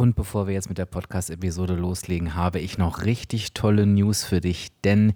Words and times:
Und 0.00 0.16
bevor 0.16 0.46
wir 0.46 0.54
jetzt 0.54 0.70
mit 0.70 0.78
der 0.78 0.86
Podcast-Episode 0.86 1.74
loslegen, 1.74 2.34
habe 2.34 2.58
ich 2.58 2.78
noch 2.78 3.04
richtig 3.04 3.52
tolle 3.52 3.84
News 3.84 4.24
für 4.24 4.40
dich, 4.40 4.68
denn 4.82 5.12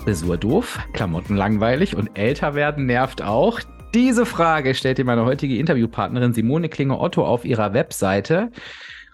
Frisur 0.00 0.38
doof, 0.38 0.78
Klamotten 0.94 1.36
langweilig 1.36 1.94
und 1.94 2.18
älter 2.18 2.54
werden 2.54 2.86
nervt 2.86 3.20
auch. 3.20 3.60
Diese 3.94 4.24
Frage 4.24 4.74
stellt 4.74 4.96
dir 4.96 5.04
meine 5.04 5.26
heutige 5.26 5.58
Interviewpartnerin 5.58 6.32
Simone 6.32 6.70
Klinge-Otto 6.70 7.24
auf 7.24 7.44
ihrer 7.44 7.74
Webseite. 7.74 8.50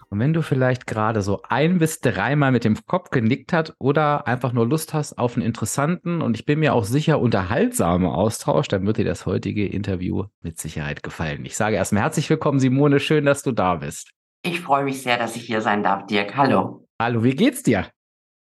Und 0.09 0.19
wenn 0.21 0.31
du 0.31 0.41
vielleicht 0.41 0.87
gerade 0.87 1.21
so 1.21 1.41
ein 1.49 1.79
bis 1.79 1.99
dreimal 1.99 2.53
mit 2.53 2.63
dem 2.63 2.77
Kopf 2.85 3.09
genickt 3.09 3.51
hast 3.51 3.73
oder 3.79 4.27
einfach 4.27 4.53
nur 4.53 4.65
Lust 4.65 4.93
hast 4.93 5.17
auf 5.17 5.35
einen 5.35 5.45
interessanten 5.45 6.21
und 6.21 6.37
ich 6.37 6.45
bin 6.45 6.59
mir 6.59 6.73
auch 6.73 6.85
sicher 6.85 7.19
unterhaltsamen 7.19 8.07
Austausch, 8.07 8.69
dann 8.69 8.85
wird 8.87 8.95
dir 8.95 9.05
das 9.05 9.25
heutige 9.25 9.67
Interview 9.67 10.23
mit 10.41 10.57
Sicherheit 10.57 11.03
gefallen. 11.03 11.43
Ich 11.43 11.57
sage 11.57 11.75
erstmal 11.75 12.03
herzlich 12.03 12.29
willkommen, 12.29 12.61
Simone. 12.61 13.01
Schön, 13.01 13.25
dass 13.25 13.43
du 13.43 13.51
da 13.51 13.75
bist. 13.75 14.11
Ich 14.41 14.61
freue 14.61 14.85
mich 14.85 15.01
sehr, 15.01 15.17
dass 15.17 15.35
ich 15.35 15.43
hier 15.43 15.59
sein 15.59 15.83
darf, 15.83 16.05
Dirk. 16.05 16.37
Hallo. 16.37 16.87
Hallo, 17.01 17.25
wie 17.25 17.35
geht's 17.35 17.63
dir? 17.63 17.87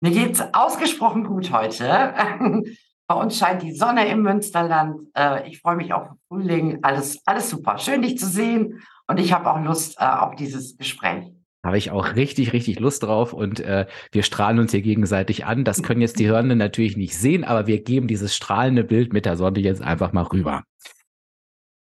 Mir 0.01 0.13
geht's 0.13 0.43
ausgesprochen 0.53 1.25
gut 1.25 1.51
heute. 1.53 2.15
Bei 3.09 3.15
uns 3.15 3.39
scheint 3.39 3.63
die 3.63 3.73
Sonne 3.73 4.07
im 4.09 4.23
Münsterland. 4.23 5.01
Äh, 5.17 5.49
ich 5.49 5.61
freue 5.61 5.77
mich 5.77 5.93
auf 5.93 6.09
Frühling. 6.29 6.79
Alles, 6.83 7.21
alles 7.27 7.51
super. 7.51 7.79
Schön, 7.79 8.03
dich 8.03 8.19
zu 8.19 8.27
sehen. 8.27 8.81
Und 9.09 9.19
ich 9.19 9.33
habe 9.33 9.51
auch 9.51 9.61
Lust 9.63 9.97
äh, 9.99 10.05
auf 10.05 10.37
dieses 10.37 10.77
Gespräch. 10.77 11.33
Habe 11.65 11.79
ich 11.79 11.91
auch 11.91 12.15
richtig, 12.15 12.53
richtig 12.53 12.79
Lust 12.79 13.03
drauf 13.03 13.33
und 13.33 13.59
äh, 13.61 13.87
wir 14.13 14.23
strahlen 14.23 14.61
uns 14.61 14.71
hier 14.71 14.83
gegenseitig 14.83 15.45
an. 15.45 15.65
Das 15.65 15.83
können 15.83 16.01
jetzt 16.01 16.21
die 16.21 16.29
Hörenden 16.29 16.59
natürlich 16.59 16.97
nicht 16.97 17.17
sehen, 17.17 17.43
aber 17.43 17.67
wir 17.67 17.83
geben 17.83 18.07
dieses 18.07 18.37
strahlende 18.37 18.85
Bild 18.85 19.13
mit 19.13 19.25
der 19.27 19.37
Sonne 19.37 19.59
jetzt 19.59 19.83
einfach 19.83 20.13
mal 20.13 20.23
rüber. 20.23 20.63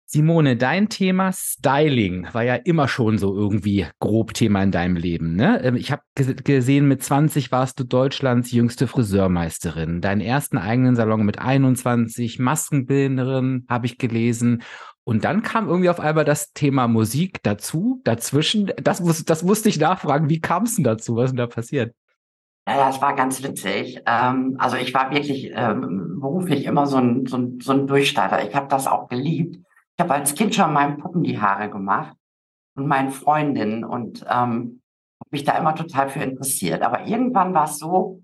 Simone, 0.10 0.56
dein 0.56 0.88
Thema 0.88 1.34
Styling 1.34 2.30
war 2.32 2.42
ja 2.42 2.56
immer 2.56 2.88
schon 2.88 3.18
so 3.18 3.36
irgendwie 3.36 3.88
grob 4.00 4.34
Thema 4.34 4.64
in 4.64 4.72
deinem 4.72 4.96
Leben. 4.96 5.36
Ne? 5.36 5.62
Ähm, 5.62 5.76
ich 5.76 5.92
habe 5.92 6.02
gesehen, 6.16 6.88
mit 6.88 7.04
20 7.04 7.52
warst 7.52 7.78
du 7.78 7.84
Deutschlands 7.84 8.54
jüngste 8.54 8.88
Friseurmeisterin. 8.88 10.00
Deinen 10.00 10.22
ersten 10.22 10.58
eigenen 10.58 10.96
Salon 10.96 11.26
mit 11.26 11.40
21, 11.40 12.40
Maskenbildnerin 12.40 13.66
habe 13.68 13.86
ich 13.86 13.98
gelesen. 13.98 14.64
Und 15.04 15.26
dann 15.26 15.42
kam 15.42 15.68
irgendwie 15.68 15.90
auf 15.90 16.00
einmal 16.00 16.24
das 16.24 16.54
Thema 16.54 16.88
Musik 16.88 17.44
dazu, 17.44 18.00
dazwischen. 18.06 18.72
Das, 18.82 19.02
muss, 19.02 19.26
das 19.26 19.44
musste 19.44 19.68
ich 19.68 19.78
nachfragen. 19.78 20.30
Wie 20.30 20.40
kam 20.40 20.64
es 20.64 20.76
denn 20.76 20.86
dazu? 20.86 21.18
Was 21.18 21.26
ist 21.26 21.32
denn 21.32 21.38
da 21.38 21.48
passiert? 21.48 21.94
Ja, 22.66 22.90
es 22.90 23.02
war 23.02 23.14
ganz 23.14 23.44
witzig. 23.44 24.02
Ähm, 24.06 24.56
also 24.58 24.78
ich 24.78 24.94
war 24.94 25.12
wirklich 25.12 25.52
ähm, 25.54 26.20
beruflich 26.22 26.64
immer 26.64 26.88
so 26.88 26.96
ein, 26.96 27.26
so 27.26 27.36
ein, 27.36 27.60
so 27.60 27.74
ein 27.74 27.88
Durchstarter. 27.88 28.48
Ich 28.48 28.56
habe 28.56 28.70
das 28.70 28.88
auch 28.88 29.10
geliebt. 29.10 29.67
Ich 29.98 30.04
habe 30.04 30.14
als 30.14 30.36
Kind 30.36 30.54
schon 30.54 30.74
meinen 30.74 30.98
Puppen 30.98 31.24
die 31.24 31.42
Haare 31.42 31.72
gemacht 31.72 32.16
und 32.76 32.88
meinen 32.88 33.10
Freundinnen 33.10 33.84
und 33.84 34.22
ähm, 34.30 34.82
habe 35.20 35.30
mich 35.32 35.44
da 35.44 35.58
immer 35.58 35.74
total 35.74 36.10
für 36.10 36.22
interessiert. 36.22 36.84
Aber 36.84 37.08
irgendwann 37.08 37.56
war 37.56 37.66
es 37.66 37.80
so, 37.80 38.22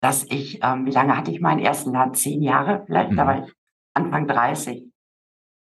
dass 0.00 0.24
ich, 0.30 0.60
ähm, 0.62 0.86
wie 0.86 0.90
lange 0.90 1.14
hatte 1.14 1.30
ich 1.30 1.40
meinen 1.40 1.60
ersten 1.60 1.92
Laden? 1.92 2.14
Zehn 2.14 2.42
Jahre 2.42 2.82
vielleicht, 2.86 3.10
mhm. 3.10 3.16
da 3.16 3.26
war 3.26 3.44
ich 3.44 3.52
Anfang 3.92 4.26
30 4.26 4.84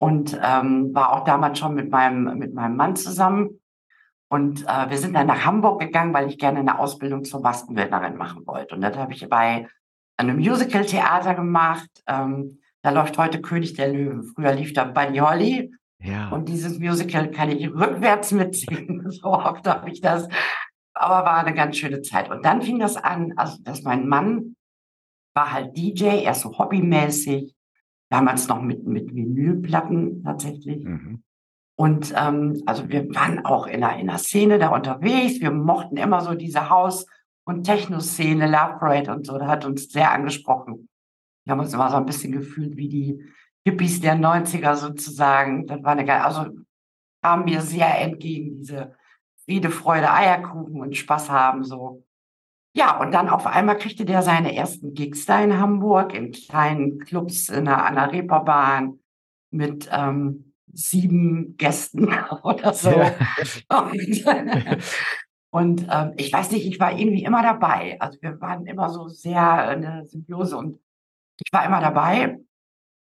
und 0.00 0.36
ähm, 0.42 0.92
war 0.92 1.12
auch 1.12 1.24
damals 1.24 1.60
schon 1.60 1.74
mit 1.74 1.88
meinem, 1.88 2.36
mit 2.36 2.52
meinem 2.52 2.74
Mann 2.74 2.96
zusammen. 2.96 3.60
Und 4.28 4.66
äh, 4.66 4.90
wir 4.90 4.98
sind 4.98 5.14
dann 5.14 5.28
nach 5.28 5.44
Hamburg 5.44 5.80
gegangen, 5.80 6.14
weil 6.14 6.26
ich 6.26 6.38
gerne 6.38 6.58
eine 6.58 6.80
Ausbildung 6.80 7.22
zur 7.22 7.42
Maskenbildnerin 7.42 8.16
machen 8.16 8.44
wollte. 8.46 8.74
Und 8.74 8.80
das 8.80 8.96
habe 8.96 9.12
ich 9.12 9.28
bei 9.28 9.68
einem 10.16 10.38
Musical-Theater 10.38 11.34
gemacht. 11.34 11.88
Ähm, 12.08 12.58
da 12.82 12.90
läuft 12.90 13.16
heute 13.16 13.40
König 13.40 13.74
der 13.74 13.92
Löwen. 13.92 14.24
Früher 14.24 14.52
lief 14.54 14.72
da 14.72 14.84
Buddy 14.84 15.18
Holly. 15.18 15.72
Ja. 16.00 16.30
Und 16.30 16.48
dieses 16.48 16.78
Musical 16.80 17.30
kann 17.30 17.50
ich 17.50 17.68
rückwärts 17.68 18.32
mitsingen. 18.32 19.10
So 19.10 19.28
oft 19.28 19.66
habe 19.66 19.90
ich 19.90 20.00
das. 20.00 20.28
Aber 20.94 21.24
war 21.24 21.38
eine 21.38 21.54
ganz 21.54 21.76
schöne 21.76 22.02
Zeit. 22.02 22.30
Und 22.30 22.44
dann 22.44 22.62
fing 22.62 22.78
das 22.78 22.96
an, 22.96 23.32
also 23.36 23.58
dass 23.62 23.82
mein 23.82 24.08
Mann 24.08 24.56
war 25.34 25.52
halt 25.52 25.76
DJ, 25.76 26.24
er 26.24 26.34
so 26.34 26.58
hobbymäßig. 26.58 27.54
Damals 28.10 28.48
noch 28.48 28.60
mit, 28.60 28.86
mit 28.86 29.14
Vinylplatten 29.14 30.22
tatsächlich. 30.22 30.84
Mhm. 30.84 31.22
Und 31.78 32.12
ähm, 32.16 32.62
also 32.66 32.88
wir 32.88 33.08
waren 33.14 33.44
auch 33.44 33.66
in 33.66 33.82
einer, 33.82 33.98
in 33.98 34.10
einer 34.10 34.18
Szene 34.18 34.58
da 34.58 34.68
unterwegs. 34.68 35.40
Wir 35.40 35.50
mochten 35.50 35.96
immer 35.96 36.20
so 36.20 36.34
diese 36.34 36.68
Haus- 36.68 37.06
und 37.44 37.64
Techno-Szene, 37.64 38.46
Love 38.46 38.78
Parade 38.78 39.12
und 39.14 39.26
so. 39.26 39.38
Da 39.38 39.46
hat 39.46 39.64
uns 39.64 39.88
sehr 39.88 40.12
angesprochen. 40.12 40.88
Wir 41.44 41.52
haben 41.52 41.60
uns 41.60 41.74
immer 41.74 41.90
so 41.90 41.96
ein 41.96 42.06
bisschen 42.06 42.32
gefühlt 42.32 42.76
wie 42.76 42.88
die 42.88 43.24
Hippies 43.64 44.00
der 44.00 44.16
90er 44.16 44.76
sozusagen. 44.76 45.66
Das 45.66 45.82
war 45.82 45.92
eine 45.92 46.04
geile, 46.04 46.24
also 46.24 46.46
kam 47.22 47.44
mir 47.44 47.60
sehr 47.60 48.00
entgegen, 48.00 48.56
diese 48.56 48.94
Friede, 49.44 49.70
Freude, 49.70 50.12
Eierkuchen 50.12 50.80
und 50.80 50.96
Spaß 50.96 51.30
haben, 51.30 51.64
so. 51.64 52.04
Ja, 52.74 52.98
und 53.00 53.12
dann 53.12 53.28
auf 53.28 53.46
einmal 53.46 53.76
kriegte 53.76 54.04
der 54.04 54.22
seine 54.22 54.54
ersten 54.54 54.94
Gigs 54.94 55.26
da 55.26 55.42
in 55.42 55.58
Hamburg, 55.58 56.14
in 56.14 56.32
kleinen 56.32 56.98
Clubs 57.00 57.48
in 57.48 57.66
der, 57.66 57.84
an 57.84 57.96
der 57.96 58.12
Reeperbahn 58.12 58.98
mit 59.50 59.90
ähm, 59.92 60.54
sieben 60.72 61.56
Gästen 61.58 62.08
oder 62.42 62.72
so. 62.72 62.90
Ja. 62.90 63.12
Und 65.54 65.86
ähm, 65.90 66.14
ich 66.16 66.32
weiß 66.32 66.50
nicht, 66.52 66.66
ich 66.66 66.80
war 66.80 66.98
irgendwie 66.98 67.24
immer 67.24 67.42
dabei. 67.42 68.00
Also 68.00 68.18
wir 68.22 68.40
waren 68.40 68.64
immer 68.64 68.88
so 68.88 69.08
sehr 69.08 69.68
eine 69.68 70.06
Symbiose 70.06 70.56
und 70.56 70.80
ich 71.38 71.52
war 71.52 71.64
immer 71.64 71.80
dabei 71.80 72.38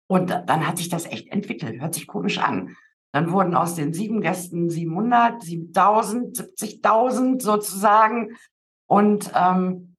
und 0.07 0.29
dann 0.29 0.67
hat 0.67 0.77
sich 0.77 0.89
das 0.89 1.05
echt 1.05 1.29
entwickelt. 1.29 1.81
Hört 1.81 1.93
sich 1.93 2.07
komisch 2.07 2.37
an. 2.37 2.75
Dann 3.13 3.31
wurden 3.31 3.55
aus 3.55 3.75
den 3.75 3.93
sieben 3.93 4.21
Gästen 4.21 4.69
700, 4.69 5.41
7000, 5.41 6.37
70.000 6.37 7.41
sozusagen. 7.41 8.35
Und 8.87 9.31
ähm, 9.33 9.95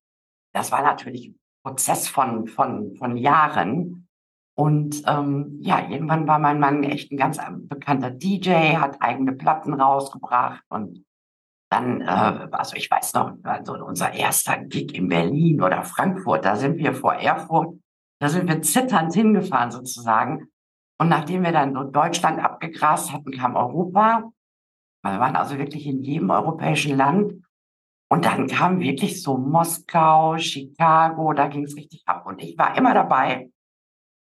das 0.52 0.70
war 0.70 0.82
natürlich 0.82 1.28
ein 1.28 1.40
Prozess 1.64 2.08
von, 2.08 2.46
von, 2.46 2.94
von 2.96 3.16
Jahren. 3.16 4.06
Und 4.54 5.02
ähm, 5.06 5.58
ja, 5.60 5.88
irgendwann 5.88 6.26
war 6.26 6.38
mein 6.38 6.60
Mann 6.60 6.84
echt 6.84 7.10
ein 7.10 7.16
ganz 7.16 7.38
bekannter 7.68 8.10
DJ, 8.10 8.76
hat 8.76 9.02
eigene 9.02 9.32
Platten 9.32 9.74
rausgebracht 9.74 10.64
und 10.68 11.04
dann, 11.68 12.00
äh, 12.00 12.48
also 12.52 12.76
ich 12.76 12.90
weiß 12.90 13.14
noch, 13.14 13.34
also 13.42 13.74
unser 13.84 14.12
erster 14.14 14.56
Gig 14.58 14.94
in 14.94 15.08
Berlin 15.08 15.60
oder 15.60 15.82
Frankfurt, 15.82 16.44
da 16.44 16.56
sind 16.56 16.78
wir 16.78 16.94
vor 16.94 17.14
Erfurt, 17.14 17.76
da 18.18 18.28
sind 18.28 18.48
wir 18.48 18.62
zitternd 18.62 19.14
hingefahren 19.14 19.70
sozusagen. 19.70 20.48
Und 20.98 21.08
nachdem 21.08 21.42
wir 21.42 21.52
dann 21.52 21.92
Deutschland 21.92 22.42
abgegrast 22.42 23.12
hatten, 23.12 23.30
kam 23.32 23.56
Europa. 23.56 24.30
Wir 25.02 25.20
waren 25.20 25.36
also 25.36 25.58
wirklich 25.58 25.86
in 25.86 26.02
jedem 26.02 26.30
europäischen 26.30 26.96
Land. 26.96 27.34
Und 28.08 28.24
dann 28.24 28.46
kam 28.46 28.80
wirklich 28.80 29.22
so 29.22 29.36
Moskau, 29.36 30.38
Chicago, 30.38 31.32
da 31.32 31.48
ging 31.48 31.64
es 31.64 31.76
richtig 31.76 32.02
ab. 32.06 32.26
Und 32.26 32.42
ich 32.42 32.56
war 32.56 32.76
immer 32.76 32.94
dabei. 32.94 33.50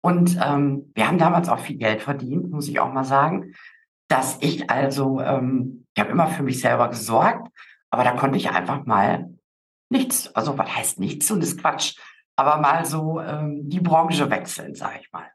Und 0.02 0.38
ähm, 0.44 0.92
wir 0.96 1.08
haben 1.08 1.18
damals 1.18 1.50
auch 1.50 1.60
viel 1.60 1.78
Geld 1.78 2.02
verdient, 2.02 2.50
muss 2.50 2.68
ich 2.68 2.80
auch 2.80 2.92
mal 2.92 3.04
sagen, 3.04 3.54
dass 4.08 4.38
ich 4.42 4.70
also, 4.70 5.20
ähm, 5.20 5.86
ich 5.94 6.02
habe 6.02 6.12
immer 6.12 6.28
für 6.28 6.44
mich 6.44 6.60
selber 6.60 6.90
gesorgt, 6.90 7.50
aber 7.90 8.04
da 8.04 8.12
konnte 8.12 8.38
ich 8.38 8.50
einfach 8.50 8.86
mal 8.86 9.38
nichts, 9.90 10.34
also 10.36 10.58
was 10.58 10.76
heißt 10.76 11.00
nichts 11.00 11.30
und 11.32 11.42
ist 11.42 11.60
Quatsch, 11.60 11.98
aber 12.38 12.58
mal 12.58 12.86
so 12.86 13.20
ähm, 13.20 13.68
die 13.68 13.80
Branche 13.80 14.30
wechseln, 14.30 14.76
sage 14.76 15.00
ich 15.02 15.12
mal. 15.12 15.30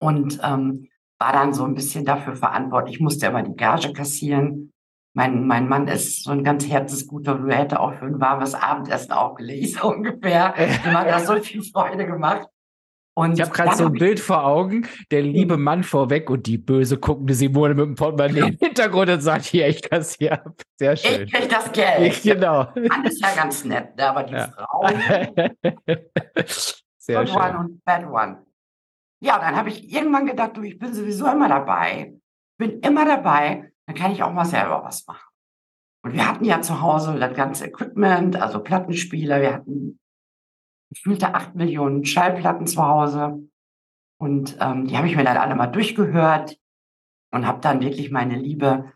Und 0.00 0.38
ähm, 0.42 0.88
war 1.18 1.32
dann 1.32 1.52
so 1.52 1.64
ein 1.64 1.74
bisschen 1.74 2.04
dafür 2.04 2.36
verantwortlich. 2.36 2.96
Ich 2.96 3.00
musste 3.00 3.26
immer 3.26 3.42
die 3.42 3.56
Gage 3.56 3.92
kassieren. 3.92 4.72
Mein, 5.14 5.46
mein 5.46 5.68
Mann 5.68 5.88
ist 5.88 6.22
so 6.22 6.30
ein 6.30 6.44
ganz 6.44 6.66
herzensguter, 6.68 7.34
du 7.34 7.48
hätte 7.48 7.80
auch 7.80 7.94
für 7.94 8.06
ein 8.06 8.20
warmes 8.20 8.54
Abendessen 8.54 9.12
aufgelegt, 9.12 9.78
so 9.78 9.88
ungefähr. 9.88 10.54
Dem 10.56 10.92
hat 10.92 11.08
das 11.08 11.26
so 11.26 11.34
viel 11.40 11.62
Freude 11.62 12.06
gemacht. 12.06 12.46
Und 13.18 13.32
ich 13.32 13.40
habe 13.40 13.50
gerade 13.50 13.74
so 13.74 13.86
ein 13.86 13.94
Bild 13.94 14.20
vor 14.20 14.44
Augen, 14.44 14.86
der 15.10 15.22
liebe 15.22 15.54
hm. 15.54 15.62
Mann 15.64 15.82
vorweg 15.82 16.30
und 16.30 16.46
die 16.46 16.56
böse 16.56 16.98
guckende 16.98 17.34
Simone 17.34 17.74
mit 17.74 17.84
dem 17.84 17.96
Portemonnaie 17.96 18.50
im 18.50 18.56
Hintergrund 18.56 19.10
und 19.10 19.20
sagt, 19.22 19.44
hier, 19.44 19.66
ich 19.66 19.82
kassiere 19.82 20.34
ab. 20.34 20.54
Sehr 20.76 20.96
schön. 20.96 21.22
Ich 21.24 21.32
krieg 21.32 21.48
das 21.48 21.72
Geld. 21.72 22.12
Ich, 22.12 22.22
genau. 22.34 22.68
Mann 22.76 23.04
ist 23.06 23.20
ja 23.20 23.34
ganz 23.34 23.64
nett, 23.64 23.96
ne, 23.96 24.08
aber 24.08 24.22
die 24.22 24.34
ja. 24.34 24.52
Frau. 24.52 24.86
Sehr 26.96 27.18
Good 27.18 27.28
schön. 27.28 27.36
one 27.36 27.58
und 27.58 27.84
bad 27.84 28.06
one. 28.06 28.46
Ja, 29.20 29.40
dann 29.40 29.56
habe 29.56 29.70
ich 29.70 29.92
irgendwann 29.92 30.26
gedacht, 30.26 30.56
du, 30.56 30.62
ich 30.62 30.78
bin 30.78 30.94
sowieso 30.94 31.26
immer 31.26 31.48
dabei. 31.48 32.14
Bin 32.56 32.78
immer 32.82 33.04
dabei, 33.04 33.72
dann 33.86 33.96
kann 33.96 34.12
ich 34.12 34.22
auch 34.22 34.32
mal 34.32 34.44
selber 34.44 34.84
was 34.84 35.04
machen. 35.08 35.28
Und 36.04 36.12
wir 36.12 36.24
hatten 36.24 36.44
ja 36.44 36.60
zu 36.60 36.80
Hause 36.80 37.18
das 37.18 37.34
ganze 37.34 37.66
Equipment, 37.66 38.40
also 38.40 38.60
Plattenspieler, 38.62 39.40
wir 39.40 39.54
hatten 39.54 39.98
gefühlte 40.90 41.34
acht 41.34 41.54
Millionen 41.54 42.04
Schallplatten 42.04 42.66
zu 42.66 42.86
Hause. 42.86 43.48
Und 44.20 44.56
ähm, 44.60 44.86
die 44.86 44.96
habe 44.96 45.06
ich 45.06 45.16
mir 45.16 45.24
dann 45.24 45.36
alle 45.36 45.54
mal 45.54 45.68
durchgehört 45.68 46.58
und 47.30 47.46
habe 47.46 47.60
dann 47.60 47.80
wirklich 47.80 48.10
meine 48.10 48.36
Liebe 48.36 48.92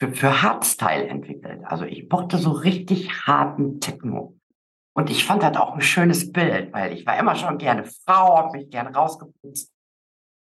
für, 0.00 0.12
für 0.12 0.42
Hardstyle 0.42 1.06
entwickelt. 1.06 1.62
Also 1.64 1.84
ich 1.84 2.08
mochte 2.08 2.38
so 2.38 2.50
richtig 2.50 3.26
harten 3.26 3.80
Techno. 3.80 4.36
Und 4.96 5.10
ich 5.10 5.24
fand 5.24 5.42
das 5.42 5.56
auch 5.56 5.74
ein 5.74 5.80
schönes 5.80 6.32
Bild, 6.32 6.72
weil 6.72 6.92
ich 6.92 7.04
war 7.04 7.18
immer 7.18 7.34
schon 7.34 7.58
gerne 7.58 7.84
Frau, 7.84 8.38
habe 8.38 8.58
mich 8.58 8.70
gerne 8.70 8.94
rausgeputzt 8.94 9.72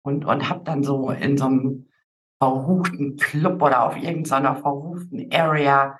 und, 0.05 0.25
und 0.25 0.49
habe 0.49 0.63
dann 0.63 0.83
so 0.83 1.09
in 1.09 1.37
so 1.37 1.45
einem 1.45 1.87
verruchten 2.39 3.17
Club 3.17 3.61
oder 3.61 3.83
auf 3.83 3.97
irgendeiner 3.97 4.55
verruchten 4.55 5.31
Area 5.33 5.97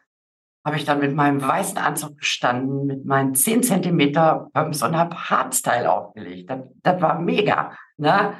habe 0.66 0.78
ich 0.78 0.86
dann 0.86 1.00
mit 1.00 1.14
meinem 1.14 1.42
weißen 1.42 1.78
Anzug 1.78 2.20
gestanden, 2.20 2.86
mit 2.86 3.06
meinen 3.06 3.36
10 3.36 3.64
Zentimeter 3.64 4.50
Pumps 4.54 4.82
und 4.82 4.96
habe 4.96 5.30
Hardstyle 5.30 5.92
aufgelegt. 5.92 6.50
Das, 6.50 6.60
das 6.82 7.02
war 7.02 7.20
mega. 7.20 7.78
Ne? 7.98 8.34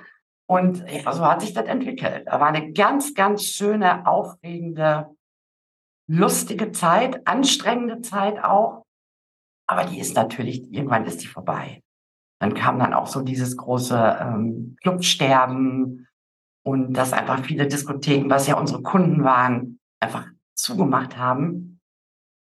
Und 0.48 0.86
ja, 0.90 1.12
so 1.12 1.26
hat 1.26 1.42
sich 1.42 1.54
das 1.54 1.66
entwickelt. 1.66 2.28
Da 2.28 2.40
war 2.40 2.48
eine 2.48 2.72
ganz, 2.72 3.14
ganz 3.14 3.44
schöne, 3.44 4.08
aufregende, 4.08 5.10
lustige 6.08 6.72
Zeit, 6.72 7.28
anstrengende 7.28 8.02
Zeit 8.02 8.42
auch. 8.42 8.86
Aber 9.68 9.86
die 9.86 10.00
ist 10.00 10.16
natürlich, 10.16 10.72
irgendwann 10.72 11.06
ist 11.06 11.24
die 11.24 11.28
vorbei. 11.28 11.82
Dann 12.40 12.54
kam 12.54 12.80
dann 12.80 12.94
auch 12.94 13.08
so 13.08 13.22
dieses 13.22 13.58
große 13.58 14.18
ähm, 14.20 14.78
Clubsterben 14.82 16.08
und 16.66 16.94
dass 16.94 17.14
einfach 17.14 17.44
viele 17.44 17.68
Diskotheken, 17.68 18.30
was 18.30 18.48
ja 18.48 18.58
unsere 18.58 18.82
Kunden 18.82 19.24
waren, 19.24 19.80
einfach 20.00 20.28
zugemacht 20.56 21.18
haben 21.18 21.73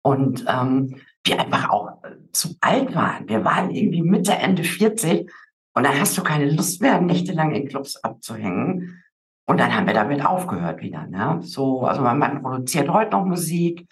und 0.03 0.45
ähm, 0.49 0.97
wir 1.25 1.41
einfach 1.41 1.71
auch 1.71 2.03
äh, 2.05 2.17
zu 2.33 2.57
alt 2.61 2.95
waren. 2.95 3.29
Wir 3.29 3.45
waren 3.45 3.71
irgendwie 3.71 4.03
Mitte, 4.03 4.33
Ende 4.33 4.65
40 4.65 5.31
und 5.75 5.85
dann 5.85 5.99
hast 5.99 6.17
du 6.17 6.23
keine 6.23 6.51
Lust 6.51 6.81
mehr, 6.81 7.01
nächtelang 7.01 7.55
in 7.55 7.69
Clubs 7.69 7.97
abzuhängen. 7.97 9.03
Und 9.47 9.59
dann 9.59 9.75
haben 9.75 9.87
wir 9.87 9.95
damit 9.95 10.25
aufgehört 10.25 10.81
wieder. 10.81 11.07
Ne? 11.07 11.41
So, 11.43 11.83
also 11.83 12.03
mein 12.03 12.19
Mann 12.19 12.43
produziert 12.43 12.89
heute 12.89 13.11
noch 13.13 13.25
Musik, 13.25 13.89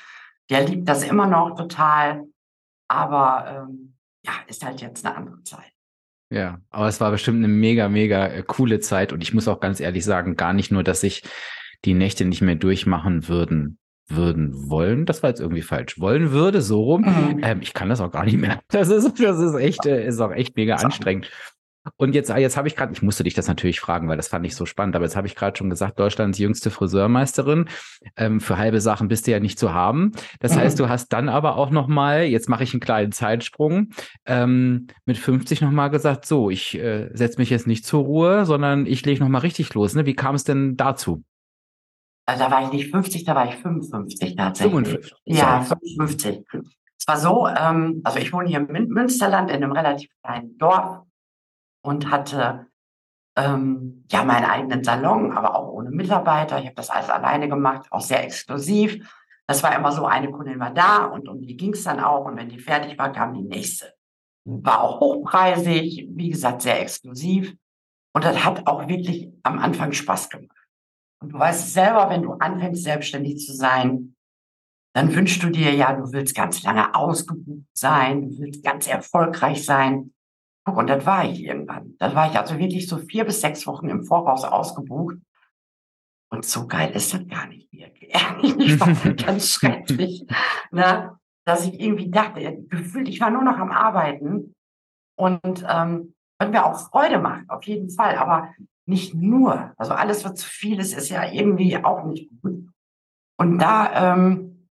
der 0.51 0.67
liebt 0.67 0.89
das 0.89 1.03
immer 1.03 1.27
noch 1.27 1.57
total, 1.57 2.25
aber 2.89 3.67
ähm, 3.69 3.95
ja, 4.25 4.33
ist 4.47 4.65
halt 4.65 4.81
jetzt 4.81 5.05
eine 5.05 5.17
andere 5.17 5.43
Zeit. 5.43 5.73
Ja, 6.31 6.61
aber 6.71 6.89
es 6.89 7.01
war 7.01 7.11
bestimmt 7.11 7.39
eine 7.39 7.49
mega, 7.49 7.89
mega 7.89 8.27
äh, 8.27 8.43
coole 8.43 8.81
Zeit 8.81 9.13
und 9.13 9.23
ich 9.23 9.35
muss 9.35 9.49
auch 9.49 9.61
ganz 9.61 9.81
ehrlich 9.81 10.05
sagen, 10.05 10.37
gar 10.37 10.53
nicht 10.53 10.71
nur, 10.71 10.85
dass 10.85 11.03
ich 11.03 11.23
die 11.85 11.95
Nächte 11.95 12.25
nicht 12.25 12.43
mehr 12.43 12.55
durchmachen 12.55 13.29
würden 13.29 13.79
würden 14.09 14.71
wollen, 14.71 15.07
das 15.07 15.23
war 15.23 15.31
jetzt 15.31 15.41
irgendwie 15.41 15.63
falsch, 15.63 16.01
wollen 16.01 16.33
würde, 16.33 16.63
so 16.63 16.83
rum. 16.83 17.03
Mhm. 17.03 17.41
Ähm, 17.43 17.59
ich 17.61 17.75
kann 17.75 17.89
das 17.89 18.01
auch 18.01 18.11
gar 18.11 18.25
nicht 18.25 18.39
mehr. 18.39 18.61
Das 18.71 18.91
ist, 18.91 19.21
das 19.21 19.39
ist 19.39 19.55
echt, 19.55 19.87
äh, 19.87 20.07
ist 20.07 20.21
auch 20.21 20.31
echt 20.31 20.57
mega 20.57 20.77
anstrengend. 20.77 21.31
Und 21.97 22.15
jetzt, 22.15 22.29
jetzt 22.29 22.57
habe 22.57 22.69
ich 22.69 22.77
gerade, 22.77 22.93
ich 22.93 23.03
musste 23.03 23.25
dich 23.25 23.35
das 23.35 23.49
natürlich 23.49 23.81
fragen, 23.81 24.09
weil 24.09 24.17
das 24.17 24.29
fand 24.29 24.45
ich 24.47 24.55
so 24.55 24.67
spannend, 24.67 24.95
aber 24.95 25.05
jetzt 25.05 25.17
habe 25.17 25.27
ich 25.27 25.35
gerade 25.35 25.57
schon 25.57 25.71
gesagt, 25.71 25.99
Deutschlands 25.99 26.39
jüngste 26.39 26.71
Friseurmeisterin. 26.71 27.67
Ähm, 28.17 28.41
für 28.41 28.59
halbe 28.59 28.81
Sachen 28.81 29.09
bist 29.09 29.27
du 29.27 29.31
ja 29.31 29.41
nicht 29.41 29.59
zu 29.59 29.73
haben. 29.73 30.13
Das 30.41 30.55
mhm. 30.55 30.61
heißt, 30.61 30.79
du 30.79 30.89
hast 30.89 31.13
dann 31.13 31.29
aber 31.29 31.57
auch 31.57 31.71
nochmal, 31.71 32.25
jetzt 32.25 32.49
mache 32.49 32.65
ich 32.65 32.75
einen 32.75 32.81
kleinen 32.81 33.13
Zeitsprung, 33.13 33.91
ähm, 34.27 34.89
mit 35.07 35.19
50 35.19 35.61
nochmal 35.61 35.91
gesagt, 35.91 36.27
so, 36.27 36.51
ich 36.51 36.79
äh, 36.79 37.09
setze 37.15 37.39
mich 37.39 37.51
jetzt 37.51 37.67
nicht 37.67 37.87
zur 37.87 38.05
Ruhe, 38.05 38.45
sondern 38.45 38.87
ich 38.87 39.05
lege 39.05 39.21
nochmal 39.21 39.43
richtig 39.43 39.73
los. 39.75 39.95
Ne? 39.95 40.07
Wie 40.07 40.15
kam 40.15 40.35
es 40.35 40.45
denn 40.45 40.77
dazu? 40.77 41.25
Also 42.29 42.45
da 42.45 42.51
war 42.51 42.63
ich 42.65 42.73
nicht 42.73 42.91
50, 42.91 43.25
da 43.25 43.35
war 43.35 43.49
ich 43.49 43.55
55 43.55 44.37
tatsächlich. 44.37 44.71
55. 44.71 45.15
Ja, 45.25 45.63
55. 45.63 46.45
Es 46.99 47.09
war 47.09 47.17
so, 47.17 47.49
ähm, 47.49 48.03
also 48.05 48.19
ich 48.19 48.35
wohne 48.35 48.51
hier 48.51 48.59
im 48.59 48.89
Münsterland 48.89 49.51
in 49.51 49.57
einem 49.57 49.73
relativ 49.73 50.11
kleinen 50.23 50.59
Dorf 50.59 51.07
und 51.83 52.11
hatte 52.11 52.67
ähm, 53.35 54.05
ja 54.13 54.25
meinen 54.25 54.45
eigenen 54.45 54.85
Salon, 54.85 55.33
aber 55.33 55.57
auch 55.57 55.73
ohne 55.73 55.91
Mitarbeiter. 55.91 56.59
Ich 56.59 56.67
habe 56.67 56.75
das 56.75 56.91
alles 56.91 57.09
alleine 57.09 57.49
gemacht, 57.49 57.87
auch 57.91 58.03
sehr 58.03 58.23
exklusiv. 58.23 59.11
Das 59.47 59.63
war 59.63 59.75
immer 59.75 59.93
so, 59.93 60.05
eine 60.05 60.31
Kundin 60.31 60.61
war 60.61 60.75
da 60.75 61.07
und 61.07 61.31
um 61.31 61.41
die 61.41 61.57
ging 61.57 61.73
es 61.73 61.85
dann 61.85 61.99
auch. 61.99 62.27
Und 62.27 62.37
wenn 62.37 62.51
die 62.51 62.59
fertig 62.59 62.99
war, 62.99 63.11
kam 63.11 63.33
die 63.33 63.41
nächste. 63.43 63.95
War 64.45 64.83
auch 64.83 65.01
hochpreisig, 65.01 66.09
wie 66.11 66.29
gesagt, 66.29 66.61
sehr 66.61 66.79
exklusiv. 66.83 67.55
Und 68.13 68.27
das 68.27 68.45
hat 68.45 68.67
auch 68.67 68.87
wirklich 68.87 69.31
am 69.45 69.59
Anfang 69.59 69.93
Spaß 69.93 70.29
gemacht. 70.29 70.58
Und 71.21 71.33
du 71.33 71.39
weißt 71.39 71.73
selber, 71.73 72.11
wenn 72.11 72.23
du 72.23 72.33
anfängst, 72.33 72.83
selbstständig 72.83 73.39
zu 73.45 73.53
sein, 73.53 74.15
dann 74.95 75.15
wünschst 75.15 75.43
du 75.43 75.51
dir 75.51 75.75
ja, 75.75 75.93
du 75.93 76.13
willst 76.13 76.35
ganz 76.35 76.63
lange 76.63 76.95
ausgebucht 76.95 77.67
sein, 77.73 78.23
du 78.23 78.39
willst 78.39 78.65
ganz 78.65 78.87
erfolgreich 78.87 79.65
sein. 79.65 80.13
Guck, 80.65 80.77
und 80.77 80.89
das 80.89 81.05
war 81.07 81.25
ich 81.25 81.43
irgendwann. 81.45 81.97
Das 81.99 82.15
war 82.15 82.31
ich 82.31 82.39
also 82.39 82.59
wirklich 82.59 82.89
so 82.89 82.99
vier 82.99 83.25
bis 83.25 83.41
sechs 83.41 83.67
Wochen 83.67 83.89
im 83.89 84.05
Voraus 84.05 84.45
ausgebucht. 84.45 85.17
Und 86.31 86.45
so 86.45 86.67
geil 86.67 86.91
ist 86.95 87.15
das 87.15 87.27
gar 87.27 87.47
nicht 87.47 87.73
mehr. 87.73 87.89
Ich 88.41 88.77
fand 88.77 89.05
das 89.05 89.17
ganz 89.27 89.49
schrecklich, 89.49 90.25
ne? 90.71 91.19
dass 91.45 91.67
ich 91.67 91.81
irgendwie 91.81 92.11
dachte, 92.11 92.63
gefühlt, 92.69 93.09
ich 93.09 93.21
war 93.21 93.31
nur 93.31 93.43
noch 93.43 93.59
am 93.59 93.71
Arbeiten 93.71 94.55
und 95.17 95.67
ähm, 95.69 96.15
und 96.41 96.51
mir 96.51 96.65
auch 96.65 96.79
Freude 96.91 97.19
macht, 97.19 97.49
auf 97.51 97.65
jeden 97.65 97.91
Fall. 97.91 98.17
Aber 98.17 98.53
nicht 98.89 99.15
nur. 99.15 99.73
Also 99.77 99.93
alles, 99.93 100.25
was 100.25 100.35
zu 100.35 100.49
viel 100.49 100.81
ist, 100.81 100.97
ist 100.97 101.11
ja 101.11 101.31
irgendwie 101.31 101.77
auch 101.77 102.05
nicht 102.05 102.29
gut. 102.43 102.69
Und 103.39 103.59
da 103.59 104.15
ähm, 104.15 104.69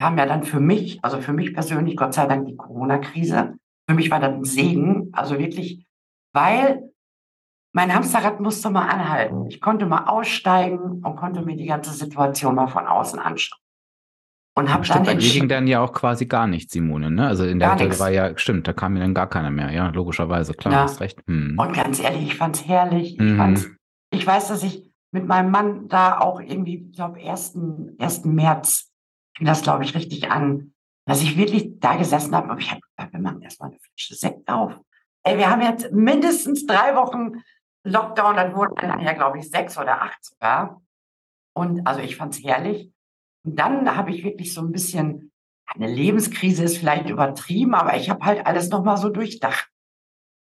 haben 0.00 0.18
ja 0.18 0.26
dann 0.26 0.42
für 0.42 0.60
mich, 0.60 0.98
also 1.04 1.20
für 1.20 1.32
mich 1.32 1.54
persönlich, 1.54 1.96
Gott 1.96 2.14
sei 2.14 2.26
Dank, 2.26 2.46
die 2.46 2.56
Corona-Krise. 2.56 3.54
Für 3.88 3.94
mich 3.94 4.10
war 4.10 4.20
das 4.20 4.32
ein 4.32 4.44
Segen, 4.44 5.10
also 5.12 5.38
wirklich, 5.38 5.86
weil 6.34 6.90
mein 7.74 7.94
Hamsterrad 7.94 8.40
musste 8.40 8.70
mal 8.70 8.88
anhalten. 8.88 9.46
Ich 9.46 9.60
konnte 9.60 9.86
mal 9.86 10.06
aussteigen 10.06 11.04
und 11.04 11.16
konnte 11.16 11.42
mir 11.42 11.56
die 11.56 11.66
ganze 11.66 11.92
Situation 11.92 12.54
mal 12.54 12.68
von 12.68 12.86
außen 12.86 13.18
anschauen. 13.18 13.60
Und 14.58 14.74
habe 14.74 14.84
dann 14.88 15.04
bei 15.04 15.14
dir 15.14 15.30
ging 15.30 15.48
dann 15.48 15.68
ja 15.68 15.80
auch 15.80 15.92
quasi 15.92 16.26
gar 16.26 16.48
nichts, 16.48 16.72
Simone, 16.72 17.12
ne? 17.12 17.28
Also 17.28 17.44
in 17.44 17.60
der 17.60 17.74
Hotel 17.74 17.96
war 18.00 18.10
ja, 18.10 18.36
stimmt, 18.36 18.66
da 18.66 18.72
kam 18.72 18.96
ja 18.96 19.02
dann 19.02 19.14
gar 19.14 19.28
keiner 19.28 19.52
mehr, 19.52 19.70
ja, 19.70 19.86
logischerweise, 19.90 20.52
klar, 20.52 20.74
ja. 20.74 20.82
hast 20.82 21.00
recht. 21.00 21.20
Hm. 21.28 21.56
Und 21.56 21.72
ganz 21.74 22.00
ehrlich, 22.00 22.24
ich 22.24 22.34
fand's 22.34 22.66
herrlich. 22.66 23.12
Ich, 23.12 23.20
mhm. 23.20 23.36
fand's, 23.36 23.68
ich 24.10 24.26
weiß, 24.26 24.48
dass 24.48 24.64
ich 24.64 24.92
mit 25.12 25.28
meinem 25.28 25.52
Mann 25.52 25.86
da 25.86 26.18
auch 26.18 26.40
irgendwie, 26.40 26.88
ich 26.88 26.96
glaube, 26.96 27.20
1. 27.20 27.56
1. 28.00 28.24
März 28.24 28.90
fing 29.36 29.46
das, 29.46 29.62
glaube 29.62 29.84
ich, 29.84 29.94
richtig 29.94 30.28
an, 30.28 30.72
dass 31.06 31.22
ich 31.22 31.36
wirklich 31.36 31.78
da 31.78 31.94
gesessen 31.94 32.34
habe, 32.34 32.50
aber 32.50 32.58
ich 32.58 32.72
habe 32.72 32.80
gesagt, 32.80 33.12
wir 33.12 33.20
machen 33.20 33.40
erstmal 33.42 33.70
eine 33.70 33.78
Flasche 33.78 34.16
Sekt 34.16 34.48
auf. 34.48 34.72
Ey, 35.22 35.38
wir 35.38 35.48
haben 35.48 35.62
jetzt 35.62 35.92
mindestens 35.92 36.66
drei 36.66 36.96
Wochen 36.96 37.44
Lockdown, 37.84 38.34
dann 38.34 38.56
wurden 38.56 38.74
ja, 39.04 39.12
glaube 39.12 39.38
ich, 39.38 39.48
sechs 39.48 39.78
oder 39.78 40.02
acht 40.02 40.18
sogar. 40.24 40.82
Und 41.54 41.86
also 41.86 42.00
ich 42.00 42.16
fand's 42.16 42.42
herrlich. 42.42 42.90
Und 43.44 43.58
dann 43.58 43.96
habe 43.96 44.10
ich 44.10 44.24
wirklich 44.24 44.52
so 44.52 44.60
ein 44.60 44.72
bisschen, 44.72 45.30
eine 45.66 45.86
Lebenskrise 45.86 46.64
ist 46.64 46.78
vielleicht 46.78 47.08
übertrieben, 47.08 47.74
aber 47.74 47.96
ich 47.96 48.10
habe 48.10 48.24
halt 48.24 48.46
alles 48.46 48.68
nochmal 48.70 48.96
so 48.96 49.08
durchdacht. 49.08 49.68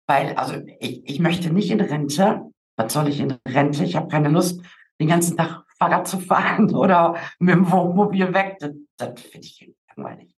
Weil, 0.07 0.35
also 0.35 0.55
ich, 0.79 1.07
ich 1.07 1.19
möchte 1.19 1.51
nicht 1.51 1.71
in 1.71 1.81
Rente. 1.81 2.51
Was 2.77 2.93
soll 2.93 3.07
ich 3.07 3.19
in 3.19 3.37
Rente? 3.47 3.83
Ich 3.83 3.95
habe 3.95 4.07
keine 4.07 4.29
Lust, 4.29 4.61
den 4.99 5.07
ganzen 5.07 5.37
Tag 5.37 5.63
Fahrrad 5.77 6.07
zu 6.07 6.19
fahren 6.19 6.75
oder 6.75 7.15
mit 7.39 7.55
dem 7.55 7.71
Wohnmobil 7.71 8.33
weg. 8.33 8.57
Das, 8.59 8.71
das 8.97 9.21
finde 9.21 9.47
ich 9.47 9.73
langweilig. 9.95 10.35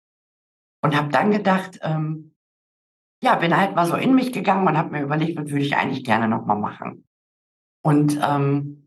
Und 0.81 0.95
habe 0.95 1.10
dann 1.10 1.31
gedacht, 1.31 1.79
ähm, 1.81 2.36
ja, 3.22 3.36
bin 3.36 3.55
halt 3.55 3.75
mal 3.75 3.86
so 3.86 3.95
in 3.95 4.15
mich 4.15 4.33
gegangen 4.33 4.67
und 4.67 4.77
habe 4.77 4.91
mir 4.91 5.03
überlegt, 5.03 5.38
was 5.38 5.50
würde 5.50 5.63
ich 5.63 5.77
eigentlich 5.77 6.03
gerne 6.03 6.27
nochmal 6.27 6.60
machen. 6.60 7.07
Und 7.81 8.19
ähm, 8.22 8.83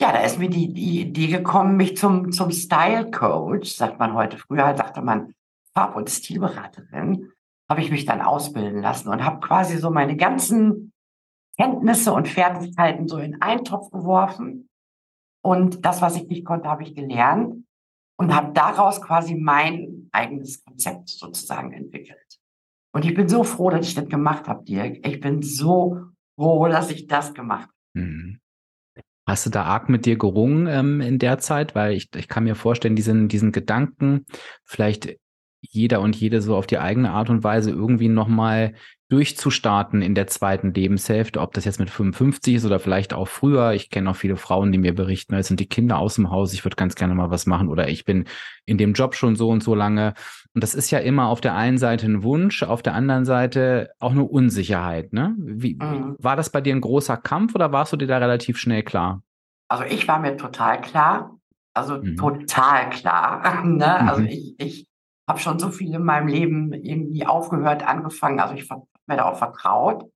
ja, 0.00 0.12
da 0.12 0.20
ist 0.20 0.38
mir 0.38 0.50
die, 0.50 0.72
die 0.72 1.00
Idee 1.00 1.28
gekommen, 1.28 1.76
mich 1.76 1.96
zum, 1.96 2.32
zum 2.32 2.50
Style 2.50 3.10
Coach, 3.10 3.70
sagt 3.70 3.98
man 3.98 4.14
heute. 4.14 4.36
Früher 4.36 4.76
sagte 4.76 5.00
man 5.00 5.34
Farb- 5.74 5.96
und 5.96 6.10
Stilberaterin, 6.10 7.32
habe 7.68 7.80
ich 7.80 7.90
mich 7.90 8.04
dann 8.04 8.20
ausbilden 8.20 8.82
lassen 8.82 9.08
und 9.08 9.24
habe 9.24 9.40
quasi 9.40 9.78
so 9.78 9.90
meine 9.90 10.16
ganzen 10.16 10.92
Kenntnisse 11.58 12.12
und 12.12 12.28
Fertigkeiten 12.28 13.08
so 13.08 13.18
in 13.18 13.40
einen 13.40 13.64
Topf 13.64 13.90
geworfen. 13.90 14.68
Und 15.42 15.84
das, 15.84 16.02
was 16.02 16.16
ich 16.16 16.28
nicht 16.28 16.44
konnte, 16.44 16.68
habe 16.68 16.82
ich 16.82 16.94
gelernt 16.94 17.64
und 18.18 18.34
habe 18.34 18.52
daraus 18.52 19.00
quasi 19.00 19.34
mein 19.34 20.08
eigenes 20.12 20.62
Konzept 20.64 21.08
sozusagen 21.08 21.72
entwickelt. 21.72 22.38
Und 22.92 23.04
ich 23.04 23.14
bin 23.14 23.28
so 23.28 23.44
froh, 23.44 23.70
dass 23.70 23.86
ich 23.86 23.94
das 23.94 24.08
gemacht 24.08 24.48
habe, 24.48 24.64
Dirk. 24.64 25.06
Ich 25.06 25.20
bin 25.20 25.42
so 25.42 26.06
froh, 26.38 26.68
dass 26.68 26.90
ich 26.90 27.06
das 27.06 27.34
gemacht 27.34 27.68
habe. 27.68 28.04
Mhm. 28.06 28.40
Hast 29.26 29.44
du 29.44 29.50
da 29.50 29.64
arg 29.64 29.88
mit 29.88 30.06
dir 30.06 30.16
gerungen 30.16 30.68
ähm, 30.68 31.00
in 31.00 31.18
der 31.18 31.38
Zeit? 31.38 31.74
Weil 31.74 31.94
ich, 31.94 32.08
ich 32.14 32.28
kann 32.28 32.44
mir 32.44 32.54
vorstellen, 32.54 32.94
diesen, 32.94 33.28
diesen 33.28 33.50
Gedanken, 33.50 34.24
vielleicht 34.64 35.16
jeder 35.70 36.00
und 36.00 36.16
jede 36.16 36.40
so 36.40 36.56
auf 36.56 36.66
die 36.66 36.78
eigene 36.78 37.10
Art 37.10 37.30
und 37.30 37.44
Weise 37.44 37.70
irgendwie 37.70 38.08
nochmal 38.08 38.74
durchzustarten 39.08 40.02
in 40.02 40.16
der 40.16 40.26
zweiten 40.26 40.74
Lebenshälfte, 40.74 41.40
ob 41.40 41.54
das 41.54 41.64
jetzt 41.64 41.78
mit 41.78 41.90
55 41.90 42.56
ist 42.56 42.64
oder 42.64 42.80
vielleicht 42.80 43.14
auch 43.14 43.28
früher. 43.28 43.72
Ich 43.72 43.90
kenne 43.90 44.10
auch 44.10 44.16
viele 44.16 44.36
Frauen, 44.36 44.72
die 44.72 44.78
mir 44.78 44.94
berichten, 44.94 45.34
jetzt 45.34 45.46
sind 45.46 45.60
die 45.60 45.68
Kinder 45.68 45.98
aus 45.98 46.16
dem 46.16 46.30
Haus, 46.30 46.52
ich 46.52 46.64
würde 46.64 46.74
ganz 46.74 46.96
gerne 46.96 47.14
mal 47.14 47.30
was 47.30 47.46
machen 47.46 47.68
oder 47.68 47.88
ich 47.88 48.04
bin 48.04 48.24
in 48.64 48.78
dem 48.78 48.94
Job 48.94 49.14
schon 49.14 49.36
so 49.36 49.48
und 49.48 49.62
so 49.62 49.76
lange. 49.76 50.14
Und 50.54 50.62
das 50.62 50.74
ist 50.74 50.90
ja 50.90 50.98
immer 50.98 51.28
auf 51.28 51.40
der 51.40 51.54
einen 51.54 51.78
Seite 51.78 52.06
ein 52.06 52.24
Wunsch, 52.24 52.64
auf 52.64 52.82
der 52.82 52.94
anderen 52.94 53.24
Seite 53.24 53.90
auch 54.00 54.10
eine 54.10 54.24
Unsicherheit. 54.24 55.12
Ne? 55.12 55.36
Wie, 55.38 55.74
mhm. 55.74 56.16
War 56.18 56.34
das 56.34 56.50
bei 56.50 56.60
dir 56.60 56.74
ein 56.74 56.80
großer 56.80 57.16
Kampf 57.16 57.54
oder 57.54 57.70
warst 57.70 57.92
du 57.92 57.96
dir 57.96 58.08
da 58.08 58.18
relativ 58.18 58.58
schnell 58.58 58.82
klar? 58.82 59.22
Also 59.68 59.84
ich 59.84 60.08
war 60.08 60.18
mir 60.18 60.36
total 60.36 60.80
klar, 60.80 61.38
also 61.74 61.98
mhm. 61.98 62.16
total 62.16 62.90
klar. 62.90 63.64
ne? 63.64 64.08
Also 64.08 64.22
mhm. 64.22 64.28
ich, 64.28 64.54
ich 64.58 64.86
habe 65.28 65.40
schon 65.40 65.58
so 65.58 65.70
viel 65.70 65.94
in 65.94 66.04
meinem 66.04 66.28
Leben 66.28 66.72
irgendwie 66.72 67.26
aufgehört, 67.26 67.86
angefangen. 67.86 68.40
Also 68.40 68.54
ich 68.54 68.68
mir 68.70 69.16
da 69.16 69.30
auch 69.30 69.38
vertraut. 69.38 70.10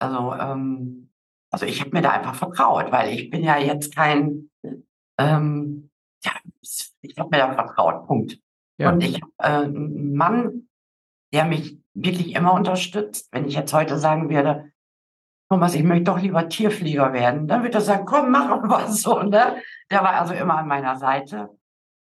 Also, 0.00 0.34
ähm, 0.34 1.10
also 1.50 1.66
ich 1.66 1.80
habe 1.80 1.90
mir 1.90 2.02
da 2.02 2.10
einfach 2.10 2.34
vertraut, 2.34 2.92
weil 2.92 3.12
ich 3.12 3.30
bin 3.30 3.42
ja 3.42 3.58
jetzt 3.58 3.94
kein, 3.94 4.50
ähm, 5.18 5.90
ja, 6.24 6.32
ich 6.60 7.18
habe 7.18 7.30
mir 7.30 7.38
da 7.38 7.52
vertraut, 7.52 8.06
Punkt. 8.06 8.38
Ja. 8.78 8.92
Und 8.92 9.02
ich 9.02 9.20
habe 9.20 9.32
äh, 9.38 9.64
einen 9.66 10.14
Mann, 10.14 10.68
der 11.32 11.44
mich 11.44 11.78
wirklich 11.94 12.34
immer 12.34 12.52
unterstützt. 12.52 13.28
Wenn 13.32 13.46
ich 13.46 13.54
jetzt 13.54 13.72
heute 13.72 13.98
sagen 13.98 14.30
würde, 14.30 14.72
Thomas, 15.50 15.74
ich 15.74 15.82
möchte 15.82 16.04
doch 16.04 16.20
lieber 16.20 16.48
Tierflieger 16.48 17.12
werden, 17.12 17.48
dann 17.48 17.62
würde 17.62 17.78
er 17.78 17.80
sagen, 17.80 18.04
komm, 18.04 18.30
mach 18.30 18.50
aber 18.50 18.88
so, 18.88 19.22
ne? 19.22 19.62
Der 19.90 20.02
war 20.02 20.20
also 20.20 20.34
immer 20.34 20.58
an 20.58 20.68
meiner 20.68 20.96
Seite. 20.96 21.57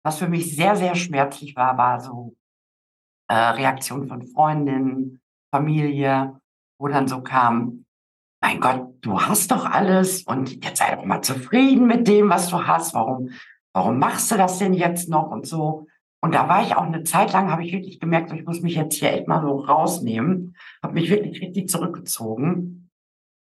Was 0.02 0.18
für 0.18 0.28
mich 0.28 0.54
sehr, 0.56 0.76
sehr 0.76 0.94
schmerzlich 0.94 1.56
war, 1.56 1.76
war 1.76 2.00
so 2.00 2.34
äh, 3.28 3.34
Reaktion 3.34 4.08
von 4.08 4.22
Freundinnen, 4.22 5.20
Familie, 5.54 6.40
wo 6.78 6.88
dann 6.88 7.08
so 7.08 7.22
kam, 7.22 7.84
mein 8.42 8.60
Gott, 8.60 8.94
du 9.02 9.20
hast 9.20 9.50
doch 9.50 9.66
alles 9.66 10.22
und 10.22 10.64
jetzt 10.64 10.78
sei 10.78 10.94
doch 10.94 11.04
mal 11.04 11.20
zufrieden 11.20 11.86
mit 11.86 12.08
dem, 12.08 12.30
was 12.30 12.48
du 12.48 12.66
hast. 12.66 12.94
Warum, 12.94 13.30
warum 13.74 13.98
machst 13.98 14.30
du 14.30 14.36
das 14.36 14.58
denn 14.58 14.72
jetzt 14.72 15.10
noch 15.10 15.30
und 15.30 15.46
so? 15.46 15.86
Und 16.22 16.34
da 16.34 16.48
war 16.48 16.62
ich 16.62 16.76
auch 16.76 16.82
eine 16.82 17.02
Zeit 17.02 17.32
lang, 17.32 17.50
habe 17.50 17.64
ich 17.64 17.72
wirklich 17.72 18.00
gemerkt, 18.00 18.32
ich 18.32 18.44
muss 18.44 18.60
mich 18.60 18.74
jetzt 18.74 18.96
hier 18.96 19.12
echt 19.12 19.28
mal 19.28 19.40
so 19.42 19.58
rausnehmen, 19.58 20.56
habe 20.82 20.94
mich 20.94 21.10
wirklich 21.10 21.40
richtig 21.40 21.68
zurückgezogen. 21.68 22.90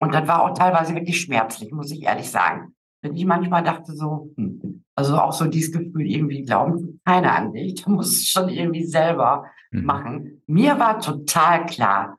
Und 0.00 0.14
das 0.14 0.28
war 0.28 0.42
auch 0.42 0.54
teilweise 0.54 0.94
wirklich 0.94 1.20
schmerzlich, 1.20 1.72
muss 1.72 1.90
ich 1.90 2.02
ehrlich 2.04 2.30
sagen. 2.30 2.74
Wenn 3.00 3.16
ich 3.16 3.24
manchmal 3.24 3.62
dachte 3.62 3.94
so, 3.94 4.32
hm, 4.36 4.84
also 4.94 5.16
auch 5.18 5.32
so 5.32 5.46
dieses 5.46 5.72
Gefühl, 5.72 6.06
irgendwie 6.06 6.42
glauben 6.42 7.00
keiner 7.04 7.34
an 7.34 7.52
dich, 7.52 7.82
du 7.82 7.90
musst 7.90 8.22
es 8.22 8.28
schon 8.28 8.48
irgendwie 8.48 8.84
selber 8.84 9.46
mhm. 9.70 9.84
machen. 9.84 10.42
Mir 10.46 10.78
war 10.78 11.00
total 11.00 11.66
klar, 11.66 12.18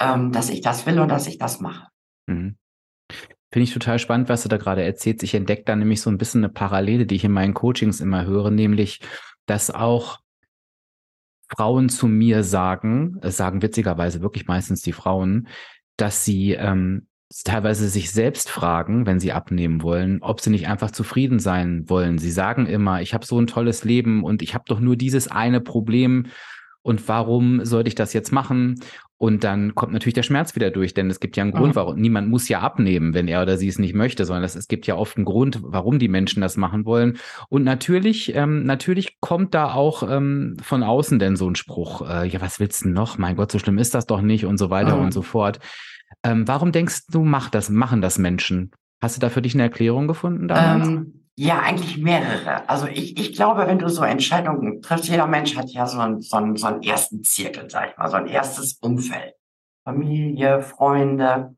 ähm, 0.00 0.32
dass 0.32 0.48
ich 0.48 0.60
das 0.60 0.86
will 0.86 0.98
und 0.98 1.08
dass 1.08 1.26
ich 1.26 1.38
das 1.38 1.60
mache. 1.60 1.88
Mhm. 2.26 2.56
Finde 3.52 3.64
ich 3.64 3.72
total 3.72 3.98
spannend, 3.98 4.28
was 4.28 4.42
du 4.42 4.48
da 4.48 4.56
gerade 4.56 4.82
erzählst. 4.82 5.22
Ich 5.22 5.34
entdecke 5.34 5.62
da 5.64 5.76
nämlich 5.76 6.00
so 6.00 6.10
ein 6.10 6.18
bisschen 6.18 6.42
eine 6.42 6.52
Parallele, 6.52 7.06
die 7.06 7.14
ich 7.14 7.24
in 7.24 7.32
meinen 7.32 7.54
Coachings 7.54 8.00
immer 8.00 8.24
höre, 8.24 8.50
nämlich, 8.50 9.00
dass 9.46 9.70
auch 9.70 10.18
Frauen 11.48 11.88
zu 11.88 12.08
mir 12.08 12.42
sagen, 12.42 13.18
es 13.20 13.36
sagen 13.36 13.62
witzigerweise 13.62 14.22
wirklich 14.22 14.46
meistens 14.46 14.82
die 14.82 14.92
Frauen, 14.92 15.46
dass 15.96 16.24
sie 16.24 16.52
ähm, 16.52 17.06
teilweise 17.44 17.88
sich 17.88 18.12
selbst 18.12 18.50
fragen, 18.50 19.06
wenn 19.06 19.20
sie 19.20 19.32
abnehmen 19.32 19.82
wollen, 19.82 20.22
ob 20.22 20.40
sie 20.40 20.50
nicht 20.50 20.68
einfach 20.68 20.90
zufrieden 20.90 21.38
sein 21.38 21.88
wollen. 21.88 22.18
Sie 22.18 22.30
sagen 22.30 22.66
immer, 22.66 23.00
ich 23.00 23.14
habe 23.14 23.26
so 23.26 23.40
ein 23.40 23.46
tolles 23.46 23.84
Leben 23.84 24.22
und 24.22 24.42
ich 24.42 24.54
habe 24.54 24.64
doch 24.66 24.80
nur 24.80 24.96
dieses 24.96 25.28
eine 25.28 25.60
Problem 25.60 26.26
und 26.82 27.08
warum 27.08 27.64
sollte 27.64 27.88
ich 27.88 27.94
das 27.94 28.12
jetzt 28.12 28.30
machen? 28.30 28.78
Und 29.16 29.42
dann 29.42 29.74
kommt 29.74 29.94
natürlich 29.94 30.14
der 30.14 30.22
Schmerz 30.22 30.54
wieder 30.54 30.70
durch, 30.70 30.92
denn 30.92 31.08
es 31.08 31.18
gibt 31.18 31.36
ja 31.36 31.42
einen 31.42 31.52
Grund, 31.52 31.68
mhm. 31.68 31.76
warum 31.76 31.96
niemand 31.96 32.28
muss 32.28 32.46
ja 32.48 32.60
abnehmen, 32.60 33.14
wenn 33.14 33.26
er 33.26 33.40
oder 33.40 33.56
sie 33.56 33.68
es 33.68 33.78
nicht 33.78 33.94
möchte, 33.94 34.26
sondern 34.26 34.44
es, 34.44 34.54
es 34.54 34.68
gibt 34.68 34.86
ja 34.86 34.96
oft 34.96 35.16
einen 35.16 35.24
Grund, 35.24 35.60
warum 35.62 35.98
die 35.98 36.08
Menschen 36.08 36.42
das 36.42 36.58
machen 36.58 36.84
wollen. 36.84 37.16
Und 37.48 37.64
natürlich, 37.64 38.34
ähm, 38.34 38.64
natürlich 38.64 39.18
kommt 39.20 39.54
da 39.54 39.72
auch 39.72 40.02
ähm, 40.08 40.58
von 40.60 40.82
außen 40.82 41.18
denn 41.18 41.36
so 41.36 41.48
ein 41.48 41.54
Spruch, 41.54 42.06
äh, 42.06 42.28
ja, 42.28 42.42
was 42.42 42.60
willst 42.60 42.84
du 42.84 42.90
noch? 42.90 43.16
Mein 43.16 43.36
Gott, 43.36 43.50
so 43.50 43.58
schlimm 43.58 43.78
ist 43.78 43.94
das 43.94 44.04
doch 44.04 44.20
nicht 44.20 44.44
und 44.44 44.58
so 44.58 44.68
weiter 44.68 44.96
mhm. 44.96 45.04
und 45.04 45.12
so 45.12 45.22
fort. 45.22 45.60
Ähm, 46.24 46.48
warum 46.48 46.72
denkst 46.72 47.06
du, 47.08 47.22
mach 47.22 47.50
das, 47.50 47.68
machen 47.68 48.00
das 48.00 48.18
Menschen? 48.18 48.72
Hast 49.02 49.16
du 49.16 49.20
da 49.20 49.28
für 49.28 49.42
dich 49.42 49.54
eine 49.54 49.64
Erklärung 49.64 50.08
gefunden? 50.08 50.48
Ähm, 50.50 51.24
ja, 51.36 51.60
eigentlich 51.60 51.98
mehrere. 51.98 52.68
Also 52.68 52.86
ich, 52.86 53.18
ich 53.18 53.34
glaube, 53.34 53.66
wenn 53.66 53.78
du 53.78 53.88
so 53.88 54.02
Entscheidungen 54.02 54.80
triffst, 54.80 55.08
jeder 55.08 55.26
Mensch 55.26 55.56
hat 55.56 55.68
ja 55.70 55.86
so 55.86 55.98
einen, 55.98 56.22
so, 56.22 56.36
einen, 56.36 56.56
so 56.56 56.66
einen 56.66 56.82
ersten 56.82 57.22
Zirkel, 57.24 57.68
sag 57.68 57.90
ich 57.90 57.98
mal, 57.98 58.08
so 58.08 58.16
ein 58.16 58.26
erstes 58.26 58.78
Umfeld. 58.80 59.34
Familie, 59.84 60.62
Freunde. 60.62 61.56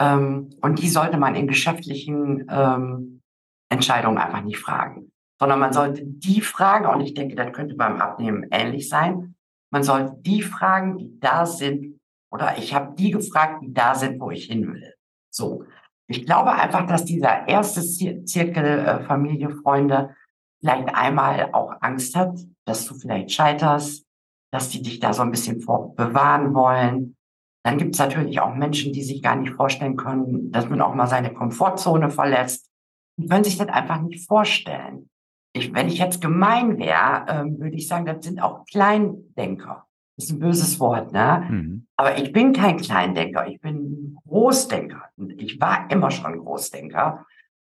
Ähm, 0.00 0.50
und 0.60 0.78
die 0.80 0.88
sollte 0.88 1.16
man 1.16 1.34
in 1.34 1.48
geschäftlichen 1.48 2.46
ähm, 2.48 3.22
Entscheidungen 3.70 4.18
einfach 4.18 4.42
nicht 4.42 4.58
fragen. 4.58 5.10
Sondern 5.40 5.58
man 5.58 5.72
sollte 5.72 6.02
die 6.04 6.40
fragen, 6.40 6.86
und 6.86 7.00
ich 7.00 7.14
denke, 7.14 7.34
das 7.34 7.52
könnte 7.52 7.74
beim 7.74 8.00
Abnehmen 8.00 8.46
ähnlich 8.52 8.88
sein, 8.88 9.34
man 9.72 9.82
sollte 9.82 10.14
die 10.20 10.42
fragen, 10.42 10.98
die 10.98 11.18
da 11.18 11.46
sind, 11.46 11.93
oder 12.34 12.58
ich 12.58 12.74
habe 12.74 12.96
die 12.96 13.12
gefragt, 13.12 13.62
die 13.62 13.72
da 13.72 13.94
sind, 13.94 14.20
wo 14.20 14.32
ich 14.32 14.46
hin 14.46 14.74
will. 14.74 14.92
So. 15.32 15.64
Ich 16.08 16.26
glaube 16.26 16.52
einfach, 16.52 16.84
dass 16.84 17.04
dieser 17.04 17.46
erste 17.46 17.80
Zirkel 17.80 18.64
äh, 18.64 19.04
Familie, 19.04 19.50
Freunde 19.50 20.16
vielleicht 20.60 20.92
einmal 20.94 21.50
auch 21.52 21.76
Angst 21.80 22.16
hat, 22.16 22.36
dass 22.66 22.86
du 22.86 22.94
vielleicht 22.94 23.30
scheiterst, 23.30 24.04
dass 24.52 24.68
die 24.68 24.82
dich 24.82 24.98
da 24.98 25.12
so 25.12 25.22
ein 25.22 25.30
bisschen 25.30 25.60
vor 25.60 25.94
bewahren 25.94 26.54
wollen. 26.54 27.16
Dann 27.64 27.78
gibt 27.78 27.94
es 27.94 28.00
natürlich 28.00 28.40
auch 28.40 28.54
Menschen, 28.54 28.92
die 28.92 29.04
sich 29.04 29.22
gar 29.22 29.36
nicht 29.36 29.54
vorstellen 29.54 29.96
können, 29.96 30.50
dass 30.50 30.68
man 30.68 30.82
auch 30.82 30.94
mal 30.94 31.06
seine 31.06 31.32
Komfortzone 31.32 32.10
verlässt. 32.10 32.68
Die 33.16 33.28
können 33.28 33.44
sich 33.44 33.56
das 33.56 33.68
einfach 33.68 34.00
nicht 34.02 34.26
vorstellen. 34.26 35.08
Ich, 35.54 35.72
wenn 35.72 35.86
ich 35.86 35.98
jetzt 35.98 36.20
gemein 36.20 36.78
wäre, 36.78 37.26
ähm, 37.28 37.60
würde 37.60 37.76
ich 37.76 37.86
sagen, 37.86 38.06
das 38.06 38.24
sind 38.24 38.42
auch 38.42 38.66
Kleindenker. 38.66 39.86
Das 40.16 40.26
ist 40.26 40.32
ein 40.32 40.38
böses 40.38 40.78
Wort, 40.78 41.12
ne? 41.12 41.46
Mhm. 41.48 41.86
Aber 41.96 42.16
ich 42.18 42.32
bin 42.32 42.52
kein 42.52 42.78
Kleindenker, 42.78 43.46
ich 43.48 43.60
bin 43.60 44.16
Großdenker. 44.26 45.10
Ich 45.36 45.60
war 45.60 45.90
immer 45.90 46.10
schon 46.10 46.38
Großdenker. 46.38 47.26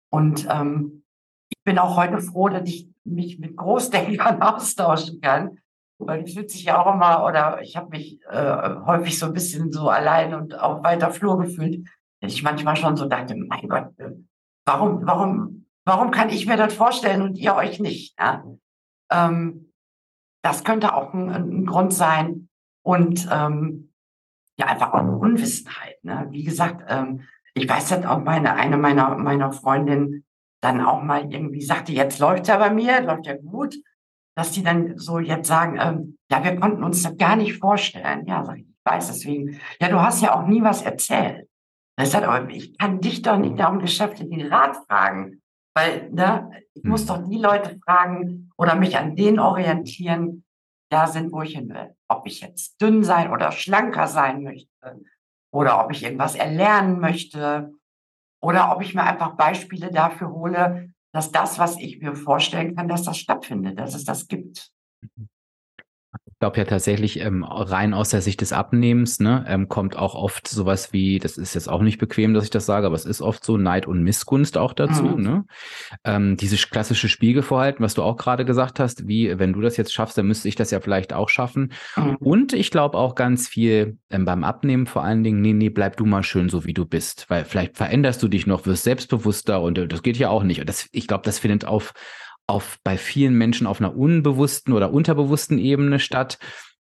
Und 0.10 0.48
ähm, 0.50 1.04
ich 1.50 1.64
bin 1.64 1.78
auch 1.78 1.98
heute 1.98 2.20
froh, 2.20 2.48
dass 2.48 2.68
ich 2.68 2.90
mich 3.04 3.40
mit 3.40 3.58
Großdenkern 3.58 4.42
austauschen 4.42 5.20
kann. 5.22 5.60
Weil 6.00 6.24
ich 6.26 6.36
fühlt 6.36 6.52
sich 6.52 6.64
ja 6.64 6.80
auch 6.80 6.94
immer, 6.94 7.26
oder 7.26 7.62
ich 7.62 7.76
habe 7.76 7.90
mich 7.90 8.20
äh, 8.30 8.76
häufig 8.86 9.18
so 9.18 9.26
ein 9.26 9.34
bisschen 9.34 9.72
so 9.72 9.90
allein 9.90 10.36
und 10.36 10.58
auf 10.58 10.84
weiter 10.84 11.10
Flur 11.12 11.40
gefühlt, 11.40 11.88
dass 12.22 12.34
ich 12.34 12.44
manchmal 12.44 12.76
schon 12.76 12.96
so 12.96 13.06
dachte, 13.08 13.36
mein 13.36 13.68
Gott, 13.68 13.90
äh, 13.98 14.12
warum, 14.66 15.06
warum, 15.06 15.66
warum 15.86 16.12
kann 16.12 16.30
ich 16.30 16.46
mir 16.46 16.56
das 16.56 16.76
vorstellen 16.76 17.24
und 17.24 17.38
ihr 17.38 17.56
euch 17.56 17.80
nicht? 17.80 18.18
Ne? 18.20 18.60
Ähm, 19.12 19.67
das 20.48 20.64
könnte 20.64 20.96
auch 20.96 21.14
ein, 21.14 21.30
ein 21.30 21.66
Grund 21.66 21.94
sein. 21.94 22.48
Und 22.84 23.28
ähm, 23.32 23.92
ja, 24.58 24.68
einfach 24.68 24.94
auch 24.94 25.00
eine 25.00 25.18
Unwissenheit. 25.18 26.04
Ne? 26.04 26.28
Wie 26.32 26.44
gesagt, 26.44 26.86
ähm, 26.88 27.22
ich 27.54 27.68
weiß 27.68 27.90
das 27.90 28.06
auch 28.06 28.24
meine, 28.24 28.56
eine 28.56 28.78
meiner, 28.78 29.18
meiner 29.18 29.52
Freundinnen, 29.52 30.24
dann 30.62 30.82
auch 30.82 31.04
mal 31.04 31.32
irgendwie 31.32 31.62
sagte, 31.62 31.92
jetzt 31.92 32.20
läuft 32.20 32.48
ja 32.48 32.58
bei 32.58 32.72
mir, 32.72 33.02
läuft 33.02 33.26
ja 33.26 33.36
gut, 33.36 33.76
dass 34.36 34.52
die 34.52 34.64
dann 34.64 34.98
so 34.98 35.20
jetzt 35.20 35.48
sagen, 35.48 35.78
ähm, 35.80 36.18
ja, 36.32 36.44
wir 36.44 36.56
konnten 36.60 36.84
uns 36.84 37.04
das 37.04 37.18
gar 37.18 37.36
nicht 37.36 37.58
vorstellen. 37.58 38.26
Ja, 38.26 38.46
sag 38.46 38.58
ich, 38.58 38.68
ich 38.68 38.86
weiß 38.86 39.08
deswegen. 39.08 39.60
Ja, 39.82 39.90
du 39.90 40.02
hast 40.02 40.22
ja 40.22 40.34
auch 40.34 40.48
nie 40.48 40.64
was 40.64 40.82
erzählt. 40.82 41.50
Das 41.98 42.12
sagt, 42.12 42.26
aber 42.26 42.50
ich 42.50 42.78
kann 42.78 43.02
dich 43.02 43.22
doch 43.22 43.38
nicht 43.38 43.56
nach 43.56 43.72
dem 43.72 43.80
geschäftlichen 43.80 44.48
Rat 44.48 44.78
fragen, 44.88 45.42
weil 45.78 46.10
ne, 46.10 46.50
ich 46.74 46.84
muss 46.84 47.02
hm. 47.02 47.08
doch 47.08 47.30
die 47.30 47.38
Leute 47.38 47.80
fragen 47.86 48.50
oder 48.58 48.74
mich 48.74 48.98
an 48.98 49.16
denen 49.16 49.40
orientieren, 49.40 50.44
da 50.90 51.06
sind, 51.06 51.32
wo 51.32 51.44
ich 51.44 51.56
hin 51.56 51.70
will. 51.70 51.96
Ob 52.08 52.26
ich 52.26 52.42
jetzt 52.42 52.82
dünn 52.82 53.04
sein 53.04 53.32
oder 53.32 53.52
schlanker 53.52 54.08
sein 54.08 54.42
möchte 54.42 54.70
oder 55.52 55.84
ob 55.84 55.92
ich 55.92 56.04
irgendwas 56.04 56.34
erlernen 56.34 57.00
möchte 57.00 57.74
oder 58.42 58.76
ob 58.76 58.82
ich 58.82 58.96
mir 58.96 59.04
einfach 59.04 59.36
Beispiele 59.36 59.92
dafür 59.92 60.32
hole, 60.32 60.94
dass 61.14 61.32
das, 61.32 61.60
was 61.60 61.78
ich 61.78 62.00
mir 62.02 62.16
vorstellen 62.16 62.76
kann, 62.76 62.88
dass 62.88 63.04
das 63.04 63.18
stattfindet, 63.18 63.78
dass 63.78 63.94
es 63.94 64.04
das 64.04 64.28
gibt. 64.28 64.72
Mhm. 65.02 65.30
Ich 66.38 66.40
glaube 66.40 66.60
ja 66.60 66.66
tatsächlich, 66.66 67.20
ähm, 67.22 67.44
rein 67.44 67.96
aus 67.96 68.10
der 68.10 68.22
Sicht 68.22 68.42
des 68.42 68.54
Abnehmens, 68.54 69.20
ne, 69.20 69.44
ähm, 69.48 69.70
kommt 69.70 69.96
auch 69.96 70.14
oft 70.14 70.48
sowas 70.48 70.94
wie, 70.94 71.18
das 71.18 71.36
ist 71.36 71.56
jetzt 71.56 71.68
auch 71.68 71.82
nicht 71.82 71.98
bequem, 71.98 72.36
dass 72.36 72.44
ich 72.44 72.52
das 72.52 72.68
sage, 72.68 72.86
aber 72.86 72.96
es 72.96 73.06
ist 73.06 73.24
oft 73.24 73.44
so 73.44 73.58
Neid 73.58 73.88
und 73.88 74.04
Missgunst 74.04 74.56
auch 74.56 74.74
dazu. 74.74 75.02
Mhm. 75.02 75.24
Ne? 75.24 75.46
Ähm, 76.04 76.38
dieses 76.38 76.70
klassische 76.70 77.10
Spiegelverhalten, 77.10 77.84
was 77.84 77.96
du 77.96 78.04
auch 78.04 78.18
gerade 78.18 78.46
gesagt 78.46 78.80
hast, 78.80 79.08
wie 79.08 79.40
wenn 79.40 79.52
du 79.52 79.62
das 79.62 79.78
jetzt 79.78 79.92
schaffst, 79.92 80.16
dann 80.20 80.28
müsste 80.28 80.48
ich 80.48 80.54
das 80.54 80.70
ja 80.70 80.80
vielleicht 80.80 81.12
auch 81.12 81.30
schaffen. 81.30 81.74
Mhm. 81.96 82.18
Und 82.18 82.54
ich 82.54 82.70
glaube 82.70 83.00
auch 83.00 83.16
ganz 83.16 83.48
viel 83.48 83.98
ähm, 84.12 84.26
beim 84.26 84.44
Abnehmen 84.44 84.86
vor 84.86 85.04
allen 85.04 85.24
Dingen, 85.24 85.42
nee, 85.42 85.54
nee, 85.54 85.70
bleib 85.70 85.98
du 85.98 86.06
mal 86.06 86.22
schön 86.22 86.50
so, 86.50 86.66
wie 86.66 86.76
du 86.76 86.86
bist. 86.86 87.26
Weil 87.30 87.46
vielleicht 87.46 87.78
veränderst 87.78 88.22
du 88.22 88.28
dich 88.28 88.46
noch, 88.46 88.68
wirst 88.68 88.84
selbstbewusster 88.84 89.60
und 89.60 89.80
äh, 89.80 89.88
das 89.88 90.04
geht 90.04 90.18
ja 90.18 90.30
auch 90.30 90.44
nicht. 90.44 90.60
Und 90.60 90.70
das, 90.70 90.88
ich 90.92 91.08
glaube, 91.08 91.24
das 91.26 91.40
findet 91.40 91.66
auf 91.66 91.96
auf 92.48 92.80
bei 92.84 92.98
vielen 92.98 93.36
Menschen 93.36 93.68
auf 93.68 93.80
einer 93.80 93.96
unbewussten 93.96 94.74
oder 94.74 94.92
unterbewussten 94.92 95.60
Ebene 95.60 96.00
statt. 96.00 96.40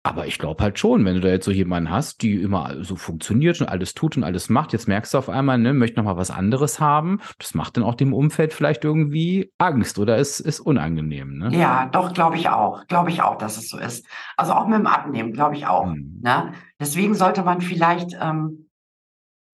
Aber 0.06 0.26
ich 0.26 0.38
glaube 0.38 0.62
halt 0.62 0.78
schon, 0.78 1.02
wenn 1.06 1.14
du 1.14 1.22
da 1.22 1.28
jetzt 1.28 1.46
so 1.46 1.50
jemanden 1.50 1.90
hast, 1.90 2.20
die 2.20 2.34
immer 2.34 2.84
so 2.84 2.94
funktioniert 2.94 3.58
und 3.62 3.68
alles 3.68 3.94
tut 3.94 4.18
und 4.18 4.24
alles 4.24 4.50
macht, 4.50 4.74
jetzt 4.74 4.86
merkst 4.86 5.14
du 5.14 5.18
auf 5.18 5.30
einmal, 5.30 5.56
ne, 5.56 5.72
möchte 5.72 5.96
noch 5.96 6.04
mal 6.04 6.18
was 6.18 6.30
anderes 6.30 6.78
haben. 6.78 7.20
Das 7.38 7.54
macht 7.54 7.78
dann 7.78 7.84
auch 7.84 7.94
dem 7.94 8.12
Umfeld 8.12 8.52
vielleicht 8.52 8.84
irgendwie 8.84 9.50
Angst 9.56 9.98
oder 9.98 10.18
ist, 10.18 10.40
ist 10.40 10.60
unangenehm. 10.60 11.38
Ne? 11.38 11.56
Ja, 11.56 11.86
doch, 11.86 12.12
glaube 12.12 12.36
ich 12.36 12.50
auch. 12.50 12.86
Glaube 12.86 13.08
ich 13.08 13.22
auch, 13.22 13.38
dass 13.38 13.56
es 13.56 13.70
so 13.70 13.78
ist. 13.78 14.06
Also 14.36 14.52
auch 14.52 14.66
mit 14.66 14.78
dem 14.78 14.86
Abnehmen, 14.86 15.32
glaube 15.32 15.56
ich 15.56 15.66
auch. 15.66 15.86
Hm. 15.86 16.20
Ne? 16.22 16.52
Deswegen 16.78 17.14
sollte 17.14 17.42
man 17.42 17.62
vielleicht 17.62 18.14
ähm, 18.20 18.63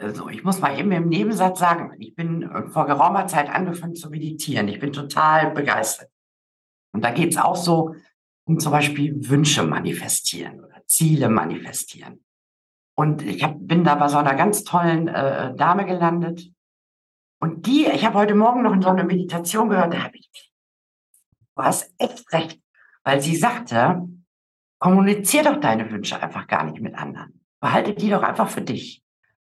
also 0.01 0.29
ich 0.29 0.43
muss 0.43 0.61
mal 0.61 0.79
eben 0.79 0.91
im 0.93 1.09
Nebensatz 1.09 1.59
sagen, 1.59 1.95
ich 1.99 2.15
bin 2.15 2.43
äh, 2.43 2.69
vor 2.69 2.87
geraumer 2.87 3.27
Zeit 3.27 3.51
angefangen 3.51 3.95
zu 3.95 4.11
meditieren. 4.11 4.69
Ich 4.69 4.81
bin 4.81 4.93
total 4.93 5.53
begeistert. 5.53 6.11
Und 6.93 7.05
da 7.05 7.11
geht 7.11 7.31
es 7.31 7.37
auch 7.37 7.57
so 7.57 7.95
um 8.45 8.59
zum 8.59 8.73
Beispiel 8.73 9.29
Wünsche 9.29 9.63
manifestieren 9.63 10.61
oder 10.61 10.83
Ziele 10.87 11.29
manifestieren. 11.29 12.25
Und 12.97 13.23
ich 13.23 13.43
hab, 13.43 13.57
bin 13.59 13.85
da 13.85 13.95
bei 13.95 14.09
so 14.09 14.19
einer 14.19 14.35
ganz 14.35 14.65
tollen 14.65 15.09
äh, 15.09 15.55
Dame 15.55 15.87
gelandet. 15.87 16.51
Und 17.41 17.67
die, 17.67 17.87
ich 17.87 18.05
habe 18.05 18.19
heute 18.19 18.35
Morgen 18.35 18.63
noch 18.63 18.73
in 18.73 18.83
so 18.83 18.89
einer 18.89 19.05
Meditation 19.05 19.69
gehört, 19.69 19.95
da 19.95 20.03
habe 20.03 20.17
ich, 20.17 20.31
du 21.57 21.63
hast 21.63 21.95
echt 21.99 22.31
recht, 22.33 22.61
weil 23.05 23.21
sie 23.21 23.37
sagte, 23.37 24.07
kommunizier 24.79 25.45
doch 25.45 25.61
deine 25.61 25.91
Wünsche 25.91 26.21
einfach 26.21 26.47
gar 26.47 26.65
nicht 26.65 26.81
mit 26.81 26.95
anderen. 26.95 27.41
Behalte 27.61 27.95
die 27.95 28.11
doch 28.11 28.23
einfach 28.23 28.49
für 28.51 28.63
dich. 28.63 29.03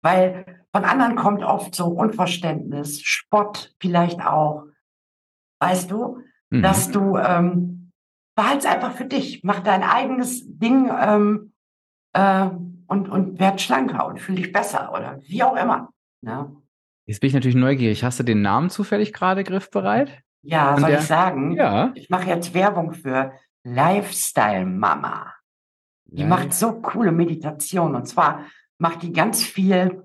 Weil 0.04 0.66
von 0.70 0.84
anderen 0.84 1.16
kommt 1.16 1.42
oft 1.42 1.74
so 1.74 1.86
Unverständnis, 1.86 3.00
Spott 3.00 3.74
vielleicht 3.80 4.20
auch. 4.20 4.64
Weißt 5.60 5.90
du, 5.90 6.18
mhm. 6.50 6.62
dass 6.62 6.90
du 6.90 7.16
ähm, 7.16 7.90
behalt's 8.36 8.66
einfach 8.66 8.92
für 8.92 9.06
dich, 9.06 9.42
mach 9.44 9.60
dein 9.60 9.82
eigenes 9.82 10.42
Ding 10.46 10.90
ähm, 10.94 11.54
äh, 12.12 12.50
und, 12.86 13.08
und 13.08 13.40
werd 13.40 13.62
schlanker 13.62 14.06
und 14.06 14.20
fühl 14.20 14.34
dich 14.36 14.52
besser 14.52 14.92
oder 14.92 15.20
wie 15.22 15.42
auch 15.42 15.56
immer. 15.56 15.88
Ne? 16.20 16.54
Jetzt 17.06 17.20
bin 17.20 17.28
ich 17.28 17.34
natürlich 17.34 17.56
neugierig. 17.56 18.04
Hast 18.04 18.18
du 18.18 18.24
den 18.24 18.42
Namen 18.42 18.68
zufällig 18.68 19.14
gerade 19.14 19.42
griffbereit? 19.42 20.20
Ja, 20.42 20.74
und 20.74 20.80
soll 20.80 20.90
der, 20.90 20.98
ich 20.98 21.06
sagen? 21.06 21.52
Ja. 21.52 21.92
Ich 21.94 22.10
mache 22.10 22.28
jetzt 22.28 22.52
Werbung 22.52 22.92
für 22.92 23.32
Lifestyle 23.62 24.66
Mama. 24.66 25.32
Die 26.04 26.22
ja. 26.22 26.28
macht 26.28 26.52
so 26.52 26.80
coole 26.82 27.10
Meditation 27.10 27.94
und 27.94 28.06
zwar 28.06 28.44
macht 28.76 29.02
die 29.02 29.12
ganz 29.12 29.42
viel 29.42 30.03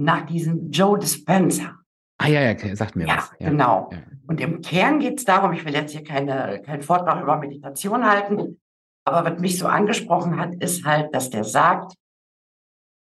nach 0.00 0.26
diesem 0.26 0.70
Joe 0.70 0.98
Dispenza. 0.98 1.76
Ah 2.18 2.28
ja, 2.28 2.42
ja, 2.42 2.76
sagt 2.76 2.96
mir 2.96 3.06
ja, 3.06 3.16
was. 3.16 3.32
Ja, 3.38 3.48
genau. 3.50 3.90
Ja. 3.92 3.98
Und 4.26 4.40
im 4.40 4.60
Kern 4.60 4.98
geht 5.00 5.18
es 5.18 5.24
darum, 5.24 5.52
ich 5.52 5.64
will 5.64 5.74
jetzt 5.74 5.92
hier 5.92 6.04
keine, 6.04 6.62
keinen 6.64 6.82
Vortrag 6.82 7.22
über 7.22 7.38
Meditation 7.38 8.04
halten, 8.04 8.60
aber 9.04 9.30
was 9.30 9.40
mich 9.40 9.58
so 9.58 9.66
angesprochen 9.66 10.38
hat, 10.38 10.54
ist 10.56 10.84
halt, 10.84 11.14
dass 11.14 11.30
der 11.30 11.44
sagt, 11.44 11.94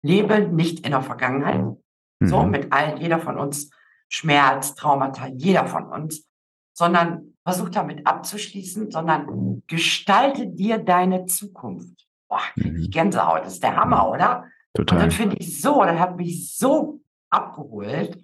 lebe 0.01 0.39
nicht 0.39 0.85
in 0.85 0.91
der 0.91 1.01
Vergangenheit. 1.01 1.61
Mhm. 1.61 2.27
So 2.27 2.43
mit 2.43 2.71
allen, 2.71 2.97
jeder 2.97 3.19
von 3.19 3.37
uns 3.37 3.69
Schmerz, 4.09 4.75
Traumata, 4.75 5.27
jeder 5.27 5.67
von 5.67 5.85
uns, 5.85 6.25
sondern 6.73 7.35
versuch 7.43 7.69
damit 7.69 8.07
abzuschließen, 8.07 8.91
sondern 8.91 9.63
gestalte 9.67 10.47
dir 10.47 10.77
deine 10.79 11.25
Zukunft. 11.25 12.07
Boah, 12.27 12.41
mhm. 12.55 12.89
Gänsehaut, 12.89 13.45
das 13.45 13.53
ist 13.53 13.63
der 13.63 13.75
Hammer, 13.75 14.09
oder? 14.09 14.45
Total. 14.73 14.97
Und 14.97 15.03
dann 15.03 15.11
finde 15.11 15.37
ich 15.37 15.61
so, 15.61 15.83
das 15.83 15.99
hat 15.99 16.17
mich 16.17 16.55
so 16.55 17.01
abgeholt. 17.29 18.23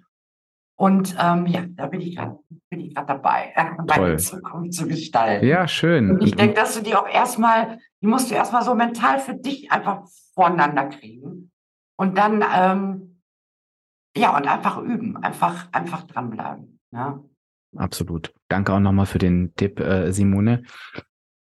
Und 0.78 1.16
ähm, 1.18 1.46
ja, 1.46 1.64
da 1.68 1.86
bin 1.86 2.02
ich 2.02 2.16
gerade 2.16 2.38
dabei, 2.94 3.54
meine 3.86 4.18
Zukunft 4.18 4.74
zu 4.74 4.86
gestalten. 4.86 5.46
Ja, 5.46 5.66
schön. 5.66 6.10
Und 6.10 6.22
ich 6.22 6.34
denke, 6.34 6.54
dass 6.54 6.74
du 6.74 6.82
die 6.82 6.94
auch 6.94 7.08
erstmal, 7.08 7.78
die 8.02 8.06
musst 8.06 8.30
du 8.30 8.34
erstmal 8.34 8.62
so 8.62 8.74
mental 8.74 9.18
für 9.18 9.34
dich 9.34 9.72
einfach 9.72 10.06
voneinander 10.34 10.86
kriegen. 10.90 11.50
Und 11.98 12.18
dann, 12.18 12.44
ähm, 12.54 13.22
ja, 14.14 14.36
und 14.36 14.46
einfach 14.46 14.78
üben, 14.78 15.16
einfach, 15.16 15.72
einfach 15.72 16.02
dranbleiben. 16.02 16.78
Ja. 16.92 17.22
Absolut. 17.76 18.34
Danke 18.48 18.74
auch 18.74 18.80
nochmal 18.80 19.06
für 19.06 19.18
den 19.18 19.54
Tipp, 19.54 19.80
äh, 19.80 20.12
Simone. 20.12 20.62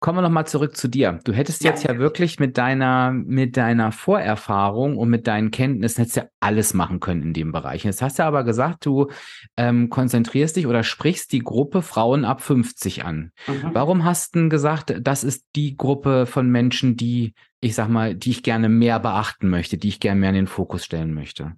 Kommen 0.06 0.18
wir 0.18 0.22
nochmal 0.22 0.46
zurück 0.46 0.76
zu 0.76 0.86
dir. 0.86 1.18
Du 1.24 1.32
hättest 1.32 1.64
ja. 1.64 1.70
jetzt 1.70 1.82
ja 1.82 1.98
wirklich 1.98 2.38
mit 2.38 2.58
deiner, 2.58 3.10
mit 3.10 3.56
deiner 3.56 3.90
Vorerfahrung 3.90 4.98
und 4.98 5.08
mit 5.08 5.26
deinen 5.26 5.50
Kenntnissen 5.50 6.02
hättest 6.02 6.16
ja 6.16 6.26
alles 6.38 6.74
machen 6.74 7.00
können 7.00 7.22
in 7.22 7.32
dem 7.32 7.50
Bereich. 7.50 7.82
Jetzt 7.82 8.02
hast 8.02 8.20
du 8.20 8.22
aber 8.22 8.44
gesagt, 8.44 8.86
du 8.86 9.08
ähm, 9.56 9.90
konzentrierst 9.90 10.54
dich 10.54 10.68
oder 10.68 10.84
sprichst 10.84 11.32
die 11.32 11.40
Gruppe 11.40 11.82
Frauen 11.82 12.24
ab 12.24 12.40
50 12.40 13.04
an. 13.04 13.32
Mhm. 13.48 13.70
Warum 13.72 14.04
hast 14.04 14.36
du 14.36 14.48
gesagt, 14.48 14.94
das 15.00 15.24
ist 15.24 15.44
die 15.56 15.76
Gruppe 15.76 16.26
von 16.26 16.48
Menschen, 16.50 16.96
die, 16.96 17.34
ich 17.60 17.74
sag 17.74 17.88
mal, 17.88 18.14
die 18.14 18.30
ich 18.30 18.44
gerne 18.44 18.68
mehr 18.68 19.00
beachten 19.00 19.48
möchte, 19.48 19.76
die 19.76 19.88
ich 19.88 19.98
gerne 19.98 20.20
mehr 20.20 20.30
in 20.30 20.36
den 20.36 20.46
Fokus 20.46 20.84
stellen 20.84 21.14
möchte? 21.14 21.56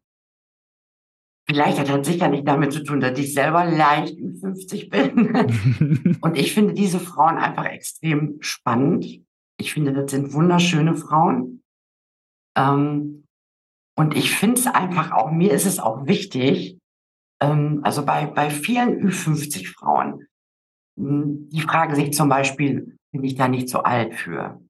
Vielleicht 1.50 1.78
hat 1.78 1.88
das 1.88 2.06
sicher 2.06 2.28
nicht 2.28 2.46
damit 2.46 2.72
zu 2.72 2.84
tun, 2.84 3.00
dass 3.00 3.18
ich 3.18 3.32
selber 3.32 3.64
leicht 3.64 4.18
50 4.18 4.90
bin. 4.90 6.18
und 6.20 6.36
ich 6.36 6.52
finde 6.52 6.74
diese 6.74 7.00
Frauen 7.00 7.38
einfach 7.38 7.64
extrem 7.64 8.36
spannend. 8.40 9.06
Ich 9.58 9.72
finde, 9.72 9.94
das 9.94 10.10
sind 10.10 10.34
wunderschöne 10.34 10.94
Frauen. 10.94 11.62
Ähm, 12.56 13.24
und 13.96 14.14
ich 14.14 14.34
finde 14.34 14.60
es 14.60 14.66
einfach 14.66 15.10
auch, 15.12 15.30
mir 15.30 15.52
ist 15.52 15.66
es 15.66 15.80
auch 15.80 16.06
wichtig, 16.06 16.78
ähm, 17.40 17.80
also 17.82 18.04
bei, 18.04 18.26
bei 18.26 18.50
vielen 18.50 19.08
Ü50 19.08 19.72
Frauen, 19.74 20.26
hm, 20.98 21.48
die 21.48 21.62
fragen 21.62 21.94
sich 21.94 22.12
zum 22.12 22.28
Beispiel, 22.28 22.96
bin 23.12 23.24
ich 23.24 23.36
da 23.36 23.48
nicht 23.48 23.68
zu 23.68 23.84
alt 23.84 24.14
für? 24.14 24.60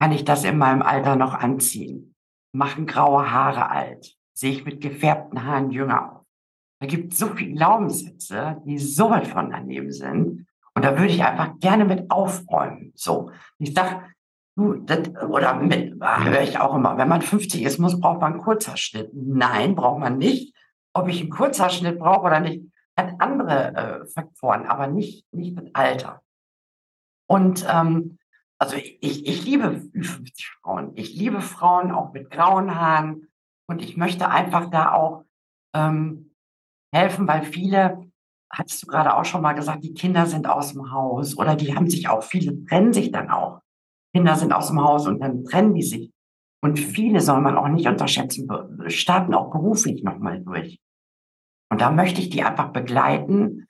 Kann 0.00 0.12
ich 0.12 0.24
das 0.24 0.44
in 0.44 0.58
meinem 0.58 0.82
Alter 0.82 1.16
noch 1.16 1.34
anziehen? 1.34 2.14
Machen 2.54 2.86
graue 2.86 3.30
Haare 3.30 3.70
alt? 3.70 4.14
Sehe 4.34 4.52
ich 4.52 4.64
mit 4.64 4.80
gefärbten 4.80 5.44
Haaren 5.44 5.70
jünger 5.70 6.12
aus? 6.12 6.17
Da 6.80 6.86
gibt 6.86 7.12
es 7.12 7.18
so 7.18 7.28
viele 7.28 7.54
Glaubenssätze, 7.54 8.62
die 8.64 8.78
so 8.78 9.10
weit 9.10 9.26
von 9.26 9.50
daneben 9.50 9.92
sind. 9.92 10.46
Und 10.74 10.84
da 10.84 10.92
würde 10.92 11.12
ich 11.12 11.24
einfach 11.24 11.58
gerne 11.58 11.84
mit 11.84 12.10
aufräumen. 12.10 12.92
So. 12.94 13.32
Ich 13.58 13.74
sag, 13.74 14.14
du, 14.56 14.74
das, 14.74 15.08
oder 15.28 15.54
mit, 15.54 16.00
höre 16.00 16.42
ich 16.42 16.60
auch 16.60 16.76
immer, 16.76 16.96
wenn 16.96 17.08
man 17.08 17.22
50 17.22 17.62
ist, 17.62 17.78
muss, 17.78 18.00
braucht 18.00 18.20
man 18.20 18.34
einen 18.34 18.42
Kurzhaarschnitt. 18.42 19.10
Nein, 19.12 19.74
braucht 19.74 19.98
man 19.98 20.18
nicht. 20.18 20.54
Ob 20.94 21.08
ich 21.08 21.20
einen 21.20 21.30
Kurzhaarschnitt 21.30 21.98
brauche 21.98 22.26
oder 22.26 22.40
nicht, 22.40 22.64
hat 22.96 23.20
andere 23.20 23.74
äh, 23.74 24.06
Faktoren, 24.06 24.66
aber 24.66 24.86
nicht, 24.86 25.24
nicht 25.32 25.56
mit 25.56 25.74
Alter. 25.74 26.22
Und 27.28 27.66
ähm, 27.68 28.18
also 28.58 28.76
ich, 28.76 29.26
ich 29.26 29.44
liebe 29.44 29.82
50 29.92 30.48
Frauen. 30.62 30.92
Ich 30.94 31.14
liebe 31.14 31.40
Frauen 31.40 31.92
auch 31.92 32.12
mit 32.12 32.30
grauen 32.30 32.74
Haaren. 32.74 33.28
Und 33.66 33.82
ich 33.82 33.96
möchte 33.96 34.28
einfach 34.30 34.70
da 34.70 34.92
auch 34.92 35.24
ähm, 35.74 36.27
helfen, 36.92 37.28
weil 37.28 37.42
viele, 37.42 38.10
hattest 38.50 38.82
du 38.82 38.86
gerade 38.86 39.16
auch 39.16 39.24
schon 39.24 39.42
mal 39.42 39.52
gesagt, 39.52 39.84
die 39.84 39.94
Kinder 39.94 40.26
sind 40.26 40.46
aus 40.46 40.72
dem 40.72 40.90
Haus 40.90 41.36
oder 41.36 41.56
die 41.56 41.74
haben 41.74 41.88
sich 41.88 42.08
auch, 42.08 42.22
viele 42.22 42.64
trennen 42.66 42.92
sich 42.92 43.10
dann 43.10 43.30
auch. 43.30 43.60
Kinder 44.14 44.36
sind 44.36 44.52
aus 44.52 44.68
dem 44.68 44.82
Haus 44.82 45.06
und 45.06 45.20
dann 45.20 45.44
trennen 45.44 45.74
die 45.74 45.82
sich. 45.82 46.10
Und 46.62 46.78
viele 46.78 47.20
soll 47.20 47.40
man 47.40 47.56
auch 47.56 47.68
nicht 47.68 47.86
unterschätzen, 47.86 48.48
starten 48.88 49.34
auch 49.34 49.50
beruflich 49.50 50.02
nochmal 50.02 50.40
durch. 50.40 50.80
Und 51.70 51.80
da 51.80 51.90
möchte 51.90 52.20
ich 52.20 52.30
die 52.30 52.42
einfach 52.42 52.72
begleiten, 52.72 53.68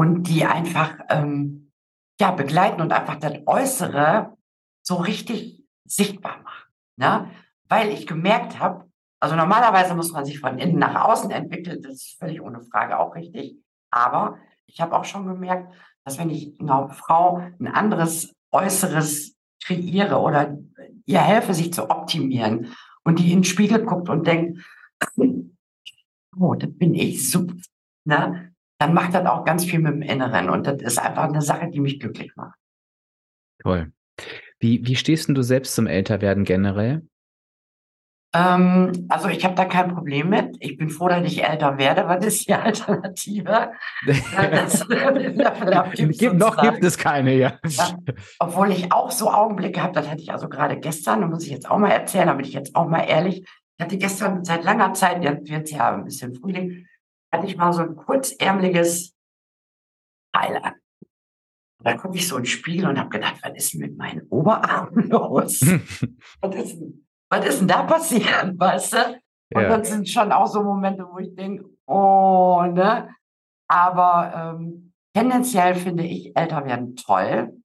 und 0.00 0.24
die 0.24 0.46
einfach 0.46 0.98
ähm, 1.10 1.72
ja, 2.18 2.30
begleiten 2.30 2.80
und 2.80 2.90
einfach 2.90 3.16
das 3.16 3.34
Äußere 3.46 4.34
so 4.82 4.96
richtig 4.96 5.62
sichtbar 5.84 6.42
machen. 6.42 6.72
Ne? 6.96 7.30
Weil 7.68 7.90
ich 7.90 8.06
gemerkt 8.06 8.58
habe, 8.58 8.89
also 9.20 9.36
normalerweise 9.36 9.94
muss 9.94 10.12
man 10.12 10.24
sich 10.24 10.40
von 10.40 10.58
innen 10.58 10.78
nach 10.78 11.08
außen 11.08 11.30
entwickeln, 11.30 11.82
das 11.82 11.94
ist 11.94 12.18
völlig 12.18 12.40
ohne 12.40 12.62
Frage 12.62 12.98
auch 12.98 13.14
richtig. 13.14 13.56
Aber 13.90 14.38
ich 14.66 14.80
habe 14.80 14.96
auch 14.96 15.04
schon 15.04 15.26
gemerkt, 15.26 15.74
dass 16.04 16.18
wenn 16.18 16.30
ich 16.30 16.58
einer 16.58 16.88
Frau 16.88 17.42
ein 17.58 17.68
anderes 17.68 18.34
Äußeres 18.50 19.36
kreiere 19.62 20.18
oder 20.20 20.56
ihr 21.04 21.20
helfe, 21.20 21.52
sich 21.52 21.72
zu 21.72 21.90
optimieren 21.90 22.74
und 23.04 23.18
die 23.18 23.32
in 23.32 23.38
den 23.38 23.44
Spiegel 23.44 23.84
guckt 23.84 24.08
und 24.08 24.26
denkt, 24.26 24.64
oh, 26.38 26.54
das 26.54 26.70
bin 26.72 26.94
ich 26.94 27.30
super, 27.30 27.54
ne? 28.04 28.54
dann 28.78 28.94
macht 28.94 29.12
das 29.12 29.26
auch 29.26 29.44
ganz 29.44 29.66
viel 29.66 29.80
mit 29.80 29.92
dem 29.92 30.02
Inneren 30.02 30.48
und 30.48 30.66
das 30.66 30.80
ist 30.80 30.98
einfach 30.98 31.24
eine 31.24 31.42
Sache, 31.42 31.68
die 31.70 31.80
mich 31.80 32.00
glücklich 32.00 32.34
macht. 32.36 32.58
Toll. 33.62 33.92
Wie, 34.58 34.86
wie 34.86 34.96
stehst 34.96 35.28
du 35.28 35.42
selbst 35.42 35.74
zum 35.74 35.86
Älterwerden 35.86 36.44
generell? 36.44 37.06
Ähm, 38.32 39.06
also 39.08 39.28
ich 39.28 39.44
habe 39.44 39.56
da 39.56 39.64
kein 39.64 39.92
Problem 39.92 40.28
mit. 40.28 40.56
Ich 40.60 40.76
bin 40.76 40.88
froh, 40.88 41.08
dass 41.08 41.24
ich 41.24 41.42
älter 41.42 41.78
werde. 41.78 42.06
Was 42.06 42.24
ist 42.24 42.46
die 42.46 42.54
Alternative? 42.54 43.72
das, 44.06 44.86
gibt, 46.18 46.34
noch 46.34 46.56
gibt 46.60 46.84
es 46.84 46.96
keine, 46.96 47.34
ja. 47.34 47.58
ja. 47.66 47.98
Obwohl 48.38 48.70
ich 48.70 48.92
auch 48.92 49.10
so 49.10 49.30
Augenblicke 49.30 49.82
habe, 49.82 49.94
das 49.94 50.08
hatte 50.08 50.22
ich 50.22 50.32
also 50.32 50.48
gerade 50.48 50.78
gestern, 50.78 51.22
da 51.22 51.26
muss 51.26 51.44
ich 51.44 51.50
jetzt 51.50 51.68
auch 51.68 51.78
mal 51.78 51.90
erzählen, 51.90 52.28
da 52.28 52.34
bin 52.34 52.46
ich 52.46 52.52
jetzt 52.52 52.76
auch 52.76 52.88
mal 52.88 53.02
ehrlich. 53.02 53.44
Ich 53.76 53.84
hatte 53.84 53.98
gestern 53.98 54.44
seit 54.44 54.62
langer 54.62 54.92
Zeit, 54.92 55.24
jetzt 55.24 55.50
wird 55.50 55.70
ja 55.70 55.92
ein 55.92 56.04
bisschen 56.04 56.34
Frühling, 56.34 56.86
hatte 57.32 57.46
ich 57.46 57.56
mal 57.56 57.72
so 57.72 57.82
ein 57.82 57.96
kurzärmeliges 57.96 59.16
Teil 60.32 60.56
an. 60.62 60.74
Da 61.82 61.94
gucke 61.94 62.16
ich 62.16 62.28
so 62.28 62.36
ins 62.36 62.50
Spiegel 62.50 62.86
und 62.86 62.98
habe 62.98 63.08
gedacht, 63.08 63.36
was 63.42 63.52
ist 63.54 63.72
denn 63.72 63.80
mit 63.80 63.96
meinen 63.96 64.22
Oberarmen 64.28 65.08
los? 65.08 65.62
was 65.62 66.54
ist 66.54 66.78
denn 66.78 67.06
was 67.30 67.46
ist 67.46 67.60
denn 67.60 67.68
da 67.68 67.84
passiert, 67.84 68.52
weißt 68.58 68.92
du? 68.92 69.20
Und 69.54 69.62
ja. 69.62 69.76
das 69.76 69.88
sind 69.88 70.08
schon 70.08 70.32
auch 70.32 70.46
so 70.46 70.62
Momente, 70.62 71.06
wo 71.10 71.18
ich 71.18 71.34
denke, 71.34 71.64
oh, 71.86 72.62
ne? 72.72 73.14
Aber 73.68 74.56
ähm, 74.58 74.92
tendenziell 75.14 75.74
finde 75.74 76.04
ich 76.04 76.36
älter 76.36 76.64
werden 76.64 76.96
toll, 76.96 77.60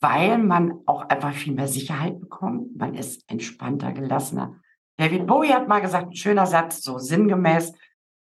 weil 0.00 0.38
man 0.38 0.80
auch 0.86 1.08
einfach 1.08 1.32
viel 1.32 1.54
mehr 1.54 1.68
Sicherheit 1.68 2.20
bekommt. 2.20 2.76
Man 2.76 2.94
ist 2.94 3.28
entspannter, 3.30 3.92
gelassener. 3.92 4.60
David 4.96 5.26
Bowie 5.26 5.52
hat 5.52 5.68
mal 5.68 5.80
gesagt, 5.80 6.08
ein 6.08 6.16
schöner 6.16 6.46
Satz, 6.46 6.82
so 6.82 6.98
sinngemäß, 6.98 7.72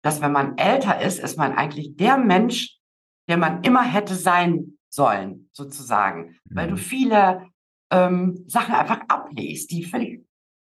dass 0.04 0.22
wenn 0.22 0.32
man 0.32 0.58
älter 0.58 1.02
ist, 1.02 1.20
ist 1.20 1.38
man 1.38 1.54
eigentlich 1.54 1.96
der 1.96 2.18
Mensch, 2.18 2.80
der 3.28 3.38
man 3.38 3.64
immer 3.64 3.84
hätte 3.84 4.16
sein 4.16 4.78
sollen, 4.90 5.50
sozusagen. 5.52 6.40
Mhm. 6.46 6.56
Weil 6.56 6.68
du 6.68 6.74
mhm. 6.74 6.80
viele 6.80 7.48
ähm, 7.92 8.44
Sachen 8.48 8.76
einfach 8.76 9.02
ablest, 9.08 9.72
die 9.72 9.84
völlig 9.84 10.26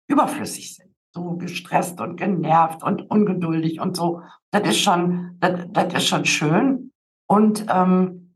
überflüssig 0.08 0.76
sind. 0.76 0.94
So 1.14 1.36
gestresst 1.36 2.00
und 2.00 2.16
genervt 2.16 2.82
und 2.82 3.10
ungeduldig 3.10 3.80
und 3.80 3.96
so. 3.96 4.22
Das 4.50 4.68
ist 4.68 4.80
schon, 4.80 5.36
das, 5.40 5.66
das 5.70 5.94
ist 5.94 6.06
schon 6.06 6.24
schön. 6.24 6.92
Und 7.26 7.66
ähm, 7.68 8.34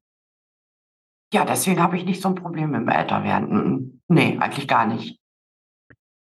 ja, 1.33 1.45
deswegen 1.45 1.83
habe 1.83 1.97
ich 1.97 2.05
nicht 2.05 2.21
so 2.21 2.29
ein 2.29 2.35
Problem 2.35 2.71
mit 2.71 2.81
dem 2.81 2.89
Älterwerden. 2.89 4.03
Nee, 4.09 4.39
eigentlich 4.39 4.69
gar 4.69 4.87
nicht. 4.87 5.19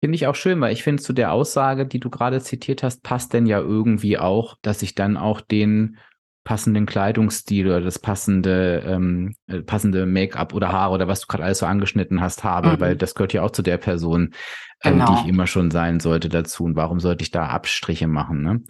Finde 0.02 0.16
ich 0.16 0.26
auch 0.26 0.34
schön, 0.34 0.60
weil 0.60 0.72
ich 0.72 0.82
finde, 0.82 1.02
zu 1.02 1.12
der 1.12 1.32
Aussage, 1.32 1.86
die 1.86 1.98
du 1.98 2.10
gerade 2.10 2.40
zitiert 2.40 2.82
hast, 2.82 3.02
passt 3.02 3.32
denn 3.32 3.46
ja 3.46 3.58
irgendwie 3.58 4.18
auch, 4.18 4.56
dass 4.60 4.82
ich 4.82 4.94
dann 4.94 5.16
auch 5.16 5.40
den 5.40 5.98
passenden 6.44 6.86
Kleidungsstil 6.86 7.66
oder 7.66 7.80
das 7.80 7.98
passende, 7.98 8.82
ähm, 8.86 9.34
äh, 9.46 9.62
passende 9.62 10.06
Make-up 10.06 10.54
oder 10.54 10.70
Haare 10.70 10.94
oder 10.94 11.08
was 11.08 11.20
du 11.20 11.26
gerade 11.26 11.44
alles 11.44 11.58
so 11.58 11.66
angeschnitten 11.66 12.20
hast 12.20 12.44
habe, 12.44 12.72
mhm. 12.72 12.80
weil 12.80 12.96
das 12.96 13.14
gehört 13.14 13.32
ja 13.32 13.42
auch 13.42 13.50
zu 13.50 13.62
der 13.62 13.78
Person, 13.78 14.34
ähm, 14.82 14.98
genau. 14.98 15.06
die 15.06 15.22
ich 15.22 15.28
immer 15.28 15.46
schon 15.46 15.70
sein 15.70 16.00
sollte 16.00 16.28
dazu. 16.28 16.64
Und 16.64 16.76
warum 16.76 17.00
sollte 17.00 17.22
ich 17.22 17.30
da 17.30 17.46
Abstriche 17.46 18.06
machen? 18.06 18.42
Ne? 18.42 18.62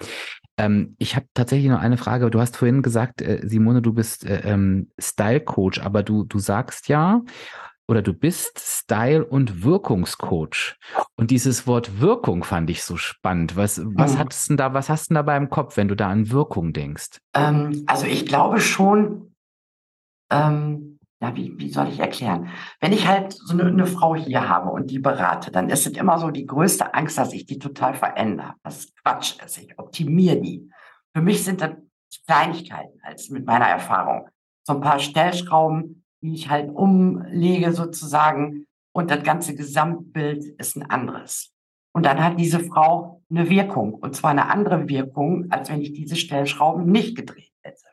Ähm, 0.56 0.94
ich 0.98 1.16
habe 1.16 1.26
tatsächlich 1.34 1.68
noch 1.68 1.80
eine 1.80 1.96
Frage. 1.96 2.30
Du 2.30 2.40
hast 2.40 2.56
vorhin 2.56 2.82
gesagt, 2.82 3.20
äh, 3.20 3.40
Simone, 3.42 3.82
du 3.82 3.92
bist 3.92 4.24
äh, 4.24 4.42
ähm, 4.44 4.90
Style-Coach, 4.98 5.80
aber 5.80 6.02
du, 6.04 6.24
du 6.24 6.38
sagst 6.38 6.88
ja, 6.88 7.22
oder 7.86 8.02
du 8.02 8.12
bist 8.12 8.58
Style- 8.58 9.24
und 9.24 9.62
Wirkungscoach. 9.62 10.76
Und 11.16 11.30
dieses 11.30 11.66
Wort 11.66 12.00
Wirkung 12.00 12.44
fand 12.44 12.70
ich 12.70 12.82
so 12.82 12.96
spannend. 12.96 13.56
Was, 13.56 13.80
was, 13.84 14.14
mhm. 14.14 14.18
hattest 14.18 14.50
denn 14.50 14.56
da, 14.56 14.74
was 14.74 14.88
hast 14.88 15.06
du 15.06 15.14
denn 15.14 15.16
dabei 15.16 15.36
im 15.36 15.50
Kopf, 15.50 15.76
wenn 15.76 15.88
du 15.88 15.94
da 15.94 16.08
an 16.08 16.30
Wirkung 16.30 16.72
denkst? 16.72 17.18
Ähm, 17.34 17.84
also 17.86 18.06
ich 18.06 18.26
glaube 18.26 18.60
schon, 18.60 19.34
ähm, 20.30 20.98
ja, 21.20 21.34
wie, 21.36 21.58
wie 21.58 21.70
soll 21.70 21.88
ich 21.88 22.00
erklären? 22.00 22.48
Wenn 22.80 22.92
ich 22.92 23.06
halt 23.06 23.32
so 23.32 23.54
eine, 23.54 23.64
eine, 23.64 23.86
Frau 23.86 24.14
hier 24.14 24.48
habe 24.48 24.70
und 24.70 24.90
die 24.90 24.98
berate, 24.98 25.50
dann 25.50 25.70
ist 25.70 25.86
es 25.86 25.92
immer 25.92 26.18
so 26.18 26.30
die 26.30 26.46
größte 26.46 26.92
Angst, 26.92 27.16
dass 27.18 27.32
ich 27.32 27.46
die 27.46 27.58
total 27.58 27.94
verändere. 27.94 28.54
Das 28.62 28.80
ist 28.80 28.96
Quatsch 29.02 29.36
ist. 29.42 29.58
Ich 29.58 29.78
optimiere 29.78 30.40
die. 30.40 30.70
Für 31.14 31.22
mich 31.22 31.44
sind 31.44 31.60
das 31.60 31.70
Kleinigkeiten 32.26 32.98
als 33.02 33.30
mit 33.30 33.46
meiner 33.46 33.66
Erfahrung. 33.66 34.28
So 34.66 34.74
ein 34.74 34.80
paar 34.80 34.98
Stellschrauben, 34.98 36.03
die 36.24 36.32
ich 36.32 36.48
halt 36.48 36.70
umlege 36.74 37.72
sozusagen 37.72 38.64
und 38.94 39.10
das 39.10 39.22
ganze 39.22 39.54
Gesamtbild 39.54 40.42
ist 40.58 40.74
ein 40.74 40.88
anderes. 40.88 41.52
Und 41.94 42.06
dann 42.06 42.24
hat 42.24 42.40
diese 42.40 42.60
Frau 42.60 43.22
eine 43.30 43.50
Wirkung 43.50 43.92
und 43.92 44.16
zwar 44.16 44.30
eine 44.30 44.50
andere 44.50 44.88
Wirkung, 44.88 45.50
als 45.50 45.68
wenn 45.68 45.82
ich 45.82 45.92
diese 45.92 46.16
Stellschrauben 46.16 46.86
nicht 46.86 47.14
gedreht 47.14 47.52
hätte. 47.62 47.84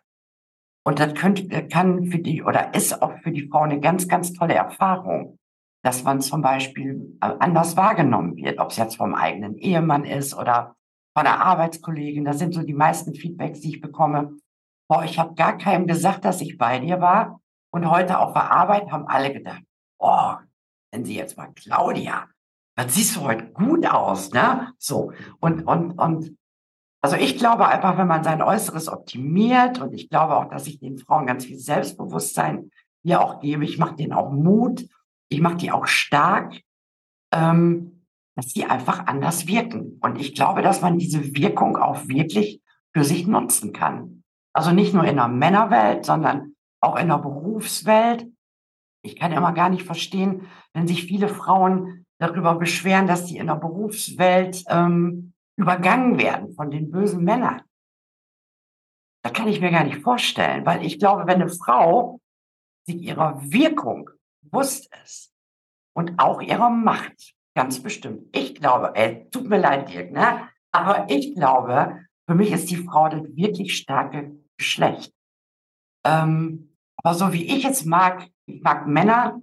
Und 0.86 1.00
das 1.00 1.14
könnte, 1.14 1.68
kann 1.68 2.06
für 2.06 2.20
die 2.20 2.42
oder 2.42 2.74
ist 2.74 3.02
auch 3.02 3.18
für 3.20 3.32
die 3.32 3.50
Frau 3.50 3.64
eine 3.64 3.82
ganz, 3.82 4.08
ganz 4.08 4.32
tolle 4.32 4.54
Erfahrung, 4.54 5.38
dass 5.84 6.04
man 6.04 6.22
zum 6.22 6.42
Beispiel 6.42 7.18
äh, 7.22 7.34
anders 7.40 7.76
wahrgenommen 7.76 8.38
wird, 8.38 8.60
ob 8.60 8.72
es 8.72 8.78
jetzt 8.78 8.96
vom 8.96 9.14
eigenen 9.14 9.58
Ehemann 9.58 10.06
ist 10.06 10.34
oder 10.34 10.76
von 11.14 11.28
einer 11.28 11.42
Arbeitskollegin. 11.42 12.24
Das 12.24 12.40
sind 12.40 12.54
so 12.54 12.64
die 12.64 12.74
meisten 12.74 13.14
Feedbacks, 13.14 13.60
die 13.60 13.76
ich 13.76 13.82
bekomme. 13.82 14.38
Boah, 14.90 15.04
ich 15.04 15.20
habe 15.20 15.36
gar 15.36 15.58
keinem 15.58 15.86
gesagt, 15.86 16.24
dass 16.24 16.40
ich 16.40 16.58
bei 16.58 16.80
dir 16.80 17.02
war. 17.02 17.41
Und 17.72 17.90
heute 17.90 18.20
auf 18.20 18.34
der 18.34 18.52
Arbeit 18.52 18.92
haben 18.92 19.08
alle 19.08 19.34
gedacht, 19.34 19.64
oh, 19.98 20.34
wenn 20.92 21.06
sie 21.06 21.16
jetzt 21.16 21.38
mal 21.38 21.52
Claudia, 21.54 22.28
dann 22.76 22.90
siehst 22.90 23.16
du 23.16 23.22
heute 23.22 23.52
gut 23.52 23.86
aus, 23.86 24.32
ne? 24.32 24.74
So. 24.78 25.14
Und, 25.40 25.64
und, 25.64 25.94
und, 25.94 26.38
also 27.02 27.16
ich 27.16 27.38
glaube 27.38 27.68
einfach, 27.68 27.98
wenn 27.98 28.08
man 28.08 28.24
sein 28.24 28.42
Äußeres 28.42 28.90
optimiert 28.90 29.80
und 29.80 29.94
ich 29.94 30.10
glaube 30.10 30.36
auch, 30.36 30.50
dass 30.50 30.68
ich 30.68 30.80
den 30.80 30.98
Frauen 30.98 31.26
ganz 31.26 31.46
viel 31.46 31.58
Selbstbewusstsein 31.58 32.72
hier 33.04 33.22
auch 33.22 33.40
gebe, 33.40 33.64
ich 33.64 33.78
mache 33.78 33.96
denen 33.96 34.14
auch 34.14 34.32
Mut, 34.32 34.88
ich 35.30 35.42
mache 35.42 35.56
die 35.56 35.72
auch 35.72 35.88
stark, 35.88 36.62
ähm, 37.34 38.06
dass 38.36 38.48
die 38.48 38.66
einfach 38.66 39.08
anders 39.08 39.48
wirken. 39.48 39.98
Und 40.02 40.20
ich 40.20 40.36
glaube, 40.36 40.62
dass 40.62 40.82
man 40.82 40.98
diese 40.98 41.36
Wirkung 41.36 41.78
auch 41.78 42.08
wirklich 42.08 42.62
für 42.94 43.04
sich 43.04 43.28
nutzen 43.28 43.74
kann. 43.74 44.24
Also 44.54 44.72
nicht 44.72 44.94
nur 44.94 45.06
in 45.06 45.16
der 45.16 45.30
Männerwelt, 45.30 46.06
sondern 46.06 46.56
auch 46.82 46.98
in 46.98 47.08
der 47.08 47.18
Berufswelt. 47.18 48.28
Ich 49.04 49.16
kann 49.16 49.32
immer 49.32 49.54
gar 49.54 49.70
nicht 49.70 49.86
verstehen, 49.86 50.48
wenn 50.74 50.88
sich 50.88 51.06
viele 51.06 51.28
Frauen 51.28 52.06
darüber 52.20 52.56
beschweren, 52.56 53.08
dass 53.08 53.28
sie 53.28 53.38
in 53.38 53.48
der 53.48 53.56
Berufswelt 53.56 54.64
ähm, 54.68 55.34
übergangen 55.58 56.20
werden 56.20 56.54
von 56.54 56.70
den 56.70 56.92
bösen 56.92 57.24
Männern. 57.24 57.62
Das 59.24 59.34
kann 59.34 59.48
ich 59.48 59.62
mir 59.62 59.72
gar 59.72 59.84
nicht 59.84 60.02
vorstellen, 60.02 60.66
weil 60.66 60.86
ich 60.86 61.00
glaube, 61.00 61.28
wenn 61.28 61.42
eine 61.42 61.50
Frau 61.50 62.20
sich 62.86 63.02
ihrer 63.02 63.40
Wirkung 63.52 64.10
bewusst 64.42 64.92
ist 65.04 65.32
und 65.96 66.20
auch 66.20 66.42
ihrer 66.42 66.70
Macht, 66.70 67.36
ganz 67.56 67.82
bestimmt. 67.82 68.36
Ich 68.36 68.56
glaube, 68.56 68.96
ey, 68.96 69.30
tut 69.30 69.48
mir 69.48 69.60
leid, 69.60 69.90
Dirk, 69.90 70.12
ne? 70.12 70.50
aber 70.72 71.10
ich 71.10 71.36
glaube, 71.36 72.06
für 72.28 72.36
mich 72.36 72.52
ist 72.52 72.72
die 72.72 72.78
Frau 72.78 73.10
das 73.10 73.24
wirklich 73.36 73.78
starke 73.78 74.40
Geschlecht. 74.58 75.14
Ähm, 76.06 76.71
aber 77.04 77.16
so 77.16 77.34
wie 77.34 77.46
ich 77.46 77.66
es 77.66 77.86
mag, 77.86 78.28
ich 78.46 78.62
mag 78.62 78.88
Männer, 78.88 79.42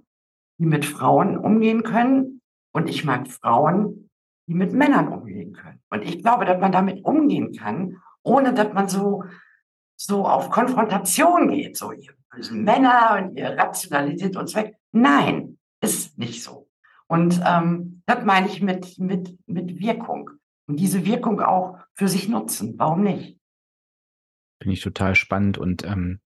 die 0.57 0.65
mit 0.65 0.85
Frauen 0.85 1.37
umgehen 1.37 1.83
können 1.83 2.41
und 2.71 2.89
ich 2.89 3.05
mag 3.05 3.27
Frauen, 3.27 4.09
die 4.47 4.53
mit 4.53 4.73
Männern 4.73 5.07
umgehen 5.09 5.53
können. 5.53 5.81
Und 5.89 6.03
ich 6.03 6.21
glaube, 6.21 6.45
dass 6.45 6.59
man 6.59 6.71
damit 6.71 7.03
umgehen 7.05 7.53
kann, 7.53 7.97
ohne 8.23 8.53
dass 8.53 8.73
man 8.73 8.87
so, 8.87 9.23
so 9.95 10.25
auf 10.25 10.49
Konfrontation 10.49 11.49
geht, 11.49 11.77
so 11.77 11.91
ihr 11.91 12.13
bösen 12.31 12.63
Männer 12.63 13.17
und 13.19 13.35
ihr 13.37 13.57
Rationalität 13.57 14.35
und 14.35 14.49
Zweck. 14.49 14.75
Nein, 14.91 15.57
ist 15.81 16.17
nicht 16.17 16.43
so. 16.43 16.67
Und 17.07 17.41
ähm, 17.45 18.03
das 18.05 18.23
meine 18.23 18.47
ich 18.47 18.61
mit, 18.61 18.99
mit, 18.99 19.37
mit 19.47 19.79
Wirkung. 19.79 20.29
Und 20.67 20.79
diese 20.79 21.05
Wirkung 21.05 21.41
auch 21.41 21.79
für 21.95 22.07
sich 22.07 22.29
nutzen. 22.29 22.75
Warum 22.77 23.03
nicht? 23.03 23.39
Finde 24.61 24.73
ich 24.73 24.81
total 24.81 25.15
spannend. 25.15 25.57
Und 25.57 25.83
ähm, 25.83 26.19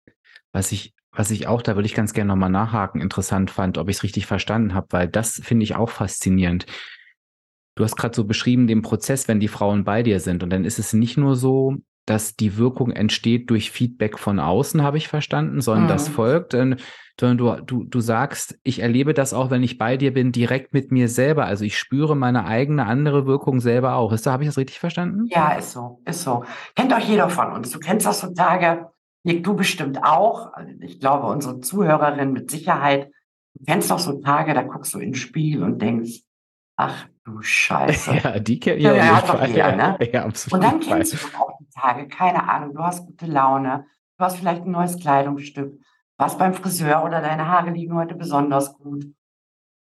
was 0.52 0.72
ich 0.72 0.96
was 1.14 1.32
ich 1.32 1.48
auch, 1.48 1.62
da 1.62 1.76
würde 1.76 1.86
ich 1.86 1.94
ganz 1.94 2.14
gerne 2.14 2.30
nochmal 2.30 2.50
nachhaken, 2.50 3.02
interessant 3.02 3.52
fand, 3.52 3.78
ob 3.78 3.90
ich 3.90 3.98
es 3.98 4.04
richtig 4.04 4.26
verstanden 4.26 4.74
habe, 4.74 4.88
weil 4.92 5.08
das 5.08 5.42
finde 5.44 5.64
ich 5.64 5.76
auch 5.76 5.90
faszinierend. 5.90 6.66
Du 7.76 7.84
hast 7.84 7.96
gerade 7.96 8.16
so 8.16 8.26
beschrieben 8.26 8.68
den 8.68 8.82
Prozess, 8.82 9.28
wenn 9.28 9.40
die 9.40 9.48
Frauen 9.48 9.84
bei 9.84 10.04
dir 10.04 10.20
sind. 10.20 10.44
Und 10.44 10.50
dann 10.50 10.66
ist 10.66 10.80
es 10.80 10.94
nicht 10.94 11.18
nur 11.18 11.36
so, 11.36 11.78
dass 12.06 12.36
die 12.36 12.58
Wirkung 12.58 12.92
entsteht 12.92 13.50
durch 13.50 13.72
Feedback 13.72 14.20
von 14.20 14.40
außen, 14.40 14.82
habe 14.82 14.98
ich 14.98 15.08
verstanden, 15.08 15.62
sondern 15.62 15.86
mhm. 15.86 15.90
das 15.90 16.08
folgt, 16.10 16.54
sondern 16.54 17.38
du, 17.38 17.56
du, 17.64 17.84
du 17.84 18.00
sagst, 18.00 18.60
ich 18.64 18.80
erlebe 18.80 19.14
das 19.14 19.34
auch, 19.34 19.52
wenn 19.52 19.64
ich 19.64 19.78
bei 19.78 19.98
dir 19.98 20.14
bin, 20.14 20.32
direkt 20.32 20.74
mit 20.74 20.92
mir 20.92 21.08
selber. 21.08 21.46
Also 21.46 21.64
ich 21.64 21.78
spüre 21.78 22.16
meine 22.16 22.46
eigene 22.46 22.86
andere 22.86 23.26
Wirkung 23.26 23.60
selber 23.60 23.96
auch. 23.96 24.12
Ist 24.12 24.26
da, 24.26 24.32
habe 24.32 24.44
ich 24.44 24.50
das 24.50 24.58
richtig 24.58 24.80
verstanden? 24.80 25.28
Ja, 25.28 25.54
ist 25.54 25.72
so, 25.72 26.02
ist 26.06 26.24
so. 26.24 26.44
Kennt 26.76 26.94
auch 26.94 27.00
jeder 27.00 27.30
von 27.30 27.52
uns. 27.52 27.72
Du 27.72 27.80
kennst 27.80 28.06
das 28.06 28.20
so 28.20 28.34
Tage, 28.34 28.90
du 29.24 29.56
bestimmt 29.56 30.04
auch. 30.04 30.52
Ich 30.80 31.00
glaube, 31.00 31.28
unsere 31.28 31.62
Zuhörerin 31.62 32.34
mit 32.34 32.52
Sicherheit. 32.52 33.12
Du 33.54 33.66
kennst 33.66 33.92
doch 33.92 34.00
so 34.00 34.22
Tage, 34.22 34.54
da 34.54 34.64
guckst 34.64 34.94
du 34.94 35.00
ins 35.00 35.18
Spiel 35.18 35.62
und 35.62 35.82
denkst, 35.82 36.22
ach 36.78 37.08
du 37.24 37.42
Scheiße. 37.42 38.16
Ja, 38.16 38.40
die 38.40 38.60
kennt 38.60 38.82
ja, 38.82 38.94
ja, 38.94 39.18
hat 39.18 39.30
doch 39.30 39.46
jeder, 39.46 39.76
ne? 39.76 39.98
Ja, 40.14 40.26
absolut. 40.26 40.54
Und 40.54 40.72
dann 40.72 40.80
kennst 40.80 41.14
du 41.14 41.18
auch 41.38 41.58
die 41.60 41.70
Tage, 41.70 42.08
keine 42.08 42.48
Ahnung, 42.50 42.74
du 42.74 42.82
hast 42.82 43.06
gute 43.06 43.26
Laune, 43.26 43.86
du 44.18 44.26
hast 44.26 44.38
vielleicht 44.38 44.64
ein 44.64 44.72
neues 44.72 44.98
Kleidungsstück, 44.98 45.80
warst 46.18 46.40
beim 46.40 46.54
Friseur 46.54 47.04
oder 47.04 47.22
deine 47.22 47.48
Haare 47.48 47.72
liegen 47.72 47.96
heute 47.96 48.16
besonders 48.16 48.74
gut, 48.78 49.06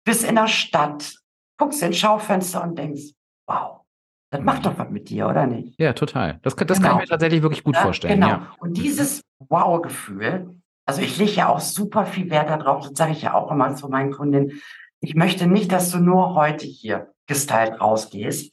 bist 0.06 0.24
in 0.24 0.36
der 0.36 0.48
Stadt, 0.48 1.14
guckst 1.58 1.82
ins 1.84 1.98
Schaufenster 1.98 2.64
und 2.64 2.78
denkst, 2.78 3.14
wow, 3.48 3.82
das 4.30 4.42
macht 4.42 4.66
doch 4.66 4.78
was 4.78 4.90
mit 4.90 5.10
dir, 5.10 5.28
oder 5.28 5.48
nicht? 5.48 5.80
Ja, 5.80 5.94
total. 5.94 6.40
Das, 6.42 6.56
das 6.56 6.78
genau. 6.78 6.90
kann 6.90 6.98
ich 6.98 7.04
mir 7.04 7.10
tatsächlich 7.10 7.42
wirklich 7.42 7.64
gut 7.64 7.76
ja, 7.76 7.82
vorstellen. 7.82 8.16
Genau. 8.16 8.28
Ja. 8.28 8.56
Und 8.60 8.76
dieses 8.76 9.22
Wow-Gefühl, 9.40 10.56
also 10.86 11.02
ich 11.02 11.18
lege 11.18 11.32
ja 11.32 11.50
auch 11.50 11.60
super 11.60 12.06
viel 12.06 12.30
Wert 12.30 12.50
darauf, 12.50 12.88
das 12.88 12.98
sage 12.98 13.12
ich 13.12 13.22
ja 13.22 13.34
auch 13.34 13.52
immer 13.52 13.76
zu 13.76 13.90
meinen 13.90 14.12
Kundinnen, 14.12 14.62
ich 15.00 15.16
möchte 15.16 15.48
nicht, 15.48 15.72
dass 15.72 15.92
du 15.92 16.00
nur 16.00 16.34
heute 16.34 16.66
hier 16.66 17.14
gestylt 17.28 17.80
rausgehst. 17.80 18.52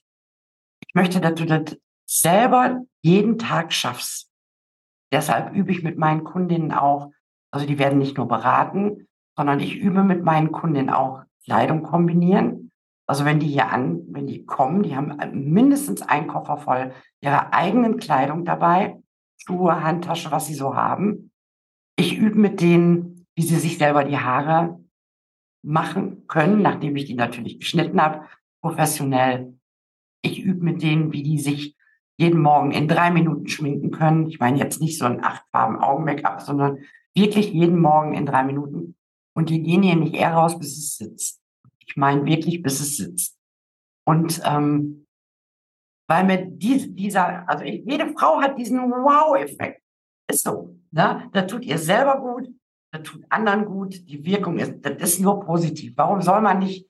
Ich 0.87 0.95
möchte, 0.95 1.21
dass 1.21 1.35
du 1.35 1.47
das 1.47 1.79
selber 2.07 2.83
jeden 3.03 3.39
Tag 3.39 3.73
schaffst. 3.73 4.31
Deshalb 5.13 5.55
übe 5.55 5.73
ich 5.73 5.83
mit 5.83 5.97
meinen 5.97 6.25
Kundinnen 6.25 6.73
auch, 6.73 7.13
also 7.51 7.67
die 7.67 7.79
werden 7.79 7.99
nicht 7.99 8.17
nur 8.17 8.29
beraten, 8.29 9.07
sondern 9.37 9.61
ich 9.61 9.77
übe 9.77 10.03
mit 10.03 10.23
meinen 10.23 10.53
Kundinnen 10.53 10.91
auch 10.91 11.23
Kleidung 11.45 11.83
kombinieren. 11.83 12.73
Also 13.07 13.25
wenn 13.25 13.39
die 13.39 13.49
hier 13.49 13.71
an, 13.71 14.03
wenn 14.09 14.27
die 14.27 14.45
kommen, 14.45 14.83
die 14.83 14.97
haben 14.97 15.17
mindestens 15.33 16.03
einen 16.03 16.27
Koffer 16.27 16.57
voll 16.57 16.93
ihrer 17.21 17.53
eigenen 17.53 17.99
Kleidung 17.99 18.45
dabei, 18.45 19.03
Schuhe, 19.37 19.83
Handtasche, 19.83 20.31
was 20.31 20.47
sie 20.47 20.55
so 20.55 20.75
haben. 20.75 21.31
Ich 21.97 22.17
übe 22.17 22.39
mit 22.39 22.61
denen, 22.61 23.27
wie 23.37 23.43
sie 23.43 23.57
sich 23.57 23.79
selber 23.79 24.05
die 24.05 24.19
Haare 24.19 24.81
machen 25.63 26.27
können, 26.27 26.63
nachdem 26.63 26.97
ich 26.97 27.07
die 27.07 27.15
natürlich 27.15 27.59
geschnitten 27.59 28.01
habe, 28.01 28.27
professionell. 28.61 29.59
Ich 30.23 30.43
übe 30.43 30.65
mit 30.65 30.83
denen, 30.83 31.13
wie 31.13 31.23
die 31.23 31.39
sich 31.39 31.77
jeden 32.17 32.41
Morgen 32.41 32.71
in 32.71 32.89
drei 32.89 33.11
Minuten 33.11 33.49
schminken 33.49 33.91
können. 33.91 34.29
Ich 34.29 34.39
meine 34.39 34.59
jetzt 34.59 34.81
nicht 34.81 34.99
so 34.99 35.05
ein 35.05 35.23
acht 35.23 35.45
Farben 35.51 35.79
Augen-Make-up, 35.79 36.41
sondern 36.41 36.79
wirklich 37.15 37.53
jeden 37.53 37.79
Morgen 37.79 38.15
in 38.15 38.27
drei 38.27 38.45
Minuten. 38.45 38.97
Und 39.35 39.51
die 39.51 39.63
gehen 39.63 39.83
hier 39.83 39.97
nicht 39.97 40.15
eher 40.15 40.35
raus, 40.35 40.59
bis 40.59 40.79
es 40.79 40.97
sitzt. 40.97 41.43
Ich 41.81 41.97
meine 41.97 42.25
wirklich, 42.25 42.63
bis 42.63 42.81
es 42.81 42.97
sitzt. 42.97 43.39
Und 44.07 44.41
ähm, 44.45 45.04
weil 46.07 46.25
mir 46.25 46.47
die, 46.47 46.95
dieser, 46.95 47.49
also 47.49 47.65
jede 47.65 48.13
Frau 48.17 48.41
hat 48.41 48.59
diesen 48.59 48.79
Wow-Effekt. 48.79 49.83
Ist 50.31 50.45
so. 50.45 50.77
Ne? 50.91 51.29
Da 51.33 51.43
tut 51.43 51.65
ihr 51.65 51.79
selber 51.79 52.21
gut, 52.21 52.49
das 52.93 53.03
tut 53.03 53.25
anderen 53.29 53.65
gut, 53.65 54.09
die 54.09 54.25
Wirkung 54.25 54.59
ist, 54.59 54.81
das 54.83 54.97
ist 55.03 55.21
nur 55.21 55.41
positiv. 55.41 55.95
Warum 55.97 56.23
soll 56.23 56.41
man 56.41 56.61
nicht 56.61 56.89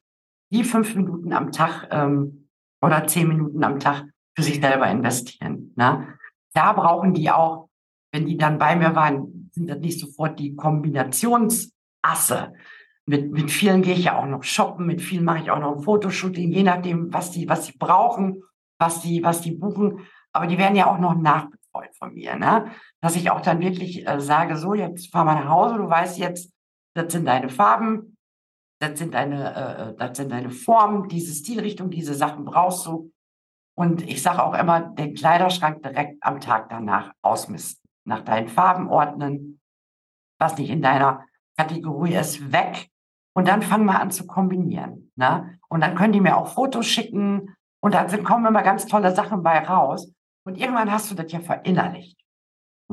die 0.53 0.64
fünf 0.64 0.94
Minuten 0.94 1.33
am 1.33 1.50
Tag 1.50 1.88
ähm, 1.90 2.48
oder 2.81 3.07
zehn 3.07 3.29
Minuten 3.29 3.64
am 3.64 3.81
Tag 3.81 4.05
für 4.37 4.42
sich 4.42 4.61
selber 4.61 4.88
investieren? 4.88 5.72
Ne? 5.77 6.18
Da 6.53 6.72
brauchen 6.72 7.14
die 7.14 7.31
auch, 7.31 7.68
wenn 8.12 8.27
die 8.27 8.37
dann 8.37 8.59
bei 8.59 8.77
mir 8.77 8.94
waren, 8.94 9.50
sind 9.53 9.68
das 9.68 9.79
nicht 9.79 9.98
sofort 9.98 10.38
die 10.38 10.55
Kombinationsasse. 10.55 12.53
Mit, 13.07 13.33
mit 13.33 13.50
vielen 13.50 13.83
gehe 13.83 13.94
ich 13.94 14.05
ja 14.05 14.18
auch 14.18 14.27
noch 14.27 14.44
shoppen, 14.44 14.87
mit 14.87 15.03
vielen 15.03 15.24
mache 15.24 15.42
ich 15.42 15.50
auch 15.50 15.61
noch 15.61 15.77
ein 15.77 15.83
Fotoshooting, 15.83 16.53
je 16.53 16.62
nachdem, 16.62 17.12
was 17.12 17.31
die, 17.31 17.48
was 17.48 17.66
sie 17.66 17.77
brauchen, 17.79 18.42
was 18.85 19.01
die, 19.01 19.23
was 19.23 19.40
die 19.40 19.53
buchen. 19.53 20.07
Aber 20.33 20.47
die 20.47 20.59
werden 20.59 20.77
ja 20.77 20.87
auch 20.90 20.99
noch 20.99 21.14
nachbetreut 21.14 21.94
von 21.97 22.12
mir, 22.14 22.37
ne? 22.37 22.70
dass 23.01 23.16
ich 23.16 23.31
auch 23.31 23.40
dann 23.40 23.61
wirklich 23.61 24.07
äh, 24.07 24.20
sage, 24.20 24.57
so, 24.57 24.75
jetzt 24.75 25.11
fahr 25.11 25.25
mal 25.25 25.37
nach 25.37 25.49
Hause, 25.49 25.77
du 25.77 25.88
weißt 25.88 26.18
jetzt, 26.18 26.53
das 26.94 27.12
sind 27.12 27.27
deine 27.27 27.49
Farben, 27.49 28.16
das 28.81 28.99
sind 28.99 29.14
deine, 29.14 29.55
äh, 29.55 29.90
äh, 29.90 29.97
das 29.97 30.16
sind 30.16 30.31
deine 30.31 30.51
Formen, 30.51 31.09
diese 31.09 31.33
Stilrichtung, 31.33 31.90
diese 31.90 32.14
Sachen 32.14 32.44
brauchst 32.44 32.85
du. 32.87 33.11
Und 33.77 34.03
ich 34.03 34.23
sage 34.23 34.42
auch 34.42 34.55
immer, 34.55 34.81
den 34.81 35.14
Kleiderschrank 35.14 35.83
direkt 35.83 36.23
am 36.23 36.40
Tag 36.40 36.68
danach 36.68 37.12
ausmisten, 37.23 37.88
nach 38.05 38.20
deinen 38.20 38.49
Farben 38.49 38.88
ordnen, 38.88 39.61
was 40.38 40.59
nicht 40.59 40.70
in 40.70 40.83
deiner 40.83 41.25
Kategorie 41.57 42.14
ist, 42.14 42.53
weg. 42.53 42.88
Und 43.37 43.49
dann 43.49 43.62
fangen 43.62 43.87
wir 43.87 44.01
an 44.01 44.11
zu 44.11 44.27
kombinieren. 44.27 45.11
Ne? 45.16 45.59
Und 45.68 45.81
dann 45.81 45.97
können 45.97 46.12
die 46.12 46.20
mir 46.20 46.37
auch 46.37 46.49
Fotos 46.49 46.87
schicken 46.87 47.57
und 47.85 47.92
dann 47.92 48.25
kommen 48.25 48.47
immer 48.47 48.62
ganz 48.62 48.87
tolle 48.87 49.14
Sachen 49.14 49.42
bei 49.42 49.59
raus. 49.59 50.11
Und 50.47 50.57
irgendwann 50.57 50.90
hast 50.90 51.11
du 51.11 51.14
das 51.14 51.31
ja 51.31 51.40
verinnerlicht. 51.40 52.18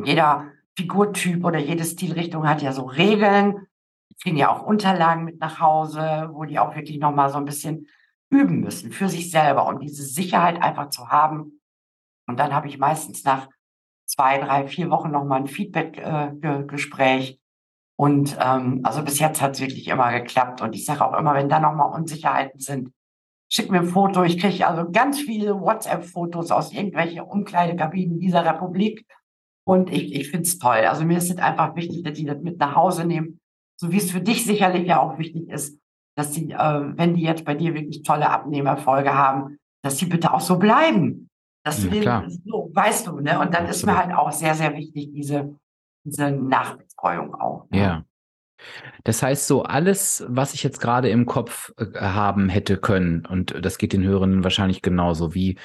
Jeder 0.04 0.52
Figurtyp 0.78 1.46
oder 1.46 1.60
jede 1.60 1.86
Stilrichtung 1.86 2.46
hat 2.46 2.62
ja 2.62 2.74
so 2.74 2.88
Regeln. 2.88 3.68
Die 4.10 4.16
kriegen 4.22 4.36
ja 4.36 4.50
auch 4.50 4.64
Unterlagen 4.64 5.24
mit 5.24 5.40
nach 5.40 5.62
Hause, 5.62 6.32
wo 6.34 6.44
die 6.44 6.60
auch 6.60 6.76
wirklich 6.76 7.00
nochmal 7.00 7.30
so 7.30 7.38
ein 7.38 7.46
bisschen 7.46 7.88
üben 8.30 8.60
müssen 8.60 8.92
für 8.92 9.08
sich 9.08 9.32
selber 9.32 9.66
und 9.66 9.80
diese 9.82 10.04
Sicherheit 10.04 10.62
einfach 10.62 10.90
zu 10.90 11.08
haben. 11.08 11.62
Und 12.28 12.38
dann 12.38 12.54
habe 12.54 12.68
ich 12.68 12.78
meistens 12.78 13.24
nach 13.24 13.48
zwei, 14.06 14.40
drei, 14.40 14.68
vier 14.68 14.90
Wochen 14.90 15.12
nochmal 15.12 15.40
ein 15.40 15.48
Feedback-Gespräch. 15.48 17.32
Äh, 17.32 17.38
und 17.96 18.38
ähm, 18.42 18.82
also 18.84 19.06
bis 19.06 19.20
jetzt 19.20 19.42
hat 19.42 19.54
es 19.54 19.62
wirklich 19.62 19.88
immer 19.88 20.12
geklappt. 20.12 20.60
Und 20.60 20.76
ich 20.76 20.84
sage 20.84 21.06
auch 21.08 21.18
immer, 21.18 21.34
wenn 21.34 21.48
da 21.48 21.62
nochmal 21.62 21.98
Unsicherheiten 21.98 22.60
sind, 22.60 22.92
schick 23.52 23.70
mir 23.70 23.80
ein 23.80 23.88
Foto. 23.88 24.24
Ich 24.24 24.40
kriege 24.40 24.66
also 24.68 24.90
ganz 24.90 25.20
viele 25.20 25.60
WhatsApp-Fotos 25.60 26.52
aus 26.52 26.72
irgendwelchen 26.72 27.22
Umkleidekabinen 27.22 28.20
dieser 28.20 28.46
Republik 28.46 29.06
und 29.68 29.92
ich, 29.92 30.16
ich 30.16 30.30
finde 30.30 30.44
es 30.44 30.58
toll. 30.58 30.86
Also 30.88 31.06
mir 31.06 31.18
ist 31.18 31.30
es 31.30 31.38
einfach 31.38 31.76
wichtig, 31.76 32.04
dass 32.04 32.14
die 32.14 32.26
das 32.26 32.42
mit 32.42 32.58
nach 32.60 32.76
Hause 32.76 33.06
nehmen. 33.06 33.40
So 33.80 33.92
wie 33.92 33.98
es 33.98 34.12
für 34.12 34.22
dich 34.22 34.46
sicherlich 34.46 34.88
ja 34.88 35.02
auch 35.02 35.18
wichtig 35.18 35.50
ist, 35.50 35.80
dass 36.16 36.34
sie, 36.34 36.52
äh, 36.52 36.98
wenn 36.98 37.16
die 37.16 37.24
jetzt 37.24 37.46
bei 37.46 37.56
dir 37.56 37.74
wirklich 37.74 38.04
tolle 38.04 38.30
Abnehmerfolge 38.30 39.14
haben, 39.14 39.58
dass 39.84 39.98
sie 39.98 40.06
bitte 40.06 40.34
auch 40.34 40.42
so 40.42 40.58
bleiben. 40.58 41.30
Das 41.64 41.84
ja, 41.84 41.92
will, 41.92 42.30
so, 42.46 42.72
weißt 42.74 43.08
du, 43.08 43.20
ne? 43.20 43.40
Und 43.40 43.54
dann 43.54 43.68
ist 43.68 43.86
mir 43.86 43.96
halt 43.96 44.14
auch 44.16 44.32
sehr, 44.32 44.56
sehr 44.56 44.76
wichtig, 44.76 45.12
diese, 45.14 45.56
diese 46.04 46.32
Nachbetreuung 46.32 47.36
auch. 47.36 47.70
Ne? 47.70 47.80
Ja. 47.80 48.06
Das 49.04 49.24
heißt, 49.24 49.48
so 49.48 49.64
alles, 49.64 50.24
was 50.28 50.54
ich 50.54 50.64
jetzt 50.64 50.80
gerade 50.80 51.10
im 51.10 51.26
Kopf 51.26 51.72
äh, 51.78 52.00
haben 52.00 52.50
hätte 52.50 52.78
können, 52.78 53.26
und 53.26 53.56
das 53.64 53.78
geht 53.78 53.94
den 53.94 54.04
Hörenden 54.04 54.44
wahrscheinlich 54.44 54.82
genauso, 54.82 55.34
wie 55.34 55.58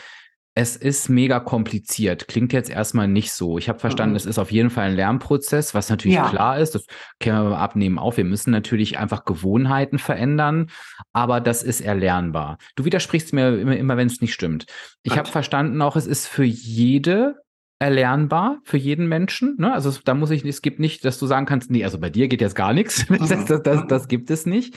es 0.58 0.74
ist 0.74 1.10
mega 1.10 1.38
kompliziert. 1.38 2.28
Klingt 2.28 2.54
jetzt 2.54 2.70
erstmal 2.70 3.08
nicht 3.08 3.30
so. 3.30 3.58
Ich 3.58 3.68
habe 3.68 3.78
verstanden, 3.78 4.12
mhm. 4.12 4.16
es 4.16 4.24
ist 4.24 4.38
auf 4.38 4.50
jeden 4.50 4.70
Fall 4.70 4.86
ein 4.86 4.96
Lernprozess, 4.96 5.74
was 5.74 5.90
natürlich 5.90 6.16
ja. 6.16 6.30
klar 6.30 6.58
ist. 6.58 6.74
Das 6.74 6.86
kennen 7.20 7.36
wir 7.36 7.50
beim 7.50 7.58
Abnehmen 7.58 7.98
auch. 7.98 8.16
Wir 8.16 8.24
müssen 8.24 8.52
natürlich 8.52 8.96
einfach 8.96 9.26
Gewohnheiten 9.26 9.98
verändern, 9.98 10.70
aber 11.12 11.42
das 11.42 11.62
ist 11.62 11.82
erlernbar. 11.82 12.56
Du 12.74 12.86
widersprichst 12.86 13.34
mir 13.34 13.60
immer, 13.60 13.76
immer 13.76 13.98
wenn 13.98 14.06
es 14.06 14.22
nicht 14.22 14.32
stimmt. 14.32 14.64
Ich 15.02 15.18
habe 15.18 15.28
verstanden 15.28 15.82
auch, 15.82 15.94
es 15.94 16.06
ist 16.06 16.26
für 16.26 16.44
jede 16.44 17.36
erlernbar 17.78 18.58
für 18.64 18.78
jeden 18.78 19.06
Menschen. 19.08 19.56
Ne? 19.58 19.72
Also 19.72 19.90
da 20.04 20.14
muss 20.14 20.30
ich, 20.30 20.44
es 20.44 20.62
gibt 20.62 20.80
nicht, 20.80 21.04
dass 21.04 21.18
du 21.18 21.26
sagen 21.26 21.46
kannst, 21.46 21.70
nee, 21.70 21.84
also 21.84 21.98
bei 21.98 22.10
dir 22.10 22.28
geht 22.28 22.40
jetzt 22.40 22.56
gar 22.56 22.72
nichts. 22.72 23.06
Mhm. 23.16 23.18
Das, 23.18 23.44
das, 23.44 23.62
das, 23.62 23.86
das 23.86 24.08
gibt 24.08 24.30
es 24.30 24.46
nicht. 24.46 24.76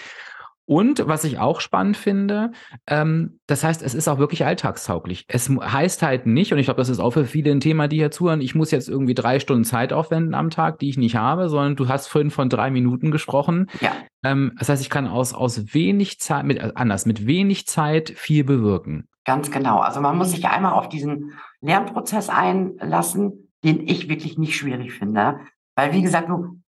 Und 0.70 1.08
was 1.08 1.24
ich 1.24 1.40
auch 1.40 1.62
spannend 1.62 1.98
finde, 1.98 2.52
ähm, 2.86 3.40
das 3.48 3.64
heißt, 3.64 3.82
es 3.82 3.96
ist 3.96 4.08
auch 4.08 4.20
wirklich 4.20 4.46
alltagstauglich. 4.46 5.26
Es 5.28 5.50
heißt 5.50 6.04
halt 6.04 6.28
nicht, 6.28 6.54
und 6.54 6.60
ich 6.60 6.68
glaube, 6.68 6.78
das 6.78 6.90
ist 6.90 7.00
auch 7.00 7.10
für 7.10 7.26
viele 7.26 7.50
ein 7.50 7.60
Thema, 7.60 7.88
die 7.88 7.96
hier 7.96 8.12
zuhören, 8.12 8.40
ich 8.40 8.54
muss 8.54 8.70
jetzt 8.70 8.88
irgendwie 8.88 9.16
drei 9.16 9.40
Stunden 9.40 9.64
Zeit 9.64 9.94
aufwenden 9.94 10.36
am 10.36 10.52
Tag, 10.52 10.78
die 10.78 10.90
ich 10.90 10.98
nicht 10.98 11.16
habe, 11.16 11.50
sondern 11.50 11.76
du 11.76 11.88
hast 11.88 12.06
vorhin 12.06 12.30
von 12.30 12.50
drei 12.50 12.70
Minuten 12.70 13.10
gesprochen. 13.10 13.66
Ja. 13.82 13.94
Ähm, 14.24 14.52
das 14.60 14.70
heißt, 14.70 14.84
ich 14.84 14.92
kann 14.92 15.08
aus, 15.08 15.34
aus 15.34 15.74
wenig 15.74 16.20
Zeit, 16.20 16.46
mit, 16.46 16.60
äh, 16.60 16.72
anders, 16.76 17.08
mit 17.08 17.26
wenig 17.26 17.66
Zeit 17.66 18.14
viel 18.16 18.44
bewirken. 18.44 19.08
Ganz 19.26 19.50
genau. 19.50 19.80
Also 19.80 20.02
man 20.02 20.18
muss 20.18 20.32
sich 20.32 20.48
einmal 20.48 20.74
auf 20.74 20.88
diesen 20.88 21.34
Lernprozess 21.62 22.30
einlassen, 22.30 23.52
den 23.64 23.88
ich 23.88 24.10
wirklich 24.10 24.38
nicht 24.38 24.56
schwierig 24.56 24.94
finde. 24.94 25.40
Weil, 25.76 25.94
wie 25.94 26.02
gesagt, 26.02 26.30
du 26.30 26.60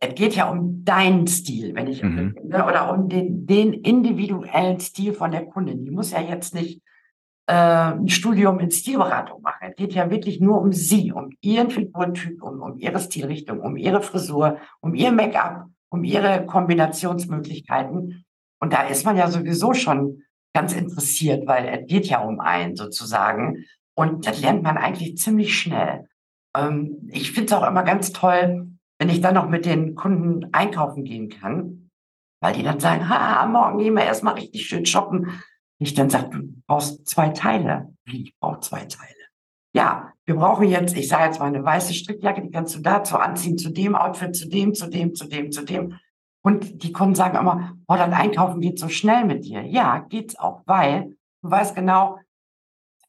es 0.00 0.14
geht 0.14 0.34
ja 0.34 0.50
um 0.50 0.84
deinen 0.84 1.26
Stil, 1.26 1.74
wenn 1.74 1.86
ich, 1.86 2.02
mhm. 2.02 2.36
ne, 2.44 2.66
oder 2.66 2.92
um 2.92 3.08
den, 3.08 3.46
den 3.46 3.72
individuellen 3.72 4.80
Stil 4.80 5.12
von 5.14 5.30
der 5.30 5.46
Kundin. 5.46 5.84
Die 5.84 5.90
muss 5.90 6.12
ja 6.12 6.20
jetzt 6.20 6.54
nicht 6.54 6.82
äh, 7.46 7.54
ein 7.54 8.08
Studium 8.08 8.58
in 8.58 8.70
Stilberatung 8.70 9.42
machen. 9.42 9.68
Es 9.70 9.76
geht 9.76 9.94
ja 9.94 10.10
wirklich 10.10 10.40
nur 10.40 10.60
um 10.60 10.72
sie, 10.72 11.12
um 11.12 11.30
ihren 11.40 11.70
Figurtyp, 11.70 12.42
um, 12.42 12.60
um 12.60 12.78
ihre 12.78 12.98
Stilrichtung, 12.98 13.60
um 13.60 13.76
ihre 13.76 14.02
Frisur, 14.02 14.58
um 14.80 14.94
ihr 14.94 15.12
Make-up, 15.12 15.66
um 15.90 16.04
ihre 16.04 16.44
Kombinationsmöglichkeiten. 16.46 18.24
Und 18.60 18.72
da 18.72 18.82
ist 18.86 19.04
man 19.04 19.16
ja 19.16 19.28
sowieso 19.28 19.74
schon 19.74 20.22
ganz 20.54 20.74
interessiert, 20.74 21.46
weil 21.46 21.66
es 21.66 21.86
geht 21.86 22.06
ja 22.06 22.20
um 22.20 22.40
einen 22.40 22.76
sozusagen. 22.76 23.64
Und 23.96 24.26
das 24.26 24.40
lernt 24.40 24.62
man 24.62 24.76
eigentlich 24.76 25.16
ziemlich 25.16 25.58
schnell. 25.58 26.08
ähm, 26.56 27.08
ich 27.10 27.32
finde 27.32 27.46
es 27.46 27.52
auch 27.52 27.66
immer 27.66 27.82
ganz 27.82 28.12
toll, 28.12 28.68
wenn 28.98 29.08
ich 29.08 29.20
dann 29.20 29.34
noch 29.34 29.48
mit 29.48 29.66
den 29.66 29.94
Kunden 29.94 30.52
einkaufen 30.52 31.04
gehen 31.04 31.28
kann, 31.28 31.90
weil 32.40 32.54
die 32.54 32.62
dann 32.62 32.80
sagen, 32.80 33.08
ha, 33.08 33.46
morgen 33.46 33.78
gehen 33.78 33.94
wir 33.94 34.04
erstmal 34.04 34.34
richtig 34.34 34.66
schön 34.66 34.86
shoppen. 34.86 35.42
Ich 35.78 35.94
dann 35.94 36.10
sage, 36.10 36.30
du 36.30 36.62
brauchst 36.66 37.06
zwei 37.06 37.30
Teile. 37.30 37.94
Ich 38.06 38.34
brauche 38.38 38.60
zwei 38.60 38.84
Teile. 38.84 39.12
Ja, 39.74 40.12
wir 40.24 40.36
brauchen 40.36 40.68
jetzt, 40.68 40.96
ich 40.96 41.08
sage 41.08 41.24
jetzt 41.24 41.38
mal 41.38 41.46
eine 41.46 41.62
weiße 41.62 41.92
Strickjacke, 41.92 42.42
die 42.42 42.50
kannst 42.50 42.74
du 42.74 42.80
dazu 42.80 43.18
anziehen, 43.18 43.58
zu 43.58 43.70
dem 43.70 43.94
Outfit, 43.94 44.34
zu 44.34 44.48
dem, 44.48 44.72
zu 44.72 44.88
dem, 44.88 45.14
zu 45.14 45.28
dem, 45.28 45.52
zu 45.52 45.64
dem. 45.64 45.98
Und 46.42 46.82
die 46.82 46.92
Kunden 46.92 47.14
sagen 47.14 47.36
immer, 47.36 47.76
oh, 47.88 47.96
das 47.96 48.12
Einkaufen 48.12 48.60
geht 48.60 48.78
so 48.78 48.88
schnell 48.88 49.24
mit 49.24 49.44
dir. 49.44 49.62
Ja, 49.62 49.98
geht's 49.98 50.38
auch, 50.38 50.62
weil 50.64 51.16
du 51.42 51.50
weißt 51.50 51.74
genau, 51.74 52.18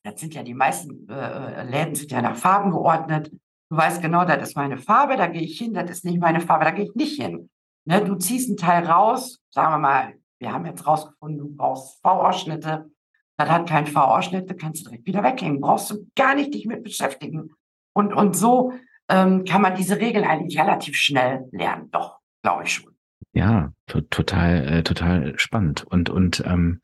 das 0.07 0.21
sind 0.21 0.33
ja 0.33 0.43
die 0.43 0.53
meisten 0.53 1.07
äh, 1.09 1.61
äh, 1.61 1.63
Läden 1.63 1.95
sind 1.95 2.11
ja 2.11 2.21
nach 2.21 2.37
Farben 2.37 2.71
geordnet. 2.71 3.31
Du 3.69 3.75
weißt 3.75 4.01
genau, 4.01 4.23
das 4.23 4.49
ist 4.49 4.55
meine 4.55 4.77
Farbe, 4.77 5.17
da 5.17 5.27
gehe 5.27 5.41
ich 5.41 5.57
hin, 5.57 5.73
das 5.73 5.89
ist 5.91 6.05
nicht 6.05 6.19
meine 6.19 6.39
Farbe, 6.39 6.65
da 6.65 6.71
gehe 6.71 6.85
ich 6.85 6.95
nicht 6.95 7.21
hin. 7.21 7.49
Ne, 7.85 8.03
du 8.03 8.15
ziehst 8.15 8.49
einen 8.49 8.57
Teil 8.57 8.85
raus, 8.85 9.41
sagen 9.49 9.73
wir 9.73 9.79
mal, 9.79 10.13
wir 10.39 10.53
haben 10.53 10.65
jetzt 10.65 10.87
rausgefunden, 10.87 11.39
du 11.39 11.55
brauchst 11.55 12.01
V-Ausschnitte, 12.01 12.89
das 13.37 13.49
hat 13.49 13.67
keinen 13.67 13.87
V-Ausschnitt, 13.87 14.57
kannst 14.59 14.81
du 14.81 14.89
direkt 14.89 15.05
wieder 15.05 15.23
weghängen. 15.23 15.61
Brauchst 15.61 15.91
du 15.91 16.07
gar 16.15 16.35
nicht 16.35 16.53
dich 16.53 16.65
mit 16.65 16.83
beschäftigen. 16.83 17.51
Und, 17.93 18.13
und 18.13 18.35
so 18.35 18.73
ähm, 19.09 19.43
kann 19.45 19.61
man 19.61 19.75
diese 19.75 19.99
Regeln 19.99 20.25
eigentlich 20.25 20.59
relativ 20.59 20.95
schnell 20.95 21.47
lernen. 21.51 21.89
Doch, 21.91 22.17
glaube 22.43 22.63
ich 22.63 22.73
schon. 22.73 22.93
Ja, 23.33 23.71
total, 23.87 24.67
äh, 24.67 24.83
total 24.83 25.37
spannend. 25.37 25.83
Und, 25.83 26.09
und 26.09 26.43
ähm, 26.45 26.81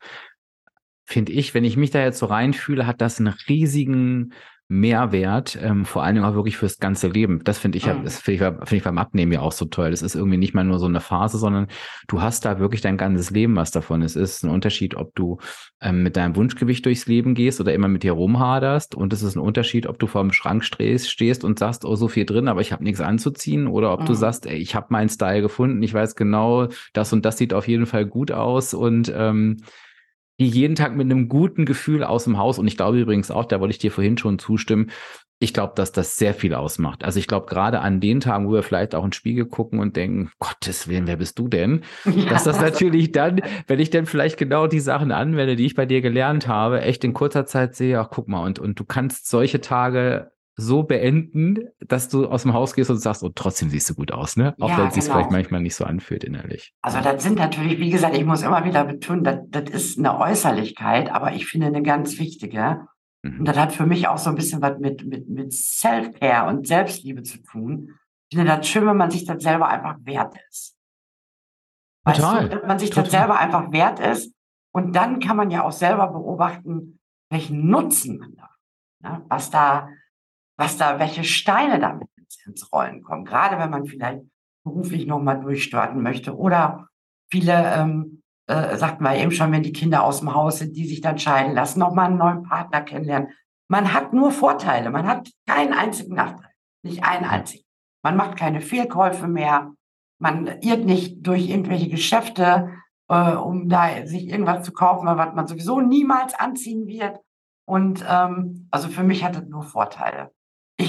finde 1.04 1.32
ich, 1.32 1.54
wenn 1.54 1.64
ich 1.64 1.76
mich 1.76 1.90
da 1.90 2.00
jetzt 2.02 2.18
so 2.18 2.26
reinfühle, 2.26 2.86
hat 2.86 3.00
das 3.00 3.18
einen 3.18 3.34
riesigen 3.48 4.32
Mehrwert, 4.66 5.58
ähm, 5.60 5.84
vor 5.84 6.02
allen 6.02 6.14
Dingen 6.14 6.26
auch 6.26 6.34
wirklich 6.34 6.56
fürs 6.56 6.78
ganze 6.78 7.08
Leben. 7.08 7.44
Das 7.44 7.58
finde 7.58 7.76
ich, 7.76 7.86
mhm. 7.86 8.02
das 8.02 8.18
finde 8.18 8.36
ich, 8.36 8.68
find 8.68 8.72
ich 8.72 8.82
beim 8.82 8.96
Abnehmen 8.96 9.30
ja 9.30 9.40
auch 9.40 9.52
so 9.52 9.66
toll. 9.66 9.90
Das 9.90 10.00
ist 10.00 10.14
irgendwie 10.14 10.38
nicht 10.38 10.54
mal 10.54 10.64
nur 10.64 10.78
so 10.78 10.86
eine 10.86 11.00
Phase, 11.00 11.36
sondern 11.36 11.66
du 12.08 12.22
hast 12.22 12.46
da 12.46 12.58
wirklich 12.58 12.80
dein 12.80 12.96
ganzes 12.96 13.30
Leben 13.30 13.56
was 13.56 13.72
davon. 13.72 14.00
Es 14.00 14.16
ist 14.16 14.42
ein 14.42 14.48
Unterschied, 14.48 14.94
ob 14.94 15.14
du 15.14 15.38
ähm, 15.82 16.02
mit 16.02 16.16
deinem 16.16 16.34
Wunschgewicht 16.34 16.86
durchs 16.86 17.06
Leben 17.06 17.34
gehst 17.34 17.60
oder 17.60 17.74
immer 17.74 17.88
mit 17.88 18.04
dir 18.04 18.12
rumhaderst. 18.12 18.94
Und 18.94 19.12
es 19.12 19.22
ist 19.22 19.36
ein 19.36 19.40
Unterschied, 19.40 19.86
ob 19.86 19.98
du 19.98 20.06
vor 20.06 20.22
dem 20.22 20.32
Schrank 20.32 20.64
stehst, 20.64 21.10
stehst 21.10 21.44
und 21.44 21.58
sagst, 21.58 21.84
oh, 21.84 21.94
so 21.94 22.08
viel 22.08 22.24
drin, 22.24 22.48
aber 22.48 22.62
ich 22.62 22.72
habe 22.72 22.84
nichts 22.84 23.02
anzuziehen. 23.02 23.66
Oder 23.66 23.92
ob 23.92 24.00
mhm. 24.00 24.06
du 24.06 24.14
sagst, 24.14 24.46
ey, 24.46 24.56
ich 24.56 24.74
habe 24.74 24.86
meinen 24.88 25.10
Style 25.10 25.42
gefunden, 25.42 25.82
ich 25.82 25.92
weiß 25.92 26.16
genau, 26.16 26.68
das 26.94 27.12
und 27.12 27.26
das 27.26 27.36
sieht 27.36 27.52
auf 27.52 27.68
jeden 27.68 27.84
Fall 27.84 28.06
gut 28.06 28.32
aus 28.32 28.72
und 28.72 29.12
ähm, 29.14 29.58
die 30.40 30.48
jeden 30.48 30.74
Tag 30.74 30.96
mit 30.96 31.10
einem 31.10 31.28
guten 31.28 31.64
Gefühl 31.64 32.02
aus 32.04 32.24
dem 32.24 32.38
Haus. 32.38 32.58
Und 32.58 32.66
ich 32.66 32.76
glaube 32.76 33.00
übrigens 33.00 33.30
auch, 33.30 33.44
da 33.44 33.60
wollte 33.60 33.72
ich 33.72 33.78
dir 33.78 33.92
vorhin 33.92 34.18
schon 34.18 34.38
zustimmen, 34.38 34.90
ich 35.40 35.52
glaube, 35.52 35.74
dass 35.76 35.92
das 35.92 36.16
sehr 36.16 36.32
viel 36.32 36.54
ausmacht. 36.54 37.04
Also 37.04 37.18
ich 37.18 37.26
glaube, 37.26 37.46
gerade 37.46 37.80
an 37.80 38.00
den 38.00 38.20
Tagen, 38.20 38.48
wo 38.48 38.52
wir 38.52 38.62
vielleicht 38.62 38.94
auch 38.94 39.04
in 39.04 39.10
den 39.10 39.14
Spiegel 39.14 39.46
gucken 39.46 39.78
und 39.78 39.96
denken, 39.96 40.30
Gottes 40.38 40.88
Willen, 40.88 41.06
wer 41.06 41.16
bist 41.16 41.38
du 41.38 41.48
denn? 41.48 41.82
Ja. 42.14 42.30
Dass 42.30 42.44
das 42.44 42.60
natürlich 42.60 43.12
dann, 43.12 43.42
wenn 43.66 43.80
ich 43.80 43.90
dann 43.90 44.06
vielleicht 44.06 44.38
genau 44.38 44.66
die 44.66 44.80
Sachen 44.80 45.10
anwende, 45.10 45.56
die 45.56 45.66
ich 45.66 45.74
bei 45.74 45.84
dir 45.84 46.00
gelernt 46.00 46.46
habe, 46.46 46.80
echt 46.80 47.02
in 47.02 47.12
kurzer 47.12 47.44
Zeit 47.44 47.74
sehe, 47.74 47.98
ach 47.98 48.08
guck 48.10 48.28
mal, 48.28 48.44
und, 48.44 48.58
und 48.58 48.78
du 48.78 48.84
kannst 48.84 49.28
solche 49.28 49.60
Tage 49.60 50.30
so 50.56 50.84
beenden, 50.84 51.68
dass 51.80 52.08
du 52.08 52.26
aus 52.26 52.42
dem 52.42 52.52
Haus 52.52 52.74
gehst 52.74 52.90
und 52.90 52.98
sagst, 52.98 53.22
oh, 53.22 53.30
trotzdem 53.34 53.70
siehst 53.70 53.90
du 53.90 53.94
gut 53.94 54.12
aus, 54.12 54.36
ne? 54.36 54.54
Auch 54.60 54.70
ja, 54.70 54.78
wenn 54.78 54.88
es 54.88 54.94
sich 54.94 55.04
genau. 55.04 55.16
vielleicht 55.16 55.32
manchmal 55.32 55.60
nicht 55.62 55.74
so 55.74 55.84
anfühlt 55.84 56.22
innerlich. 56.22 56.72
Also 56.80 57.00
das 57.00 57.22
sind 57.22 57.38
natürlich, 57.38 57.78
wie 57.80 57.90
gesagt, 57.90 58.16
ich 58.16 58.24
muss 58.24 58.42
immer 58.42 58.64
wieder 58.64 58.84
betonen, 58.84 59.24
das, 59.24 59.38
das 59.48 59.70
ist 59.70 59.98
eine 59.98 60.18
Äußerlichkeit, 60.18 61.10
aber 61.10 61.32
ich 61.32 61.46
finde 61.46 61.66
eine 61.66 61.82
ganz 61.82 62.18
wichtige. 62.18 62.86
Mhm. 63.22 63.40
Und 63.40 63.48
das 63.48 63.56
hat 63.56 63.72
für 63.72 63.86
mich 63.86 64.06
auch 64.06 64.18
so 64.18 64.30
ein 64.30 64.36
bisschen 64.36 64.62
was 64.62 64.78
mit, 64.78 65.04
mit, 65.04 65.28
mit 65.28 65.52
Self-Care 65.52 66.48
und 66.48 66.66
Selbstliebe 66.66 67.22
zu 67.22 67.42
tun. 67.42 67.90
Ich 68.30 68.38
finde 68.38 68.56
das 68.56 68.68
schön, 68.68 68.86
wenn 68.86 68.96
man 68.96 69.10
sich 69.10 69.24
das 69.24 69.42
selber 69.42 69.68
einfach 69.68 69.96
wert 70.02 70.36
ist. 70.50 70.76
Total. 72.04 72.44
Weißt 72.44 72.52
du, 72.52 72.60
wenn 72.60 72.68
man 72.68 72.78
sich 72.78 72.90
Total. 72.90 73.04
das 73.04 73.12
selber 73.12 73.38
einfach 73.38 73.72
wert 73.72 74.00
ist. 74.00 74.32
Und 74.72 74.94
dann 74.94 75.20
kann 75.20 75.36
man 75.36 75.50
ja 75.50 75.62
auch 75.62 75.72
selber 75.72 76.08
beobachten, 76.08 76.98
welchen 77.30 77.68
Nutzen 77.68 78.18
man 78.18 78.34
da, 78.34 78.50
ne? 79.00 79.24
was 79.28 79.50
da, 79.50 79.88
was 80.56 80.76
da, 80.76 80.98
welche 80.98 81.24
Steine 81.24 81.78
damit 81.78 82.08
ins 82.46 82.72
Rollen 82.72 83.02
kommen. 83.02 83.24
Gerade 83.24 83.58
wenn 83.58 83.70
man 83.70 83.86
vielleicht 83.86 84.22
beruflich 84.64 85.06
nochmal 85.06 85.40
durchstarten 85.40 86.02
möchte 86.02 86.36
oder 86.36 86.88
viele, 87.30 87.74
ähm, 87.74 88.22
äh, 88.46 88.76
sagt 88.76 89.00
man 89.00 89.16
eben 89.16 89.30
schon, 89.30 89.52
wenn 89.52 89.62
die 89.62 89.72
Kinder 89.72 90.04
aus 90.04 90.20
dem 90.20 90.34
Haus 90.34 90.58
sind, 90.58 90.76
die 90.76 90.86
sich 90.86 91.00
dann 91.00 91.18
scheiden 91.18 91.54
lassen, 91.54 91.78
nochmal 91.78 92.06
einen 92.06 92.18
neuen 92.18 92.42
Partner 92.42 92.82
kennenlernen. 92.82 93.30
Man 93.68 93.92
hat 93.92 94.12
nur 94.12 94.30
Vorteile, 94.30 94.90
man 94.90 95.06
hat 95.06 95.30
keinen 95.46 95.72
einzigen 95.72 96.14
Nachteil, 96.14 96.50
nicht 96.82 97.04
einen 97.04 97.24
einzigen. 97.24 97.64
Man 98.02 98.16
macht 98.16 98.36
keine 98.36 98.60
Fehlkäufe 98.60 99.26
mehr, 99.26 99.72
man 100.18 100.46
irrt 100.60 100.84
nicht 100.84 101.26
durch 101.26 101.48
irgendwelche 101.48 101.88
Geschäfte, 101.88 102.70
äh, 103.08 103.32
um 103.32 103.68
da 103.68 104.06
sich 104.06 104.28
irgendwas 104.28 104.64
zu 104.64 104.72
kaufen, 104.72 105.06
was 105.06 105.34
man 105.34 105.46
sowieso 105.46 105.80
niemals 105.80 106.34
anziehen 106.34 106.86
wird. 106.86 107.18
Und 107.66 108.04
ähm, 108.06 108.68
also 108.70 108.88
für 108.88 109.02
mich 109.02 109.24
hat 109.24 109.36
es 109.36 109.48
nur 109.48 109.62
Vorteile. 109.62 110.30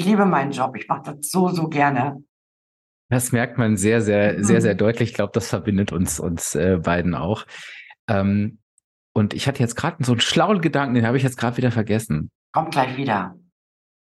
Ich 0.06 0.12
liebe 0.12 0.28
meinen 0.28 0.52
Job. 0.52 0.78
Ich 0.78 0.88
mache 0.88 1.16
das 1.16 1.32
so, 1.32 1.50
so 1.50 1.68
gerne. 1.68 2.24
Das 3.10 3.32
merkt 3.32 3.58
man 3.58 3.76
sehr, 3.76 4.02
sehr, 4.02 4.44
sehr, 4.44 4.62
sehr 4.62 4.76
mhm. 4.76 4.78
deutlich. 4.78 5.10
Ich 5.10 5.16
glaube, 5.16 5.32
das 5.34 5.50
verbindet 5.50 5.92
uns, 5.92 6.20
uns 6.20 6.54
äh, 6.54 6.78
beiden 6.78 7.16
auch. 7.16 7.48
Ähm, 8.08 8.60
und 9.14 9.34
ich 9.34 9.48
hatte 9.48 9.64
jetzt 9.64 9.74
gerade 9.74 10.04
so 10.04 10.12
einen 10.12 10.22
schlauen 10.22 10.62
Gedanken, 10.62 10.94
den 10.94 11.08
habe 11.08 11.18
ich 11.18 11.24
jetzt 11.24 11.38
gerade 11.38 11.58
wieder 11.58 11.72
vergessen. 11.72 12.30
Kommt 12.54 12.70
gleich 12.70 12.98
wieder. 12.98 13.36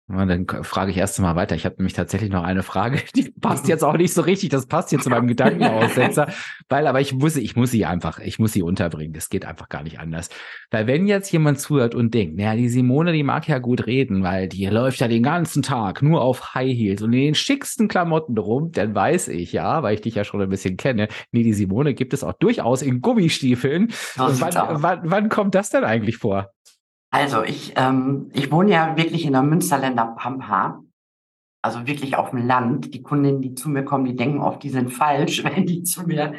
Dann 0.09 0.47
frage 0.63 0.91
ich 0.91 0.97
erst 0.97 1.19
mal 1.19 1.35
weiter. 1.35 1.55
Ich 1.55 1.65
habe 1.65 1.75
nämlich 1.77 1.91
tatsächlich 1.91 2.29
noch 2.29 2.43
eine 2.43 2.63
Frage, 2.63 3.01
die 3.15 3.29
passt 3.41 3.67
jetzt 3.67 3.83
auch 3.83 3.97
nicht 3.97 4.13
so 4.13 4.21
richtig. 4.21 4.49
Das 4.49 4.65
passt 4.65 4.89
hier 4.89 4.99
zu 4.99 5.09
meinem 5.09 5.27
Gedankenaussetzer, 5.27 6.31
weil 6.69 6.87
aber 6.87 7.01
ich 7.01 7.13
muss, 7.13 7.35
ich 7.35 7.57
muss 7.57 7.71
sie 7.71 7.85
einfach, 7.85 8.19
ich 8.19 8.39
muss 8.39 8.53
sie 8.53 8.61
unterbringen. 8.61 9.13
Das 9.13 9.27
geht 9.27 9.45
einfach 9.45 9.67
gar 9.67 9.83
nicht 9.83 9.99
anders. 9.99 10.29
Weil 10.71 10.87
wenn 10.87 11.07
jetzt 11.07 11.29
jemand 11.33 11.59
zuhört 11.59 11.93
und 11.93 12.13
denkt, 12.13 12.37
naja, 12.37 12.55
die 12.55 12.69
Simone, 12.69 13.11
die 13.11 13.23
mag 13.23 13.49
ja 13.49 13.59
gut 13.59 13.85
reden, 13.85 14.23
weil 14.23 14.47
die 14.47 14.65
läuft 14.67 15.01
ja 15.01 15.09
den 15.09 15.23
ganzen 15.23 15.61
Tag 15.61 16.01
nur 16.01 16.21
auf 16.21 16.55
High 16.55 16.73
Heels 16.73 17.01
und 17.01 17.11
in 17.11 17.19
den 17.19 17.35
schicksten 17.35 17.89
Klamotten 17.89 18.37
rum, 18.37 18.71
dann 18.71 18.95
weiß 18.95 19.27
ich 19.27 19.51
ja, 19.51 19.83
weil 19.83 19.95
ich 19.95 20.01
dich 20.01 20.15
ja 20.15 20.23
schon 20.23 20.41
ein 20.41 20.49
bisschen 20.49 20.77
kenne, 20.77 21.09
nee, 21.33 21.43
die 21.43 21.53
Simone 21.53 21.93
gibt 21.93 22.13
es 22.13 22.23
auch 22.23 22.33
durchaus 22.33 22.81
in 22.81 23.01
Gummistiefeln. 23.01 23.89
Wann, 24.15 24.39
wann, 24.39 24.99
wann 25.03 25.29
kommt 25.29 25.53
das 25.53 25.69
denn 25.69 25.83
eigentlich 25.83 26.17
vor? 26.17 26.53
Also 27.11 27.43
ich, 27.43 27.73
ähm, 27.77 28.29
ich 28.33 28.51
wohne 28.51 28.71
ja 28.71 28.97
wirklich 28.97 29.25
in 29.25 29.33
der 29.33 29.43
Münsterländer 29.43 30.15
Pampa, 30.17 30.83
also 31.61 31.87
wirklich 31.87 32.17
auf 32.17 32.31
dem 32.31 32.45
Land. 32.45 32.93
Die 32.93 33.01
Kundinnen, 33.01 33.41
die 33.41 33.55
zu 33.55 33.69
mir 33.69 33.83
kommen, 33.83 34.05
die 34.05 34.15
denken 34.15 34.41
oft, 34.41 34.61
die 34.63 34.69
sind 34.69 34.91
falsch, 34.91 35.43
wenn 35.43 35.65
die 35.65 35.83
zu 35.83 36.03
mir 36.03 36.33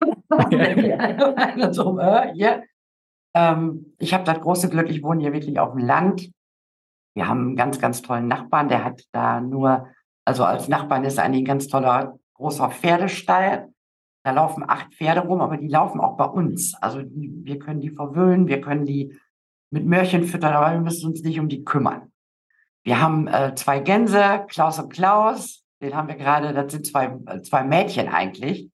so, 1.72 1.98
äh, 1.98 2.34
yeah. 2.34 2.62
ähm, 3.34 3.94
ich 3.98 4.12
habe 4.14 4.24
das 4.24 4.40
große 4.40 4.68
Glück, 4.68 4.90
ich 4.90 5.02
wohne 5.02 5.22
hier 5.22 5.32
wirklich 5.32 5.58
auf 5.58 5.72
dem 5.72 5.84
Land. 5.84 6.30
Wir 7.16 7.28
haben 7.28 7.40
einen 7.40 7.56
ganz, 7.56 7.80
ganz 7.80 8.02
tollen 8.02 8.26
Nachbarn, 8.26 8.68
der 8.68 8.84
hat 8.84 9.02
da 9.12 9.40
nur, 9.40 9.88
also 10.24 10.44
als 10.44 10.68
Nachbarn 10.68 11.04
ist 11.04 11.18
eigentlich 11.18 11.42
ein 11.42 11.46
ganz 11.46 11.68
toller 11.68 12.18
großer 12.34 12.70
Pferdestall. 12.70 13.68
Da 14.24 14.32
laufen 14.32 14.64
acht 14.66 14.92
Pferde 14.94 15.20
rum, 15.20 15.40
aber 15.40 15.56
die 15.56 15.68
laufen 15.68 16.00
auch 16.00 16.16
bei 16.16 16.24
uns. 16.24 16.74
Also 16.80 17.02
die, 17.02 17.32
wir 17.44 17.58
können 17.58 17.80
die 17.80 17.90
verwöhnen, 17.90 18.48
wir 18.48 18.60
können 18.60 18.86
die 18.86 19.16
mit 19.70 19.86
Möhrchen 19.86 20.24
füttern, 20.24 20.54
aber 20.54 20.72
wir 20.72 20.80
müssen 20.80 21.10
uns 21.10 21.22
nicht 21.22 21.40
um 21.40 21.48
die 21.48 21.64
kümmern. 21.64 22.12
Wir 22.84 23.00
haben 23.00 23.26
äh, 23.28 23.54
zwei 23.54 23.80
Gänse, 23.80 24.44
Klaus 24.48 24.78
und 24.78 24.92
Klaus, 24.92 25.64
den 25.82 25.94
haben 25.94 26.08
wir 26.08 26.16
gerade, 26.16 26.52
das 26.52 26.72
sind 26.72 26.86
zwei, 26.86 27.18
äh, 27.26 27.42
zwei 27.42 27.64
Mädchen 27.64 28.08
eigentlich. 28.08 28.70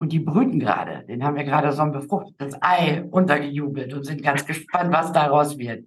Und 0.00 0.10
die 0.10 0.18
brüten 0.18 0.58
gerade. 0.58 1.04
Den 1.06 1.22
haben 1.22 1.36
wir 1.36 1.44
gerade 1.44 1.70
so 1.72 1.82
ein 1.82 1.92
befruchtetes 1.92 2.56
Ei 2.60 3.04
untergejubelt 3.04 3.94
und 3.94 4.04
sind 4.04 4.22
ganz 4.22 4.44
gespannt, 4.44 4.92
was 4.92 5.12
daraus 5.12 5.58
wird. 5.58 5.86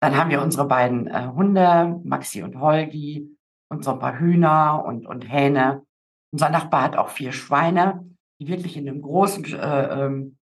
Dann 0.00 0.16
haben 0.16 0.30
wir 0.30 0.42
unsere 0.42 0.66
beiden 0.66 1.06
äh, 1.06 1.28
Hunde, 1.28 2.00
Maxi 2.02 2.42
und 2.42 2.58
Holgi, 2.58 3.38
und 3.68 3.84
so 3.84 3.92
ein 3.92 3.98
paar 3.98 4.18
Hühner 4.18 4.84
und, 4.86 5.06
und 5.06 5.30
Hähne. 5.30 5.82
Unser 6.32 6.50
Nachbar 6.50 6.82
hat 6.82 6.96
auch 6.96 7.10
vier 7.10 7.32
Schweine, 7.32 8.06
die 8.40 8.48
wirklich 8.48 8.76
in 8.76 8.88
einem 8.88 9.02
großen 9.02 9.44
äh, 9.44 10.04
ähm, 10.04 10.38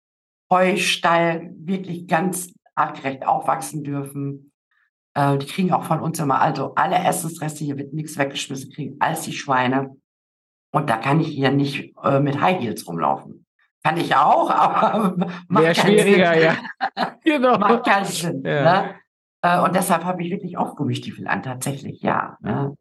Heustall 0.50 1.50
wirklich 1.56 2.06
ganz 2.06 2.52
artgerecht 2.74 3.26
aufwachsen 3.26 3.84
dürfen. 3.84 4.52
Äh, 5.14 5.38
die 5.38 5.46
kriegen 5.46 5.72
auch 5.72 5.84
von 5.84 6.00
uns 6.00 6.18
immer, 6.18 6.40
also 6.40 6.74
alle 6.74 6.96
Essensreste, 6.96 7.64
hier 7.64 7.78
wird 7.78 7.92
nichts 7.92 8.18
weggeschmissen, 8.18 8.72
kriegen 8.72 8.96
als 9.00 9.22
die 9.22 9.32
Schweine. 9.32 9.96
Und 10.72 10.90
da 10.90 10.96
kann 10.96 11.20
ich 11.20 11.28
hier 11.28 11.52
nicht 11.52 11.94
äh, 12.02 12.20
mit 12.20 12.40
High 12.40 12.60
Heels 12.60 12.86
rumlaufen. 12.88 13.46
Kann 13.84 13.96
ich 13.96 14.16
auch, 14.16 14.50
aber 14.50 15.16
macht 15.48 15.76
schwieriger, 15.76 16.34
Sinn. 16.34 16.42
ja. 16.96 17.16
genau. 17.24 17.58
Macht 17.58 17.86
keinen 17.86 18.06
Sinn. 18.06 18.42
Ja. 18.44 18.82
Ne? 18.82 18.94
Äh, 19.42 19.60
und 19.60 19.74
deshalb 19.74 20.04
habe 20.04 20.22
ich 20.22 20.30
wirklich 20.30 20.56
auch 20.56 20.74
Gummistiefel 20.74 21.28
an, 21.28 21.42
tatsächlich, 21.42 22.00
ja. 22.00 22.36
Ne? 22.40 22.76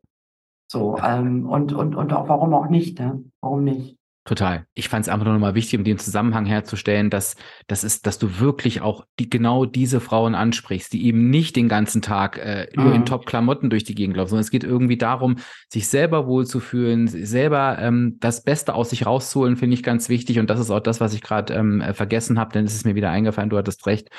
So, 0.71 0.97
ähm, 0.97 1.47
und, 1.47 1.73
und, 1.73 1.93
und 1.93 2.13
auch, 2.13 2.29
warum 2.29 2.53
auch 2.53 2.67
nicht, 2.67 2.99
ne? 2.99 3.23
Warum 3.41 3.63
nicht? 3.63 3.97
Total. 4.25 4.65
Ich 4.73 4.87
fand 4.87 5.05
es 5.05 5.09
einfach 5.09 5.25
nur 5.25 5.33
noch 5.33 5.41
mal 5.41 5.53
wichtig, 5.53 5.77
um 5.77 5.83
den 5.83 5.97
Zusammenhang 5.97 6.45
herzustellen, 6.45 7.09
dass, 7.09 7.35
das 7.67 7.83
ist, 7.83 8.07
dass 8.07 8.19
du 8.19 8.39
wirklich 8.39 8.79
auch 8.79 9.05
die, 9.19 9.29
genau 9.29 9.65
diese 9.65 9.99
Frauen 9.99 10.33
ansprichst, 10.33 10.93
die 10.93 11.05
eben 11.05 11.29
nicht 11.29 11.57
den 11.57 11.67
ganzen 11.67 12.01
Tag 12.01 12.37
äh, 12.37 12.67
nur 12.73 12.85
mhm. 12.85 12.93
in 12.93 13.05
Top-Klamotten 13.05 13.69
durch 13.69 13.83
die 13.83 13.95
Gegend 13.95 14.15
laufen, 14.15 14.29
sondern 14.29 14.45
es 14.45 14.51
geht 14.51 14.63
irgendwie 14.63 14.97
darum, 14.97 15.39
sich 15.67 15.89
selber 15.89 16.25
wohlzufühlen, 16.25 17.07
selber 17.09 17.77
ähm, 17.79 18.15
das 18.21 18.45
Beste 18.45 18.75
aus 18.75 18.91
sich 18.91 19.05
rauszuholen, 19.05 19.57
finde 19.57 19.73
ich 19.73 19.83
ganz 19.83 20.07
wichtig. 20.07 20.39
Und 20.39 20.49
das 20.49 20.61
ist 20.61 20.71
auch 20.71 20.79
das, 20.79 21.01
was 21.01 21.13
ich 21.13 21.21
gerade 21.21 21.53
ähm, 21.53 21.83
vergessen 21.93 22.39
habe, 22.39 22.53
denn 22.53 22.63
es 22.63 22.75
ist 22.75 22.85
mir 22.85 22.95
wieder 22.95 23.09
eingefallen, 23.09 23.49
du 23.49 23.57
hattest 23.57 23.85
recht 23.87 24.09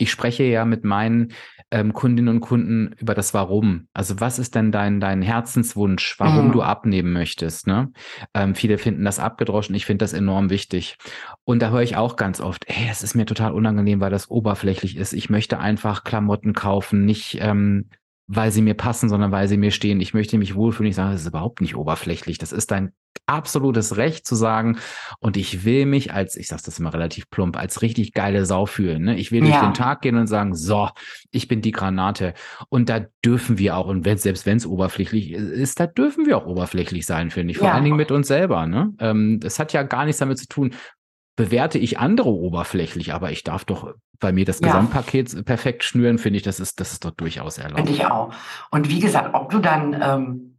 ich 0.00 0.10
spreche 0.10 0.44
ja 0.44 0.64
mit 0.64 0.82
meinen 0.82 1.34
ähm, 1.70 1.92
Kundinnen 1.92 2.34
und 2.34 2.40
Kunden 2.40 2.94
über 2.98 3.14
das 3.14 3.34
Warum. 3.34 3.88
Also 3.92 4.20
was 4.20 4.38
ist 4.38 4.54
denn 4.54 4.72
dein, 4.72 5.00
dein 5.00 5.22
Herzenswunsch, 5.22 6.16
warum 6.18 6.48
mhm. 6.48 6.52
du 6.52 6.62
abnehmen 6.62 7.12
möchtest? 7.12 7.66
Ne? 7.66 7.92
Ähm, 8.34 8.54
viele 8.54 8.78
finden 8.78 9.04
das 9.04 9.18
abgedroschen, 9.18 9.74
ich 9.74 9.86
finde 9.86 10.04
das 10.04 10.12
enorm 10.12 10.50
wichtig. 10.50 10.96
Und 11.44 11.62
da 11.62 11.70
höre 11.70 11.82
ich 11.82 11.96
auch 11.96 12.16
ganz 12.16 12.40
oft, 12.40 12.64
hey, 12.66 12.88
es 12.90 13.02
ist 13.02 13.14
mir 13.14 13.26
total 13.26 13.52
unangenehm, 13.52 14.00
weil 14.00 14.10
das 14.10 14.30
oberflächlich 14.30 14.96
ist. 14.96 15.12
Ich 15.12 15.30
möchte 15.30 15.58
einfach 15.58 16.04
Klamotten 16.04 16.52
kaufen, 16.52 17.04
nicht 17.04 17.38
ähm, 17.40 17.88
weil 18.32 18.52
sie 18.52 18.62
mir 18.62 18.74
passen, 18.74 19.08
sondern 19.08 19.32
weil 19.32 19.48
sie 19.48 19.56
mir 19.56 19.72
stehen. 19.72 20.00
Ich 20.00 20.14
möchte 20.14 20.38
mich 20.38 20.54
wohlfühlen. 20.54 20.90
Ich 20.90 20.96
sage, 20.96 21.12
das 21.12 21.22
ist 21.22 21.26
überhaupt 21.26 21.60
nicht 21.60 21.74
oberflächlich. 21.74 22.38
Das 22.38 22.52
ist 22.52 22.70
dein 22.70 22.92
absolutes 23.26 23.96
Recht 23.96 24.24
zu 24.24 24.36
sagen. 24.36 24.78
Und 25.18 25.36
ich 25.36 25.64
will 25.64 25.84
mich 25.84 26.14
als, 26.14 26.36
ich 26.36 26.46
sage 26.46 26.62
das 26.64 26.78
immer 26.78 26.94
relativ 26.94 27.28
plump, 27.28 27.56
als 27.56 27.82
richtig 27.82 28.12
geile 28.12 28.46
Sau 28.46 28.66
fühlen. 28.66 29.02
Ne? 29.02 29.16
Ich 29.18 29.32
will 29.32 29.40
durch 29.40 29.58
den 29.58 29.74
Tag 29.74 30.02
gehen 30.02 30.16
und 30.16 30.28
sagen, 30.28 30.54
so, 30.54 30.90
ich 31.32 31.48
bin 31.48 31.60
die 31.60 31.72
Granate. 31.72 32.34
Und 32.68 32.88
da 32.88 33.00
dürfen 33.24 33.58
wir 33.58 33.76
auch, 33.76 33.88
und 33.88 34.04
wenn, 34.04 34.16
selbst 34.16 34.46
wenn 34.46 34.58
es 34.58 34.66
oberflächlich 34.66 35.32
ist, 35.32 35.80
da 35.80 35.88
dürfen 35.88 36.24
wir 36.24 36.38
auch 36.38 36.46
oberflächlich 36.46 37.06
sein, 37.06 37.30
finde 37.30 37.50
ich. 37.50 37.58
Vor 37.58 37.66
ja. 37.66 37.74
allen 37.74 37.84
Dingen 37.84 37.96
mit 37.96 38.12
uns 38.12 38.28
selber. 38.28 38.64
Ne? 38.68 38.94
Ähm, 39.00 39.40
das 39.40 39.58
hat 39.58 39.72
ja 39.72 39.82
gar 39.82 40.04
nichts 40.04 40.20
damit 40.20 40.38
zu 40.38 40.46
tun, 40.46 40.72
bewerte 41.40 41.78
ich 41.78 41.98
andere 41.98 42.28
oberflächlich, 42.28 43.14
aber 43.14 43.30
ich 43.30 43.44
darf 43.44 43.64
doch 43.64 43.94
bei 44.18 44.30
mir 44.30 44.44
das 44.44 44.60
Gesamtpaket 44.60 45.32
ja. 45.32 45.42
perfekt 45.42 45.84
schnüren, 45.84 46.18
finde 46.18 46.36
ich, 46.36 46.42
das 46.42 46.60
ist, 46.60 46.80
das 46.80 46.92
ist 46.92 47.02
doch 47.02 47.12
durchaus 47.12 47.56
erlaubt. 47.56 47.76
Finde 47.76 47.92
ich 47.92 48.04
auch. 48.04 48.34
Und 48.70 48.90
wie 48.90 49.00
gesagt, 49.00 49.30
ob 49.32 49.48
du 49.48 49.58
dann 49.58 49.98
ähm, 50.02 50.58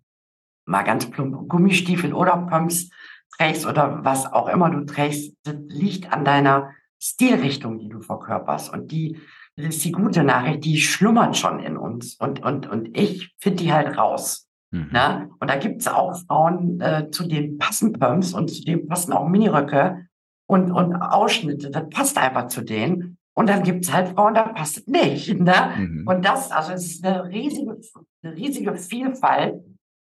mal 0.65 0.82
ganz 0.82 1.05
plump 1.05 1.47
Gummistiefel 1.47 2.15
oder 2.15 2.47
Pumps 2.49 2.89
trägst 3.38 3.67
oder 3.67 4.03
was 4.03 4.25
auch 4.25 4.47
immer 4.47 4.71
du 4.71 4.84
trägst, 4.86 5.36
das 5.43 5.55
liegt 5.67 6.11
an 6.11 6.25
deiner 6.25 6.71
Stilrichtung, 6.97 7.77
die 7.77 7.89
du 7.89 8.01
verkörperst. 8.01 8.73
Und 8.73 8.91
die, 8.91 9.19
das 9.57 9.75
ist 9.75 9.86
die 9.86 9.91
gute 9.91 10.23
Nachricht, 10.23 10.65
die 10.65 10.77
schlummert 10.77 11.38
schon 11.38 11.59
in 11.59 11.77
uns. 11.77 12.15
Und, 12.15 12.41
und, 12.41 12.67
und 12.67 12.97
ich 12.97 13.36
finde 13.38 13.63
die 13.63 13.71
halt 13.71 13.95
raus. 13.99 14.47
Mhm. 14.71 14.89
Ne? 14.91 15.29
Und 15.39 15.47
da 15.47 15.57
gibt 15.57 15.82
es 15.82 15.88
auch 15.88 16.19
Frauen, 16.25 16.82
äh, 16.82 17.11
zu 17.11 17.27
denen 17.27 17.59
passen 17.59 17.93
Pumps 17.93 18.34
und 18.34 18.49
zu 18.49 18.63
denen 18.63 18.88
passen 18.88 19.13
auch 19.13 19.27
Miniröcke 19.27 20.07
und, 20.52 20.70
und 20.70 20.95
Ausschnitte. 20.97 21.72
Das 21.72 21.89
passt 21.89 22.18
einfach 22.18 22.47
zu 22.47 22.62
denen. 22.62 23.18
Und 23.34 23.47
dann 23.47 23.64
gibt 23.64 23.86
es 23.86 23.93
halt 23.93 24.10
Frauen, 24.10 24.34
da 24.34 24.43
passt 24.43 24.80
es 24.80 24.88
nicht. 24.88 25.34
Ne? 25.39 25.54
Mhm. 25.78 26.06
Und 26.06 26.26
das, 26.26 26.52
also 26.52 26.74
es 26.74 26.88
ist 26.88 27.06
eine 27.06 27.30
riesige, 27.30 27.80
eine 28.22 28.36
riesige 28.36 28.76
Vielfalt. 28.76 29.64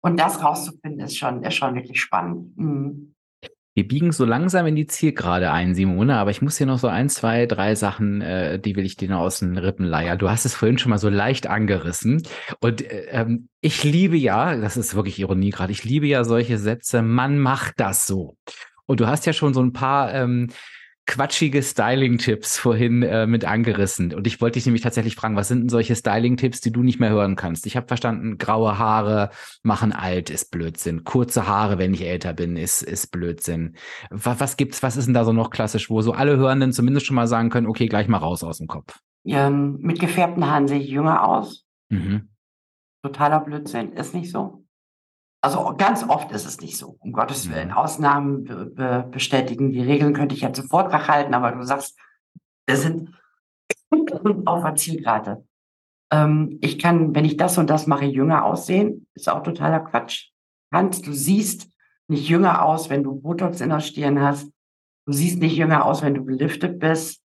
Und 0.02 0.18
das 0.18 0.42
rauszufinden, 0.42 1.00
ist 1.00 1.18
schon, 1.18 1.42
ist 1.42 1.56
schon 1.56 1.74
wirklich 1.74 2.00
spannend. 2.00 2.56
Mhm. 2.56 3.14
Wir 3.74 3.86
biegen 3.86 4.12
so 4.12 4.24
langsam 4.24 4.66
in 4.66 4.74
die 4.74 4.86
Zielgerade 4.86 5.52
ein, 5.52 5.74
Simone, 5.74 6.16
aber 6.16 6.30
ich 6.30 6.42
muss 6.42 6.56
hier 6.56 6.66
noch 6.66 6.78
so 6.78 6.88
ein, 6.88 7.08
zwei, 7.08 7.46
drei 7.46 7.74
Sachen, 7.74 8.20
äh, 8.20 8.58
die 8.58 8.74
will 8.76 8.84
ich 8.84 8.96
dir 8.96 9.08
noch 9.08 9.20
aus 9.20 9.40
den 9.40 9.56
Rippen 9.58 9.84
leiern. 9.84 10.18
Du 10.18 10.28
hast 10.28 10.44
es 10.44 10.54
vorhin 10.54 10.78
schon 10.78 10.90
mal 10.90 10.98
so 10.98 11.08
leicht 11.08 11.46
angerissen. 11.46 12.22
Und 12.60 12.82
äh, 12.82 13.06
ähm, 13.10 13.48
ich 13.60 13.84
liebe 13.84 14.16
ja, 14.16 14.56
das 14.56 14.76
ist 14.78 14.96
wirklich 14.96 15.18
Ironie 15.18 15.50
gerade, 15.50 15.70
ich 15.70 15.84
liebe 15.84 16.06
ja 16.06 16.24
solche 16.24 16.58
Sätze, 16.58 17.02
man 17.02 17.38
macht 17.38 17.74
das 17.78 18.06
so. 18.06 18.36
Und 18.90 18.98
du 18.98 19.06
hast 19.06 19.24
ja 19.24 19.32
schon 19.32 19.54
so 19.54 19.62
ein 19.62 19.72
paar 19.72 20.12
ähm, 20.12 20.48
quatschige 21.06 21.62
Styling-Tipps 21.62 22.58
vorhin 22.58 23.04
äh, 23.04 23.24
mit 23.24 23.44
angerissen. 23.44 24.12
Und 24.12 24.26
ich 24.26 24.40
wollte 24.40 24.54
dich 24.54 24.66
nämlich 24.66 24.82
tatsächlich 24.82 25.14
fragen, 25.14 25.36
was 25.36 25.46
sind 25.46 25.60
denn 25.60 25.68
solche 25.68 25.94
Styling-Tipps, 25.94 26.60
die 26.60 26.72
du 26.72 26.82
nicht 26.82 26.98
mehr 26.98 27.10
hören 27.10 27.36
kannst? 27.36 27.66
Ich 27.66 27.76
habe 27.76 27.86
verstanden, 27.86 28.36
graue 28.36 28.78
Haare 28.78 29.30
machen 29.62 29.92
alt, 29.92 30.28
ist 30.28 30.50
Blödsinn. 30.50 31.04
Kurze 31.04 31.46
Haare, 31.46 31.78
wenn 31.78 31.94
ich 31.94 32.02
älter 32.02 32.32
bin, 32.32 32.56
ist, 32.56 32.82
ist 32.82 33.12
Blödsinn. 33.12 33.76
Was, 34.10 34.40
was 34.40 34.56
gibt's, 34.56 34.82
was 34.82 34.96
ist 34.96 35.04
denn 35.04 35.14
da 35.14 35.24
so 35.24 35.32
noch 35.32 35.50
klassisch, 35.50 35.88
wo 35.88 36.02
so 36.02 36.10
alle 36.10 36.36
Hörenden 36.36 36.72
zumindest 36.72 37.06
schon 37.06 37.14
mal 37.14 37.28
sagen 37.28 37.48
können, 37.48 37.68
okay, 37.68 37.86
gleich 37.86 38.08
mal 38.08 38.18
raus 38.18 38.42
aus 38.42 38.58
dem 38.58 38.66
Kopf? 38.66 38.98
Ähm, 39.24 39.76
mit 39.78 40.00
gefärbten 40.00 40.50
Haaren 40.50 40.66
sehe 40.66 40.80
ich 40.80 40.88
jünger 40.88 41.28
aus. 41.28 41.64
Mhm. 41.90 42.30
Totaler 43.04 43.38
Blödsinn, 43.38 43.92
ist 43.92 44.14
nicht 44.14 44.32
so. 44.32 44.64
Also 45.42 45.74
ganz 45.76 46.06
oft 46.06 46.32
ist 46.32 46.46
es 46.46 46.60
nicht 46.60 46.76
so, 46.76 46.96
um 47.00 47.12
Gottes 47.12 47.50
Willen. 47.50 47.68
Mhm. 47.68 47.74
Ausnahmen 47.74 48.44
be 48.44 48.66
be 48.66 49.08
bestätigen 49.10 49.72
die 49.72 49.80
Regeln, 49.80 50.12
könnte 50.12 50.34
ich 50.34 50.42
jetzt 50.42 50.58
einen 50.58 50.68
Vortrag 50.68 51.08
halten, 51.08 51.34
aber 51.34 51.52
du 51.52 51.62
sagst, 51.62 51.98
wir 52.66 52.76
sind 52.76 53.14
auf 54.44 54.62
der 54.62 54.74
Zielgerade. 54.76 55.44
Ähm, 56.12 56.58
ich 56.60 56.78
kann, 56.78 57.14
wenn 57.14 57.24
ich 57.24 57.36
das 57.36 57.56
und 57.56 57.70
das 57.70 57.86
mache, 57.86 58.04
jünger 58.04 58.44
aussehen, 58.44 59.06
ist 59.14 59.28
auch 59.28 59.42
totaler 59.42 59.80
Quatsch. 59.80 60.30
Hans, 60.72 61.00
du 61.00 61.12
siehst 61.12 61.70
nicht 62.08 62.28
jünger 62.28 62.64
aus, 62.64 62.90
wenn 62.90 63.02
du 63.02 63.14
Botox 63.14 63.60
in 63.60 63.70
der 63.70 63.80
Stirn 63.80 64.20
hast. 64.20 64.52
Du 65.06 65.12
siehst 65.12 65.40
nicht 65.40 65.56
jünger 65.56 65.86
aus, 65.86 66.02
wenn 66.02 66.14
du 66.14 66.24
geliftet 66.24 66.78
bist. 66.78 67.22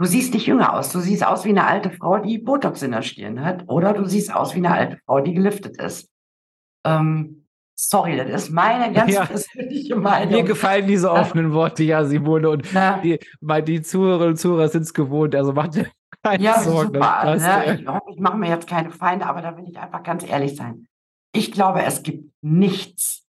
Du 0.00 0.06
siehst 0.06 0.32
nicht 0.32 0.46
jünger 0.46 0.74
aus. 0.74 0.92
Du 0.92 1.00
siehst 1.00 1.26
aus 1.26 1.44
wie 1.44 1.50
eine 1.50 1.66
alte 1.66 1.90
Frau, 1.90 2.18
die 2.18 2.38
Botox 2.38 2.82
in 2.82 2.92
der 2.92 3.02
Stirn 3.02 3.44
hat. 3.44 3.68
Oder 3.68 3.92
du 3.92 4.04
siehst 4.06 4.32
aus 4.32 4.54
wie 4.54 4.58
eine 4.58 4.70
alte 4.70 4.98
Frau, 5.04 5.20
die 5.20 5.34
geliftet 5.34 5.80
ist. 5.82 6.08
Ähm, 6.84 7.46
sorry, 7.78 8.16
das 8.16 8.44
ist 8.44 8.50
meine 8.50 8.92
ganz 8.94 9.12
ja. 9.12 9.24
persönliche 9.24 9.96
Meinung. 9.96 10.32
Mir 10.32 10.42
gefallen 10.44 10.86
diese 10.86 11.10
offenen 11.10 11.52
Worte, 11.52 11.84
ja, 11.84 12.04
Simone. 12.04 12.50
Und 12.50 12.72
ja. 12.72 12.98
die, 12.98 13.18
die 13.66 13.82
Zuhörerinnen 13.82 14.30
und 14.30 14.36
Zuhörer 14.36 14.68
sind 14.68 14.82
es 14.82 14.94
gewohnt. 14.94 15.34
Also 15.34 15.52
macht 15.52 15.74
dir 15.74 15.86
keine 16.22 16.42
ja, 16.42 16.60
Sorgen. 16.60 16.94
Super, 16.94 17.36
ne? 17.36 17.74
Ich, 17.74 18.14
ich 18.14 18.20
mache 18.20 18.36
mir 18.36 18.48
jetzt 18.48 18.66
keine 18.66 18.90
Feinde, 18.90 19.26
aber 19.26 19.42
da 19.42 19.56
will 19.56 19.64
ich 19.68 19.78
einfach 19.78 20.02
ganz 20.02 20.28
ehrlich 20.28 20.56
sein. 20.56 20.86
Ich 21.32 21.52
glaube, 21.52 21.82
es 21.82 22.02
gibt 22.02 22.32
nichts, 22.42 23.26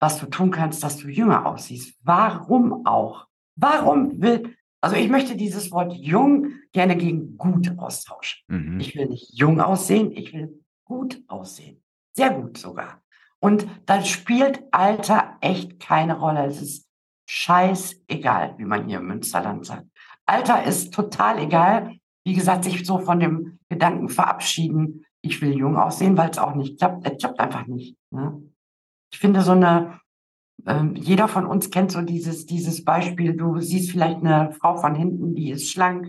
was 0.00 0.18
du 0.18 0.26
tun 0.26 0.50
kannst, 0.50 0.82
dass 0.82 0.98
du 0.98 1.08
jünger 1.08 1.46
aussiehst. 1.46 1.96
Warum 2.02 2.86
auch? 2.86 3.26
Warum 3.56 4.20
will, 4.20 4.54
also 4.80 4.96
ich 4.96 5.08
möchte 5.08 5.36
dieses 5.36 5.72
Wort 5.72 5.92
jung 5.94 6.52
gerne 6.72 6.96
gegen 6.96 7.36
gut 7.36 7.76
austauschen. 7.78 8.42
Mhm. 8.48 8.80
Ich 8.80 8.94
will 8.94 9.06
nicht 9.06 9.30
jung 9.32 9.60
aussehen, 9.60 10.12
ich 10.12 10.32
will 10.32 10.62
gut 10.84 11.22
aussehen. 11.26 11.82
Sehr 12.16 12.30
gut 12.30 12.56
sogar. 12.56 13.02
Und 13.40 13.68
da 13.84 14.02
spielt 14.02 14.62
Alter 14.72 15.36
echt 15.40 15.78
keine 15.78 16.18
Rolle. 16.18 16.46
Es 16.46 16.62
ist 16.62 16.88
scheißegal, 17.28 18.54
wie 18.56 18.64
man 18.64 18.88
hier 18.88 18.98
im 18.98 19.06
Münsterland 19.06 19.66
sagt. 19.66 19.86
Alter 20.24 20.64
ist 20.64 20.94
total 20.94 21.38
egal. 21.38 21.98
Wie 22.24 22.32
gesagt, 22.32 22.64
sich 22.64 22.84
so 22.86 22.98
von 22.98 23.20
dem 23.20 23.58
Gedanken 23.68 24.08
verabschieden, 24.08 25.04
ich 25.22 25.40
will 25.42 25.56
jung 25.56 25.76
aussehen, 25.76 26.16
weil 26.16 26.30
es 26.30 26.38
auch 26.38 26.54
nicht 26.54 26.78
klappt. 26.78 27.06
Es 27.06 27.18
klappt 27.18 27.38
einfach 27.38 27.66
nicht. 27.66 27.96
Ne? 28.10 28.42
Ich 29.12 29.18
finde 29.18 29.42
so 29.42 29.52
eine, 29.52 30.00
äh, 30.64 30.84
jeder 30.94 31.28
von 31.28 31.46
uns 31.46 31.70
kennt 31.70 31.92
so 31.92 32.00
dieses, 32.00 32.46
dieses 32.46 32.84
Beispiel, 32.84 33.36
du 33.36 33.60
siehst 33.60 33.90
vielleicht 33.90 34.18
eine 34.18 34.52
Frau 34.52 34.76
von 34.76 34.94
hinten, 34.94 35.34
die 35.34 35.50
ist 35.50 35.70
schlank, 35.70 36.08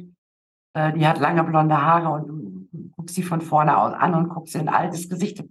äh, 0.73 0.93
die 0.93 1.05
hat 1.05 1.19
lange 1.19 1.43
blonde 1.43 1.79
Haare 1.79 2.09
und 2.09 2.27
du 2.71 2.89
guckst 2.95 3.15
sie 3.15 3.23
von 3.23 3.41
vorne 3.41 3.75
an 3.75 4.13
und 4.13 4.29
guckst 4.29 4.55
ihr 4.55 4.61
ein 4.61 4.69
altes 4.69 5.09
Gesicht 5.09 5.43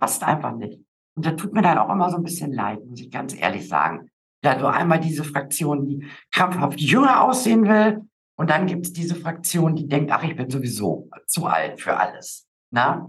passt 0.00 0.24
einfach 0.24 0.56
nicht. 0.56 0.80
Und 1.14 1.26
das 1.26 1.36
tut 1.36 1.52
mir 1.52 1.62
dann 1.62 1.78
auch 1.78 1.90
immer 1.90 2.10
so 2.10 2.16
ein 2.16 2.24
bisschen 2.24 2.52
leid, 2.52 2.84
muss 2.86 3.00
ich 3.00 3.10
ganz 3.10 3.38
ehrlich 3.38 3.68
sagen. 3.68 4.10
Da 4.42 4.54
du 4.54 4.66
einmal 4.66 4.98
diese 4.98 5.22
Fraktion, 5.22 5.84
die 5.86 6.06
krampfhaft 6.32 6.80
jünger 6.80 7.22
aussehen 7.22 7.68
will, 7.68 8.00
und 8.40 8.48
dann 8.48 8.66
gibt 8.66 8.86
es 8.86 8.94
diese 8.94 9.16
Fraktion, 9.16 9.76
die 9.76 9.86
denkt, 9.86 10.10
ach, 10.10 10.22
ich 10.22 10.34
bin 10.34 10.48
sowieso 10.48 11.10
zu 11.26 11.44
alt 11.44 11.78
für 11.78 11.98
alles. 11.98 12.48
Na? 12.70 13.06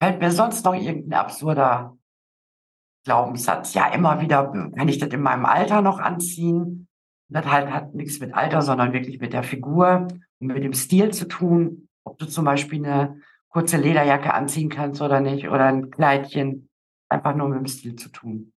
Fällt 0.00 0.20
mir 0.20 0.30
sonst 0.30 0.64
noch 0.64 0.74
irgendein 0.74 1.18
absurder 1.18 1.98
Glaubenssatz? 3.04 3.74
Ja, 3.74 3.92
immer 3.92 4.20
wieder 4.20 4.52
kann 4.52 4.86
ich 4.86 4.98
das 4.98 5.08
in 5.08 5.22
meinem 5.22 5.44
Alter 5.44 5.82
noch 5.82 5.98
anziehen. 5.98 6.86
Das 7.28 7.46
halt 7.46 7.72
hat 7.72 7.96
nichts 7.96 8.20
mit 8.20 8.32
Alter, 8.32 8.62
sondern 8.62 8.92
wirklich 8.92 9.18
mit 9.18 9.32
der 9.32 9.42
Figur 9.42 10.06
und 10.38 10.46
mit 10.46 10.62
dem 10.62 10.72
Stil 10.72 11.12
zu 11.12 11.26
tun. 11.26 11.88
Ob 12.04 12.16
du 12.18 12.26
zum 12.26 12.44
Beispiel 12.44 12.86
eine 12.86 13.20
kurze 13.48 13.76
Lederjacke 13.76 14.34
anziehen 14.34 14.68
kannst 14.68 15.02
oder 15.02 15.20
nicht 15.20 15.48
oder 15.48 15.66
ein 15.66 15.90
Kleidchen. 15.90 16.68
Einfach 17.08 17.34
nur 17.34 17.48
mit 17.48 17.58
dem 17.58 17.66
Stil 17.66 17.96
zu 17.96 18.10
tun. 18.10 18.52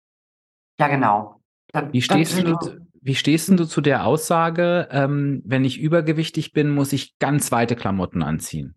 Ja, 0.79 0.89
genau. 0.89 1.41
Das, 1.73 1.85
wie, 1.93 2.03
stehst 2.03 2.43
du, 2.43 2.57
wie 3.01 3.15
stehst 3.15 3.49
du 3.49 3.65
zu 3.65 3.81
der 3.81 4.07
Aussage, 4.07 4.89
ähm, 4.91 5.43
wenn 5.45 5.65
ich 5.65 5.81
übergewichtig 5.81 6.53
bin, 6.53 6.71
muss 6.71 6.93
ich 6.93 7.19
ganz 7.19 7.53
weite 7.53 7.77
Klamotten 7.77 8.23
anziehen? 8.23 8.75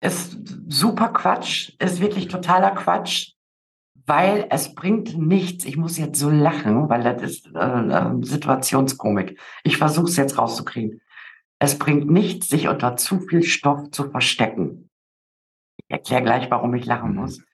Ist 0.00 0.38
super 0.68 1.08
Quatsch, 1.10 1.74
ist 1.78 2.00
wirklich 2.00 2.28
totaler 2.28 2.72
Quatsch, 2.72 3.34
weil 4.06 4.46
es 4.50 4.74
bringt 4.74 5.16
nichts. 5.16 5.64
Ich 5.64 5.76
muss 5.76 5.98
jetzt 5.98 6.18
so 6.18 6.30
lachen, 6.30 6.88
weil 6.88 7.02
das 7.02 7.22
ist 7.22 7.50
äh, 7.54 7.58
äh, 7.58 8.22
Situationskomik. 8.22 9.38
Ich 9.62 9.76
versuche 9.76 10.06
es 10.06 10.16
jetzt 10.16 10.38
rauszukriegen. 10.38 11.00
Es 11.58 11.78
bringt 11.78 12.10
nichts, 12.10 12.48
sich 12.48 12.66
unter 12.66 12.96
zu 12.96 13.20
viel 13.20 13.44
Stoff 13.44 13.90
zu 13.90 14.10
verstecken. 14.10 14.90
Ich 15.92 15.98
erkläre 15.98 16.22
gleich, 16.22 16.50
warum 16.50 16.74
ich 16.74 16.86
lachen 16.86 17.12
mhm. 17.12 17.20
muss. 17.20 17.44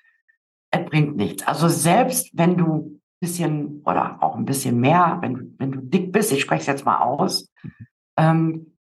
Es 0.71 0.85
bringt 0.87 1.17
nichts. 1.17 1.47
Also 1.47 1.69
selbst 1.69 2.31
wenn 2.35 2.57
du 2.57 3.01
bisschen 3.21 3.83
oder 3.85 4.23
auch 4.23 4.37
ein 4.37 4.45
bisschen 4.45 4.79
mehr, 4.79 5.19
wenn, 5.23 5.57
wenn 5.59 5.73
du 5.73 5.81
dick 5.81 6.13
bist, 6.13 6.31
ich 6.31 6.41
spreche 6.41 6.61
es 6.61 6.67
jetzt 6.67 6.85
mal 6.85 7.01
aus, 7.01 7.53
ähm, 8.17 8.77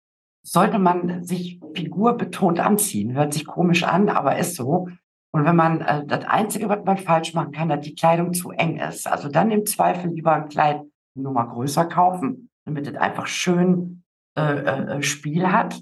sollte 0.42 0.78
man 0.78 1.22
sich 1.22 1.60
figurbetont 1.74 2.60
anziehen. 2.60 3.12
Hört 3.12 3.34
sich 3.34 3.46
komisch 3.46 3.84
an, 3.84 4.08
aber 4.08 4.38
ist 4.38 4.56
so. 4.56 4.88
Und 5.32 5.44
wenn 5.44 5.56
man, 5.56 5.82
äh, 5.82 6.06
das 6.06 6.24
Einzige, 6.24 6.70
was 6.70 6.82
man 6.84 6.96
falsch 6.96 7.34
machen 7.34 7.52
kann, 7.52 7.68
dass 7.68 7.80
die 7.80 7.94
Kleidung 7.94 8.32
zu 8.32 8.52
eng 8.52 8.78
ist. 8.78 9.06
Also 9.06 9.28
dann 9.28 9.50
im 9.50 9.66
Zweifel 9.66 10.10
lieber 10.10 10.32
ein 10.32 10.48
Kleid 10.48 10.80
nur 11.14 11.32
mal 11.32 11.44
größer 11.44 11.84
kaufen, 11.84 12.48
damit 12.64 12.86
es 12.86 12.96
einfach 12.96 13.26
schön 13.26 14.02
äh, 14.34 14.42
äh, 14.42 15.02
Spiel 15.02 15.52
hat. 15.52 15.78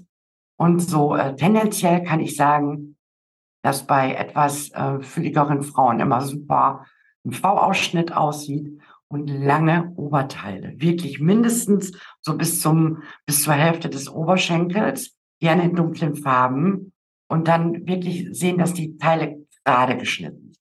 Und 0.57 0.81
so 0.81 1.15
äh, 1.15 1.35
tendenziell 1.37 2.03
kann 2.03 2.19
ich 2.19 2.35
sagen, 2.35 2.97
dass 3.61 3.85
bei 3.85 4.13
etwas 4.13 4.71
äh, 4.71 4.99
fülligeren 5.01 5.63
Frauen 5.63 5.99
immer 5.99 6.21
super 6.21 6.85
ein 7.25 7.31
V-Ausschnitt 7.31 8.13
aussieht 8.13 8.81
und 9.07 9.27
lange 9.27 9.93
Oberteile. 9.95 10.73
Wirklich 10.77 11.19
mindestens 11.19 11.91
so 12.21 12.37
bis 12.37 12.61
zum, 12.61 13.03
bis 13.25 13.43
zur 13.43 13.53
Hälfte 13.53 13.89
des 13.89 14.09
Oberschenkels, 14.09 15.15
gerne 15.39 15.63
in 15.63 15.75
dunklen 15.75 16.15
Farben 16.15 16.93
und 17.27 17.47
dann 17.47 17.85
wirklich 17.87 18.27
sehen, 18.31 18.57
dass 18.57 18.73
die 18.73 18.97
Teile 18.97 19.45
gerade 19.63 19.97
geschnitten 19.97 20.53
sind. 20.53 20.57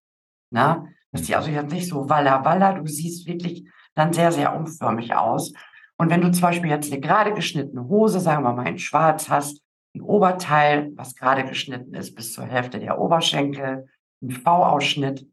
Na? 0.50 0.86
Dass 1.12 1.22
die 1.22 1.34
also 1.34 1.50
jetzt 1.50 1.72
nicht 1.72 1.88
so 1.88 2.08
walla 2.08 2.44
walla, 2.44 2.74
du 2.74 2.86
siehst 2.86 3.26
wirklich 3.26 3.68
dann 3.94 4.12
sehr, 4.12 4.32
sehr 4.32 4.54
umförmig 4.54 5.14
aus. 5.14 5.52
Und 5.96 6.10
wenn 6.10 6.20
du 6.20 6.30
zum 6.30 6.42
Beispiel 6.42 6.70
jetzt 6.70 6.90
eine 6.90 7.00
gerade 7.00 7.34
geschnittene 7.34 7.88
Hose, 7.88 8.20
sagen 8.20 8.44
wir 8.44 8.52
mal 8.52 8.68
in 8.68 8.78
schwarz 8.78 9.28
hast, 9.28 9.62
ein 9.94 10.02
Oberteil, 10.02 10.92
was 10.94 11.14
gerade 11.14 11.44
geschnitten 11.44 11.94
ist 11.94 12.14
bis 12.14 12.32
zur 12.32 12.44
Hälfte 12.44 12.78
der 12.78 12.98
Oberschenkel, 12.98 13.88
ein 14.22 14.30
V-Ausschnitt, 14.30 15.26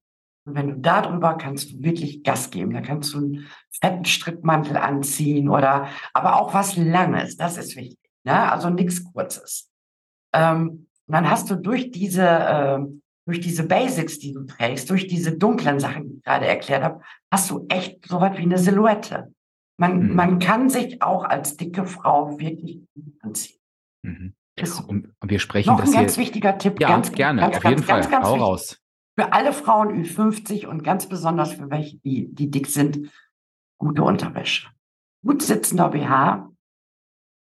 und 0.48 0.56
wenn 0.56 0.70
du 0.70 0.78
darüber 0.78 1.36
kannst 1.36 1.74
du 1.74 1.84
wirklich 1.84 2.24
Gas 2.24 2.50
geben. 2.50 2.74
Da 2.74 2.80
kannst 2.80 3.14
du 3.14 3.18
einen 3.18 3.48
fetten 3.82 4.06
Strickmantel 4.06 4.78
anziehen 4.78 5.50
oder 5.50 5.90
aber 6.14 6.42
auch 6.42 6.54
was 6.54 6.78
Langes. 6.78 7.36
Das 7.36 7.58
ist 7.58 7.76
wichtig. 7.76 8.00
Ne? 8.24 8.50
Also 8.50 8.70
nichts 8.70 9.04
Kurzes. 9.12 9.70
Ähm, 10.34 10.88
und 11.06 11.14
dann 11.14 11.30
hast 11.30 11.50
du 11.50 11.56
durch 11.56 11.92
diese, 11.92 12.26
äh, 12.26 12.80
durch 13.26 13.42
diese 13.42 13.68
Basics, 13.68 14.20
die 14.20 14.32
du 14.32 14.46
trägst, 14.46 14.90
durch 14.90 15.08
diese 15.08 15.38
dunklen 15.38 15.82
Sachen, 15.82 16.08
die 16.08 16.16
ich 16.16 16.24
gerade 16.24 16.48
erklärt 16.48 16.84
habe, 16.84 17.02
hast 17.30 17.50
du 17.50 17.66
echt 17.68 18.08
so 18.08 18.22
was 18.22 18.38
wie 18.38 18.44
eine 18.44 18.58
Silhouette. 18.58 19.34
Man, 19.78 20.08
mhm. 20.08 20.16
man 20.16 20.40
kann 20.40 20.70
sich 20.70 21.02
auch 21.02 21.26
als 21.26 21.58
dicke 21.58 21.86
Frau 21.86 22.40
wirklich 22.40 22.84
anziehen. 23.20 23.60
Mhm. 24.02 24.34
Und 24.88 25.14
wir 25.24 25.40
sprechen 25.40 25.70
noch 25.70 25.84
ein 25.84 25.92
ganz 25.92 26.18
wichtiger 26.18 26.58
Tipp. 26.58 26.80
Ja, 26.80 26.90
ganz, 26.90 27.12
gerne, 27.12 27.42
ganz, 27.42 27.58
auf 27.58 27.64
jeden 27.64 27.86
ganz, 27.86 28.08
Fall. 28.08 28.24
Hau 28.24 28.36
raus. 28.36 28.82
Für 29.16 29.34
alle 29.34 29.54
Frauen 29.54 30.04
Ü50 30.04 30.68
und 30.68 30.84
ganz 30.84 31.08
besonders 31.08 31.54
für 31.54 31.70
welche, 31.70 31.98
die, 32.00 32.34
die 32.34 32.50
dick 32.50 32.68
sind, 32.68 33.12
gute 33.78 34.04
Unterwäsche. 34.04 34.70
Gut 35.24 35.42
sitzender 35.42 35.90
BH. 35.90 36.50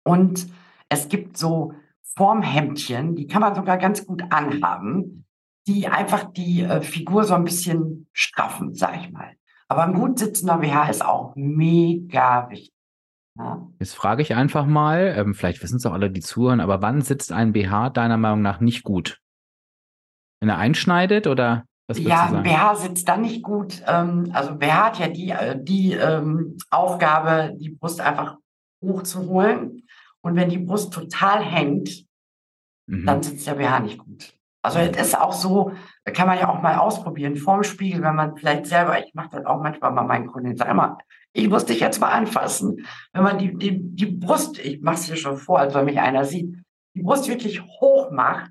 Und 0.05 0.47
es 0.89 1.09
gibt 1.09 1.37
so 1.37 1.73
Formhemdchen, 2.17 3.15
die 3.15 3.27
kann 3.27 3.43
man 3.43 3.55
sogar 3.55 3.77
ganz 3.77 4.07
gut 4.07 4.23
anhaben, 4.31 5.27
die 5.67 5.89
einfach 5.89 6.33
die 6.33 6.63
äh, 6.63 6.81
Figur 6.81 7.25
so 7.25 7.35
ein 7.35 7.45
bisschen 7.45 8.09
straffen, 8.13 8.75
sag 8.75 8.97
ich 9.01 9.11
mal. 9.11 9.37
Aber 9.69 9.83
ein 9.85 9.95
gut 9.95 10.19
sitzender 10.19 10.59
BH 10.59 10.89
ist 10.89 11.05
auch 11.05 11.35
mega 11.35 12.49
wichtig. 12.51 12.76
Ja. 13.39 13.67
Jetzt 13.79 13.95
frage 13.95 14.23
ich 14.23 14.35
einfach 14.35 14.67
mal, 14.67 15.15
ähm, 15.17 15.35
vielleicht 15.35 15.63
wissen 15.63 15.77
es 15.77 15.87
auch 15.87 15.93
alle, 15.93 16.11
die 16.11 16.21
zuhören, 16.21 16.61
aber 16.61 16.83
wann 16.83 17.03
sitzt 17.03 17.33
ein 17.33 17.53
BH 17.53 17.91
deiner 17.91 18.17
Meinung 18.17 18.43
nach 18.43 18.61
nicht 18.61 18.83
gut? 18.83 19.21
Wenn 20.41 20.49
er 20.49 20.59
einschneidet 20.59 21.27
oder 21.27 21.65
was 21.89 21.99
Ja, 21.99 22.27
ein 22.27 22.43
BH 22.43 22.75
sitzt 22.77 23.09
dann 23.09 23.23
nicht 23.23 23.43
gut. 23.43 23.83
Ähm, 23.87 24.31
also 24.33 24.57
BH 24.57 24.87
hat 24.87 24.99
ja 24.99 25.09
die, 25.09 25.31
äh, 25.31 25.57
die 25.63 25.93
ähm, 25.93 26.57
Aufgabe, 26.71 27.55
die 27.59 27.71
Brust 27.71 28.01
einfach 28.01 28.39
hochzuholen. 28.83 29.87
Und 30.21 30.35
wenn 30.35 30.49
die 30.49 30.59
Brust 30.59 30.93
total 30.93 31.43
hängt, 31.43 32.05
mhm. 32.87 33.07
dann 33.07 33.23
sitzt 33.23 33.47
der 33.47 33.55
BH 33.55 33.81
nicht 33.81 33.99
gut. 33.99 34.33
Also 34.63 34.81
es 34.81 34.97
ist 34.97 35.17
auch 35.17 35.33
so, 35.33 35.73
kann 36.05 36.27
man 36.27 36.39
ja 36.39 36.49
auch 36.49 36.61
mal 36.61 36.79
ausprobieren, 36.79 37.37
vorm 37.37 37.63
Spiegel, 37.63 38.03
wenn 38.03 38.17
man 38.17 38.37
vielleicht 38.37 38.67
selber, 38.67 38.99
ich 38.99 39.15
mache 39.15 39.29
das 39.31 39.47
auch 39.47 39.63
manchmal 39.63 39.93
bei 39.93 40.03
meinen 40.03 40.27
Kunden, 40.27 40.57
sag 40.57 40.69
immer, 40.69 40.99
ich 41.37 41.49
muss 41.49 41.67
dich 41.67 41.81
jetzt 41.81 42.01
mal 42.01 42.11
anfassen. 42.11 42.87
Wenn 43.13 43.23
man 43.23 43.39
die, 43.39 43.57
die, 43.57 43.79
die 43.81 44.07
Brust, 44.07 44.59
ich 44.59 44.81
mache 44.81 44.97
es 44.97 45.05
hier 45.05 45.17
schon 45.17 45.37
vor, 45.37 45.59
als 45.59 45.75
wenn 45.75 45.85
mich 45.85 45.99
einer 45.99 46.25
sieht, 46.25 46.55
die 46.95 47.03
Brust 47.03 47.29
wirklich 47.29 47.63
hoch 47.63 48.11
macht, 48.11 48.51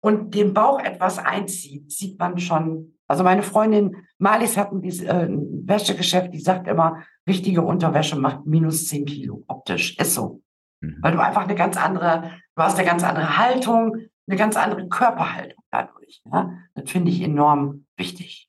und 0.00 0.34
den 0.34 0.54
Bauch 0.54 0.80
etwas 0.80 1.18
einzieht, 1.18 1.90
sieht 1.90 2.18
man 2.18 2.38
schon. 2.38 2.94
Also 3.06 3.24
meine 3.24 3.42
Freundin 3.42 3.96
Malis 4.18 4.56
hat 4.56 4.72
ein, 4.72 4.82
äh, 4.84 5.28
Wäschegeschäft, 5.66 6.32
die 6.32 6.40
sagt 6.40 6.68
immer, 6.68 7.02
richtige 7.26 7.62
Unterwäsche 7.62 8.16
macht 8.16 8.46
minus 8.46 8.86
10 8.86 9.06
Kilo 9.06 9.44
optisch. 9.48 9.96
Ist 9.98 10.14
so. 10.14 10.42
Mhm. 10.80 10.98
Weil 11.00 11.12
du 11.12 11.22
einfach 11.22 11.44
eine 11.44 11.54
ganz 11.54 11.76
andere, 11.76 12.30
du 12.54 12.62
hast 12.62 12.78
eine 12.78 12.86
ganz 12.86 13.02
andere 13.02 13.38
Haltung, 13.38 13.96
eine 14.26 14.36
ganz 14.36 14.56
andere 14.56 14.88
Körperhaltung 14.88 15.62
dadurch. 15.70 16.22
Ja? 16.30 16.58
Das 16.74 16.90
finde 16.90 17.10
ich 17.10 17.22
enorm 17.22 17.86
wichtig. 17.96 18.48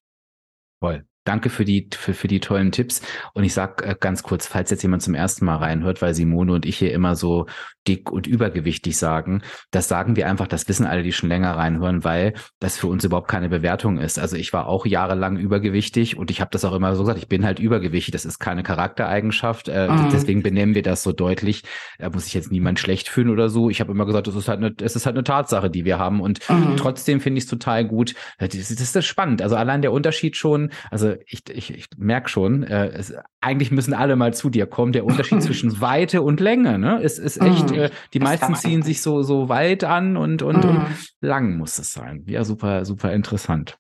Voll. 0.80 1.06
Danke 1.30 1.52
für 1.52 1.64
die, 1.64 1.88
für, 1.92 2.16
für 2.16 2.28
die 2.28 2.40
tollen 2.40 2.72
Tipps. 2.72 3.04
Und 3.36 3.44
ich 3.44 3.54
sag 3.54 3.86
äh, 3.86 3.96
ganz 4.00 4.24
kurz, 4.24 4.48
falls 4.48 4.72
jetzt 4.72 4.82
jemand 4.82 5.04
zum 5.04 5.14
ersten 5.14 5.46
Mal 5.46 5.58
reinhört, 5.58 6.02
weil 6.02 6.16
Simone 6.16 6.54
und 6.54 6.66
ich 6.66 6.80
hier 6.80 6.92
immer 6.92 7.16
so 7.16 7.46
dick 7.88 8.12
und 8.12 8.26
übergewichtig 8.26 8.98
sagen, 8.98 9.44
das 9.70 9.88
sagen 9.88 10.16
wir 10.16 10.28
einfach, 10.28 10.48
das 10.48 10.68
wissen 10.68 10.88
alle, 10.88 11.04
die 11.04 11.12
schon 11.12 11.30
länger 11.30 11.56
reinhören, 11.56 12.04
weil 12.04 12.34
das 12.60 12.78
für 12.78 12.88
uns 12.88 13.04
überhaupt 13.04 13.28
keine 13.28 13.48
Bewertung 13.48 14.00
ist. 14.00 14.18
Also 14.18 14.38
ich 14.38 14.54
war 14.54 14.68
auch 14.68 14.88
jahrelang 14.88 15.38
übergewichtig 15.38 16.18
und 16.18 16.32
ich 16.32 16.42
habe 16.42 16.50
das 16.52 16.66
auch 16.66 16.74
immer 16.74 16.96
so 16.96 17.04
gesagt, 17.04 17.20
ich 17.20 17.28
bin 17.28 17.46
halt 17.46 17.60
übergewichtig, 17.60 18.12
das 18.12 18.26
ist 18.26 18.40
keine 18.40 18.64
Charaktereigenschaft, 18.64 19.68
äh, 19.68 19.88
mhm. 19.88 20.10
deswegen 20.12 20.42
benennen 20.42 20.74
wir 20.74 20.84
das 20.84 21.04
so 21.04 21.12
deutlich. 21.12 21.64
Da 22.00 22.10
muss 22.10 22.26
sich 22.26 22.34
jetzt 22.34 22.52
niemand 22.52 22.80
schlecht 22.80 23.08
fühlen 23.08 23.30
oder 23.30 23.50
so. 23.50 23.70
Ich 23.70 23.82
habe 23.82 23.92
immer 23.92 24.08
gesagt, 24.08 24.28
es 24.28 24.36
ist 24.36 24.48
halt 24.48 24.60
eine, 24.60 24.74
es 24.82 24.96
ist 24.96 25.06
halt 25.06 25.16
eine 25.16 25.24
Tatsache, 25.24 25.70
die 25.70 25.86
wir 25.86 26.00
haben 26.00 26.22
und 26.22 26.48
mhm. 26.50 26.76
trotzdem 26.76 27.22
finde 27.22 27.38
ich 27.38 27.44
es 27.44 27.50
total 27.50 27.86
gut. 27.86 28.16
Das, 28.40 28.50
das 28.50 28.96
ist 28.96 29.06
spannend. 29.06 29.42
Also 29.44 29.56
allein 29.56 29.82
der 29.84 29.92
Unterschied 29.92 30.36
schon, 30.36 30.72
also 30.90 31.16
ich, 31.26 31.50
ich, 31.50 31.74
ich 31.74 31.88
merke 31.98 32.30
schon, 32.30 32.64
äh, 32.64 32.88
es, 32.90 33.14
eigentlich 33.42 33.72
müssen 33.72 33.94
alle 33.94 34.16
mal 34.16 34.34
zu 34.34 34.50
dir 34.50 34.66
kommen. 34.66 34.92
Der 34.92 35.06
Unterschied 35.06 35.42
zwischen 35.44 35.82
Weite 35.82 36.22
und 36.22 36.40
Länge, 36.40 36.80
ne, 36.80 37.02
ist, 37.02 37.20
ist 37.20 37.42
echt, 37.42 37.72
mm, 37.72 37.74
äh, 37.74 37.90
die 38.14 38.20
meisten 38.20 38.56
ziehen 38.56 38.82
sich 38.82 39.02
so, 39.02 39.24
so 39.24 39.50
weit 39.50 39.84
an 39.84 40.18
und, 40.18 40.42
und, 40.42 40.64
mm. 40.64 40.70
und 40.70 40.86
lang 41.22 41.58
muss 41.58 41.80
es 41.80 41.94
sein. 41.94 42.24
Ja, 42.28 42.44
super, 42.44 42.86
super 42.86 43.14
interessant. 43.14 43.78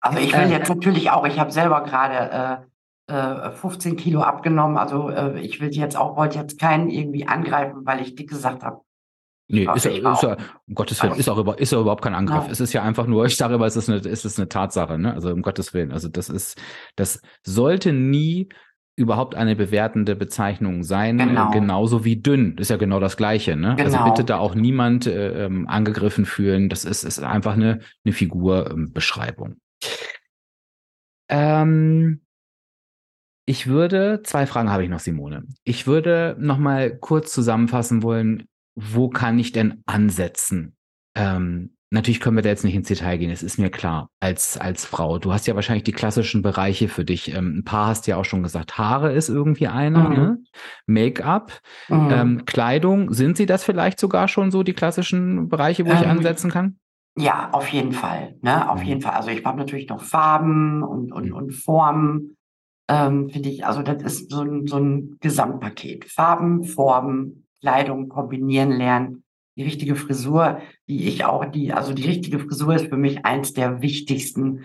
Also 0.00 0.18
ich 0.18 0.32
will 0.32 0.40
äh, 0.40 0.50
jetzt 0.50 0.68
natürlich 0.68 1.10
auch, 1.10 1.26
ich 1.26 1.38
habe 1.38 1.52
selber 1.52 1.82
gerade 1.82 2.66
äh, 3.06 3.50
15 3.52 3.92
äh, 3.92 3.96
Kilo 3.96 4.22
abgenommen. 4.22 4.76
Also 4.76 5.10
äh, 5.10 5.40
ich 5.40 5.60
will 5.60 5.70
jetzt 5.74 5.96
auch, 5.96 6.16
wollte 6.16 6.38
jetzt 6.38 6.60
keinen 6.60 6.90
irgendwie 6.90 7.26
angreifen, 7.26 7.82
weil 7.84 8.00
ich 8.00 8.14
dick 8.14 8.28
gesagt 8.28 8.62
habe, 8.62 8.80
Nee, 9.52 9.68
ist, 9.74 9.84
ist 9.84 10.02
ja, 10.02 10.36
um 10.66 10.74
Gottes 10.74 11.02
Willen, 11.02 11.16
ist 11.16 11.28
auch, 11.28 11.36
über, 11.36 11.58
ist 11.58 11.74
auch 11.74 11.82
überhaupt 11.82 12.02
kein 12.02 12.14
Angriff. 12.14 12.46
Ja. 12.46 12.50
Es 12.50 12.60
ist 12.60 12.72
ja 12.72 12.82
einfach 12.82 13.06
nur, 13.06 13.26
ich 13.26 13.36
sage 13.36 13.56
immer, 13.56 13.66
es 13.66 13.76
ist 13.76 13.90
eine, 13.90 13.98
es 13.98 14.24
ist 14.24 14.38
eine 14.38 14.48
Tatsache, 14.48 14.98
ne? 14.98 15.12
Also 15.12 15.30
um 15.30 15.42
Gottes 15.42 15.74
Willen. 15.74 15.92
Also 15.92 16.08
das 16.08 16.30
ist, 16.30 16.58
das 16.96 17.20
sollte 17.44 17.92
nie 17.92 18.48
überhaupt 18.96 19.34
eine 19.34 19.54
bewertende 19.54 20.16
Bezeichnung 20.16 20.84
sein, 20.84 21.18
genau. 21.18 21.50
genauso 21.50 22.02
wie 22.02 22.16
dünn. 22.16 22.56
Das 22.56 22.64
ist 22.64 22.70
ja 22.70 22.78
genau 22.78 22.98
das 22.98 23.18
Gleiche. 23.18 23.56
Ne? 23.56 23.72
Also 23.72 23.84
genau. 23.84 23.98
Also 23.98 24.10
bitte 24.10 24.24
da 24.24 24.38
auch 24.38 24.54
niemand 24.54 25.06
äh, 25.06 25.44
ähm, 25.44 25.68
angegriffen 25.68 26.24
fühlen. 26.24 26.70
Das 26.70 26.86
ist, 26.86 27.02
ist 27.04 27.22
einfach 27.22 27.52
eine, 27.52 27.80
eine 28.04 28.14
Figurbeschreibung. 28.14 29.56
Ähm, 31.28 32.22
ich 33.44 33.66
würde, 33.66 34.22
zwei 34.24 34.46
Fragen 34.46 34.70
habe 34.70 34.84
ich 34.84 34.88
noch, 34.88 35.00
Simone. 35.00 35.44
Ich 35.64 35.86
würde 35.86 36.36
noch 36.38 36.58
mal 36.58 36.96
kurz 36.96 37.32
zusammenfassen 37.32 38.02
wollen, 38.02 38.46
wo 38.74 39.08
kann 39.08 39.38
ich 39.38 39.52
denn 39.52 39.82
ansetzen? 39.86 40.76
Ähm, 41.14 41.76
natürlich 41.90 42.20
können 42.20 42.36
wir 42.36 42.42
da 42.42 42.48
jetzt 42.48 42.64
nicht 42.64 42.74
ins 42.74 42.88
Detail 42.88 43.18
gehen, 43.18 43.30
es 43.30 43.42
ist 43.42 43.58
mir 43.58 43.70
klar, 43.70 44.08
als, 44.18 44.56
als 44.56 44.84
Frau. 44.84 45.18
Du 45.18 45.32
hast 45.32 45.46
ja 45.46 45.54
wahrscheinlich 45.54 45.84
die 45.84 45.92
klassischen 45.92 46.42
Bereiche 46.42 46.88
für 46.88 47.04
dich. 47.04 47.34
Ähm, 47.34 47.58
ein 47.58 47.64
paar 47.64 47.88
hast 47.88 48.06
ja 48.06 48.16
auch 48.16 48.24
schon 48.24 48.42
gesagt, 48.42 48.78
Haare 48.78 49.12
ist 49.12 49.28
irgendwie 49.28 49.68
einer, 49.68 50.08
mhm. 50.08 50.16
ne? 50.16 50.38
Make-up, 50.86 51.60
mhm. 51.88 52.10
ähm, 52.10 52.44
Kleidung. 52.46 53.12
Sind 53.12 53.36
sie 53.36 53.46
das 53.46 53.62
vielleicht 53.62 54.00
sogar 54.00 54.26
schon 54.28 54.50
so, 54.50 54.62
die 54.62 54.72
klassischen 54.72 55.48
Bereiche, 55.48 55.86
wo 55.86 55.92
ich 55.92 56.02
ähm, 56.02 56.10
ansetzen 56.10 56.50
kann? 56.50 56.78
Ja, 57.16 57.50
auf 57.52 57.68
jeden 57.68 57.92
Fall. 57.92 58.36
Ne? 58.40 58.70
Auf 58.70 58.80
mhm. 58.80 58.86
jeden 58.86 59.00
Fall. 59.02 59.12
Also 59.12 59.28
ich 59.28 59.44
habe 59.44 59.58
natürlich 59.58 59.88
noch 59.88 60.02
Farben 60.02 60.82
und, 60.82 61.12
und, 61.12 61.26
mhm. 61.26 61.34
und 61.34 61.50
Formen. 61.52 62.36
Ähm, 62.88 63.28
Finde 63.28 63.50
ich, 63.50 63.66
also 63.66 63.82
das 63.82 64.02
ist 64.02 64.30
so 64.30 64.42
ein, 64.42 64.66
so 64.66 64.78
ein 64.78 65.18
Gesamtpaket. 65.20 66.06
Farben, 66.06 66.64
Formen, 66.64 67.46
Kleidung 67.62 68.08
kombinieren 68.08 68.72
lernen. 68.72 69.24
Die 69.56 69.62
richtige 69.62 69.96
Frisur, 69.96 70.60
die 70.88 71.08
ich 71.08 71.24
auch, 71.24 71.44
die, 71.44 71.72
also 71.72 71.94
die 71.94 72.06
richtige 72.06 72.38
Frisur 72.38 72.74
ist 72.74 72.88
für 72.88 72.96
mich 72.96 73.24
eins 73.24 73.52
der 73.52 73.80
wichtigsten, 73.80 74.64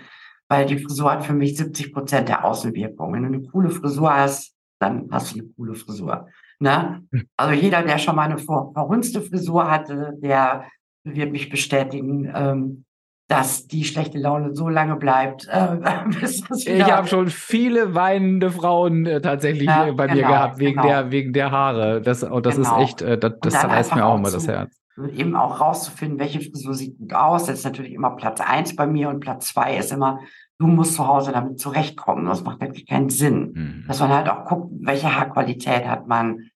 weil 0.50 0.66
die 0.66 0.80
Frisur 0.80 1.12
hat 1.12 1.26
für 1.26 1.34
mich 1.34 1.58
70 1.58 1.93
Prozent 1.93 2.30
der 2.30 2.43
Außenwirkung. 2.43 3.14
Wenn 3.14 3.24
du 3.24 3.28
eine 3.28 3.41
coole 3.41 3.70
Frisur 3.70 4.14
hast, 4.14 4.56
dann 4.80 5.08
hast 5.12 5.36
du 5.36 5.39
eine 5.39 5.50
coole 5.56 5.76
Frisur. 5.76 6.28
Ne? 6.60 7.04
Hm. 7.12 7.28
Also 7.36 7.54
jeder, 7.54 7.84
der 7.84 7.98
schon 7.98 8.16
mal 8.16 8.24
eine 8.24 8.38
verhunzte 8.38 9.22
Frisur 9.22 9.70
hatte, 9.70 10.14
der 10.18 10.66
wird 11.04 11.32
mich 11.32 11.50
bestätigen. 11.50 12.32
Ähm, 12.34 12.86
dass 13.28 13.67
die 13.67 13.84
schlechte 13.84 14.17
Laune 14.17 14.55
so 14.55 14.69
lange 14.69 14.95
bleibt, 14.95 15.47
äh, 15.51 15.78
bis 16.19 16.41
das 16.41 16.65
Ich 16.65 16.84
habe 16.84 17.07
schon 17.07 17.28
viele 17.28 17.93
weinende 17.93 18.51
Frauen 18.51 19.05
äh, 19.05 19.19
tatsächlich 19.21 19.67
ja, 19.67 19.91
bei 19.91 20.07
genau, 20.07 20.15
mir 20.15 20.28
gehabt, 20.28 20.59
wegen, 20.59 20.75
genau. 20.75 20.88
der, 20.88 21.11
wegen 21.11 21.34
der 21.34 21.51
Haare. 21.51 22.01
Das, 22.01 22.23
oh, 22.23 22.39
das 22.39 22.55
genau. 22.55 22.78
ist 22.78 22.84
echt, 22.84 23.01
äh, 23.01 23.17
das, 23.17 23.34
das 23.41 23.53
zerreißt 23.53 23.95
mir 23.95 24.05
auch 24.05 24.15
immer 24.15 24.32
das 24.32 24.47
Herz. 24.47 24.80
Eben 25.13 25.36
auch 25.36 25.59
rauszufinden, 25.59 26.19
welche 26.19 26.39
Frisur 26.39 26.73
sieht 26.73 26.97
gut 26.97 27.13
aus. 27.13 27.45
Das 27.45 27.59
ist 27.59 27.65
natürlich 27.65 27.93
immer 27.93 28.11
Platz 28.15 28.39
eins 28.41 28.75
bei 28.75 28.88
mir 28.88 29.09
und 29.09 29.19
Platz 29.19 29.49
zwei 29.49 29.78
ist 29.78 29.91
immer, 29.91 30.19
du 30.57 30.65
musst 30.65 30.95
zu 30.95 31.05
Hause 31.05 31.34
damit 31.34 31.59
zurechtkommen. 31.59 32.25
Das 32.25 32.43
macht 32.43 32.61
wirklich 32.61 32.88
keinen 32.88 33.09
Sinn. 33.09 33.51
Mhm. 33.53 33.84
Dass 33.88 33.99
man 33.99 34.09
halt 34.09 34.30
auch 34.30 34.45
guckt, 34.45 34.71
welche 34.80 35.15
Haarqualität 35.15 35.86
hat 35.86 36.07
man, 36.07 36.49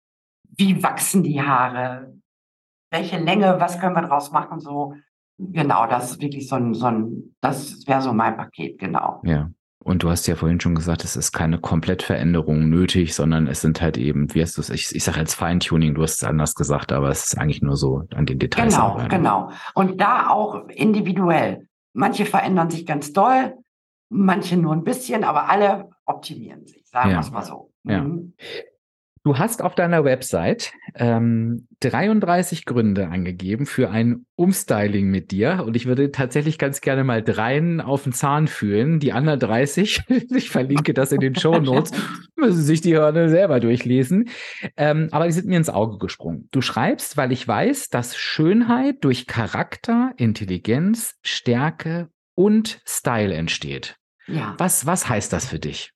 wie 0.56 0.82
wachsen 0.82 1.22
die 1.22 1.42
Haare, 1.42 2.12
welche 2.90 3.18
Länge, 3.18 3.56
was 3.58 3.80
können 3.80 3.96
wir 3.96 4.02
draus 4.02 4.30
machen, 4.30 4.60
so. 4.60 4.94
Genau, 5.38 5.86
das 5.86 6.12
ist 6.12 6.20
wirklich 6.20 6.48
so 6.48 6.56
ein, 6.56 6.74
so 6.74 6.86
ein 6.86 7.34
das 7.40 7.86
wäre 7.86 8.02
so 8.02 8.12
mein 8.12 8.36
Paket, 8.36 8.78
genau. 8.78 9.20
Ja. 9.24 9.50
Und 9.88 10.02
du 10.02 10.10
hast 10.10 10.26
ja 10.26 10.34
vorhin 10.34 10.60
schon 10.60 10.74
gesagt, 10.74 11.04
es 11.04 11.16
ist 11.16 11.32
keine 11.32 11.58
Komplettveränderung 11.58 12.68
nötig, 12.68 13.14
sondern 13.14 13.46
es 13.46 13.60
sind 13.60 13.80
halt 13.80 13.96
eben, 13.96 14.34
wie 14.34 14.42
hast 14.42 14.56
du 14.56 14.60
es, 14.60 14.68
ich, 14.68 14.94
ich 14.94 15.04
sage 15.04 15.20
jetzt 15.20 15.34
Feintuning, 15.34 15.94
du 15.94 16.02
hast 16.02 16.16
es 16.16 16.24
anders 16.24 16.54
gesagt, 16.54 16.92
aber 16.92 17.08
es 17.08 17.24
ist 17.24 17.38
eigentlich 17.38 17.62
nur 17.62 17.76
so 17.76 18.02
an 18.14 18.26
den 18.26 18.38
Details. 18.38 18.74
Genau, 18.74 18.88
arbeiten. 18.88 19.08
genau. 19.08 19.50
Und 19.74 20.00
da 20.00 20.28
auch 20.28 20.68
individuell. 20.68 21.68
Manche 21.94 22.26
verändern 22.26 22.68
sich 22.68 22.84
ganz 22.84 23.12
doll, 23.12 23.54
manche 24.10 24.56
nur 24.56 24.72
ein 24.72 24.84
bisschen, 24.84 25.24
aber 25.24 25.48
alle 25.48 25.88
optimieren 26.04 26.66
sich, 26.66 26.86
sagen 26.88 27.10
wir 27.10 27.20
es 27.20 27.30
mal 27.30 27.42
so. 27.42 27.70
Mhm. 27.84 28.34
Du 29.24 29.38
hast 29.38 29.62
auf 29.62 29.74
deiner 29.74 30.04
Website 30.04 30.72
ähm, 30.94 31.66
33 31.80 32.64
Gründe 32.64 33.08
angegeben 33.08 33.66
für 33.66 33.90
ein 33.90 34.26
Umstyling 34.36 35.08
mit 35.10 35.30
dir 35.30 35.64
und 35.66 35.76
ich 35.76 35.86
würde 35.86 36.12
tatsächlich 36.12 36.58
ganz 36.58 36.80
gerne 36.80 37.04
mal 37.04 37.22
dreien 37.22 37.80
auf 37.80 38.04
den 38.04 38.12
Zahn 38.12 38.48
fühlen. 38.48 39.00
Die 39.00 39.12
anderen 39.12 39.40
30, 39.40 40.02
ich 40.30 40.50
verlinke 40.50 40.94
das 40.94 41.12
in 41.12 41.20
den 41.20 41.34
Show 41.34 41.58
Notes, 41.60 41.92
müssen 42.36 42.62
sich 42.62 42.80
die 42.80 42.94
Hörner 42.94 43.28
selber 43.28 43.60
durchlesen. 43.60 44.28
Ähm, 44.76 45.08
aber 45.10 45.26
die 45.26 45.32
sind 45.32 45.46
mir 45.46 45.56
ins 45.56 45.70
Auge 45.70 45.98
gesprungen. 45.98 46.48
Du 46.50 46.60
schreibst, 46.60 47.16
weil 47.16 47.32
ich 47.32 47.46
weiß, 47.46 47.88
dass 47.90 48.16
Schönheit 48.16 49.04
durch 49.04 49.26
Charakter, 49.26 50.12
Intelligenz, 50.16 51.16
Stärke 51.22 52.08
und 52.34 52.80
Style 52.86 53.34
entsteht. 53.34 53.96
Ja. 54.26 54.54
Was, 54.58 54.86
was 54.86 55.08
heißt 55.08 55.32
das 55.32 55.46
für 55.46 55.58
dich? 55.58 55.92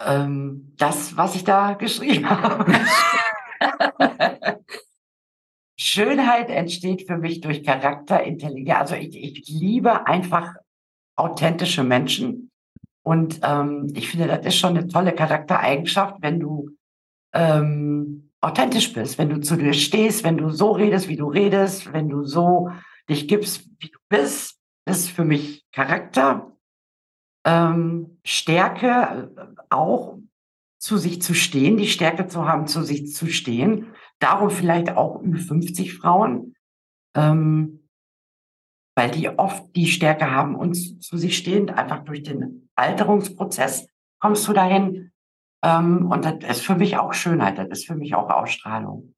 Ähm, 0.00 0.74
das, 0.76 1.16
was 1.16 1.34
ich 1.34 1.44
da 1.44 1.74
geschrieben 1.74 2.28
habe. 2.30 2.72
Schönheit 5.76 6.50
entsteht 6.50 7.06
für 7.06 7.18
mich 7.18 7.40
durch 7.40 7.64
Charakter, 7.64 8.22
Intelligenz. 8.22 8.78
Also 8.78 8.94
ich, 8.96 9.16
ich 9.16 9.48
liebe 9.48 10.06
einfach 10.06 10.54
authentische 11.16 11.84
Menschen. 11.84 12.50
Und 13.02 13.40
ähm, 13.42 13.90
ich 13.94 14.08
finde, 14.10 14.26
das 14.26 14.44
ist 14.44 14.56
schon 14.56 14.76
eine 14.76 14.86
tolle 14.86 15.14
Charaktereigenschaft, 15.14 16.16
wenn 16.20 16.40
du 16.40 16.70
ähm, 17.32 18.30
authentisch 18.40 18.92
bist, 18.92 19.18
wenn 19.18 19.30
du 19.30 19.40
zu 19.40 19.56
dir 19.56 19.72
stehst, 19.72 20.24
wenn 20.24 20.36
du 20.36 20.50
so 20.50 20.72
redest, 20.72 21.08
wie 21.08 21.16
du 21.16 21.28
redest, 21.28 21.92
wenn 21.92 22.08
du 22.08 22.24
so 22.24 22.70
dich 23.08 23.26
gibst, 23.26 23.68
wie 23.80 23.88
du 23.88 23.98
bist, 24.08 24.58
ist 24.84 25.10
für 25.10 25.24
mich 25.24 25.64
Charakter 25.72 26.52
ähm, 27.48 28.18
Stärke 28.24 29.32
äh, 29.36 29.44
auch 29.70 30.18
zu 30.78 30.98
sich 30.98 31.22
zu 31.22 31.34
stehen, 31.34 31.78
die 31.78 31.88
Stärke 31.88 32.26
zu 32.26 32.46
haben, 32.46 32.66
zu 32.66 32.82
sich 32.82 33.12
zu 33.14 33.26
stehen. 33.26 33.94
Darum 34.20 34.50
vielleicht 34.50 34.90
auch 34.90 35.22
Ü50 35.22 35.98
Frauen, 35.98 36.54
ähm, 37.16 37.88
weil 38.96 39.10
die 39.10 39.28
oft 39.30 39.74
die 39.74 39.86
Stärke 39.86 40.30
haben, 40.30 40.56
uns 40.56 41.00
zu 41.00 41.16
sich 41.16 41.38
stehen, 41.38 41.70
einfach 41.70 42.04
durch 42.04 42.22
den 42.22 42.68
Alterungsprozess 42.76 43.88
kommst 44.20 44.46
du 44.46 44.52
dahin. 44.52 45.12
Ähm, 45.64 46.10
und 46.10 46.24
das 46.24 46.58
ist 46.58 46.66
für 46.66 46.76
mich 46.76 46.98
auch 46.98 47.14
Schönheit, 47.14 47.58
das 47.58 47.68
ist 47.70 47.86
für 47.86 47.96
mich 47.96 48.14
auch 48.14 48.28
Ausstrahlung. 48.28 49.14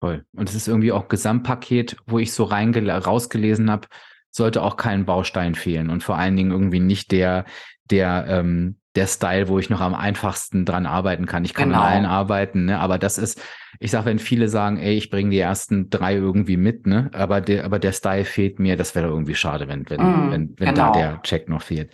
Toll. 0.00 0.24
Und 0.32 0.48
es 0.48 0.54
ist 0.54 0.68
irgendwie 0.68 0.92
auch 0.92 1.08
Gesamtpaket, 1.08 1.96
wo 2.06 2.18
ich 2.18 2.32
so 2.32 2.44
rausgelesen 2.44 3.70
habe, 3.70 3.88
sollte 4.30 4.62
auch 4.62 4.76
kein 4.76 5.04
Baustein 5.04 5.54
fehlen 5.54 5.90
und 5.90 6.02
vor 6.02 6.16
allen 6.16 6.36
Dingen 6.36 6.50
irgendwie 6.50 6.80
nicht 6.80 7.12
der, 7.12 7.44
der, 7.90 8.26
ähm, 8.28 8.76
der 8.94 9.06
Style, 9.06 9.48
wo 9.48 9.58
ich 9.58 9.70
noch 9.70 9.80
am 9.80 9.94
einfachsten 9.94 10.64
dran 10.64 10.86
arbeiten 10.86 11.26
kann. 11.26 11.44
Ich 11.44 11.54
kann 11.54 11.68
genau. 11.68 11.80
an 11.80 11.86
allen 11.86 12.06
arbeiten, 12.06 12.64
ne? 12.64 12.80
aber 12.80 12.98
das 12.98 13.18
ist, 13.18 13.40
ich 13.78 13.92
sag, 13.92 14.04
wenn 14.04 14.18
viele 14.18 14.48
sagen, 14.48 14.78
ey, 14.78 14.96
ich 14.96 15.10
bringe 15.10 15.30
die 15.30 15.38
ersten 15.38 15.90
drei 15.90 16.14
irgendwie 16.14 16.56
mit, 16.56 16.86
ne, 16.86 17.10
aber 17.14 17.40
der, 17.40 17.64
aber 17.64 17.78
der 17.78 17.92
Style 17.92 18.24
fehlt 18.24 18.58
mir, 18.58 18.76
das 18.76 18.94
wäre 18.94 19.06
irgendwie 19.06 19.34
schade, 19.34 19.68
wenn, 19.68 19.88
wenn, 19.88 20.00
mm, 20.00 20.30
wenn, 20.30 20.54
wenn 20.58 20.74
genau. 20.74 20.92
da 20.92 20.98
der 20.98 21.22
Check 21.22 21.48
noch 21.48 21.62
fehlt. 21.62 21.92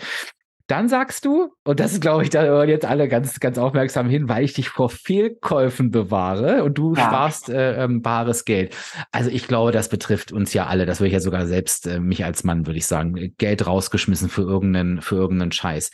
Dann 0.67 0.89
sagst 0.89 1.25
du, 1.25 1.53
und 1.65 1.79
das 1.79 1.93
ist, 1.93 2.01
glaube 2.01 2.25
ich, 2.25 2.31
da 2.31 2.43
hören 2.43 2.69
jetzt 2.69 2.85
alle 2.85 3.09
ganz, 3.09 3.39
ganz 3.39 3.57
aufmerksam 3.57 4.09
hin, 4.09 4.29
weil 4.29 4.45
ich 4.45 4.53
dich 4.53 4.69
vor 4.69 4.91
Fehlkäufen 4.91 5.93
bewahre 5.93 6.65
und 6.65 6.77
du 6.77 6.95
ja. 6.95 7.07
sparst 7.07 7.49
äh, 7.49 7.85
ähm, 7.85 8.03
bares 8.03 8.45
Geld. 8.45 8.75
Also 9.13 9.31
ich 9.31 9.47
glaube, 9.47 9.71
das 9.71 9.89
betrifft 9.89 10.33
uns 10.33 10.53
ja 10.55 10.67
alle. 10.67 10.85
Das 10.85 10.99
würde 10.99 11.09
ich 11.09 11.15
ja 11.15 11.21
sogar 11.21 11.47
selbst, 11.47 11.87
äh, 11.87 12.01
mich 12.01 12.25
als 12.25 12.43
Mann, 12.43 12.67
würde 12.67 12.79
ich 12.79 12.87
sagen, 12.87 13.35
Geld 13.39 13.67
rausgeschmissen 13.67 14.29
für 14.29 14.43
irgendeinen, 14.43 15.03
für 15.03 15.15
irgendeinen 15.15 15.53
Scheiß. 15.53 15.93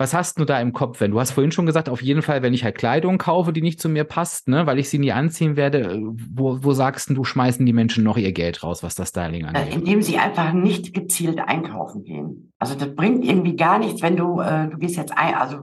Was 0.00 0.14
hast 0.14 0.38
du 0.38 0.44
da 0.44 0.60
im 0.60 0.72
Kopf, 0.72 1.00
wenn 1.00 1.10
du 1.10 1.18
hast 1.18 1.32
vorhin 1.32 1.50
schon 1.50 1.66
gesagt, 1.66 1.88
auf 1.88 2.00
jeden 2.00 2.22
Fall, 2.22 2.40
wenn 2.40 2.54
ich 2.54 2.62
halt 2.62 2.78
Kleidung 2.78 3.18
kaufe, 3.18 3.52
die 3.52 3.62
nicht 3.62 3.80
zu 3.80 3.88
mir 3.88 4.04
passt, 4.04 4.46
ne, 4.46 4.64
weil 4.64 4.78
ich 4.78 4.88
sie 4.88 5.00
nie 5.00 5.10
anziehen 5.10 5.56
werde, 5.56 5.80
äh, 5.80 6.00
wo, 6.00 6.62
wo 6.62 6.72
sagst 6.72 7.10
du, 7.10 7.24
schmeißen 7.24 7.66
die 7.66 7.72
Menschen 7.72 8.04
noch 8.04 8.16
ihr 8.16 8.32
Geld 8.32 8.62
raus, 8.62 8.84
was 8.84 8.94
das 8.94 9.08
Styling 9.08 9.42
äh, 9.42 9.48
angeht? 9.48 9.74
Indem 9.74 10.00
sie 10.00 10.18
einfach 10.18 10.52
nicht 10.52 10.94
gezielt 10.94 11.40
einkaufen 11.40 12.04
gehen. 12.04 12.52
Also 12.60 12.76
das 12.76 12.94
bringt 12.94 13.24
irgendwie 13.24 13.56
gar 13.56 13.80
nichts, 13.80 14.00
wenn 14.00 14.16
du, 14.16 14.40
äh, 14.40 14.68
du 14.68 14.78
gehst 14.78 14.96
jetzt 14.96 15.18
ein, 15.18 15.34
also 15.34 15.62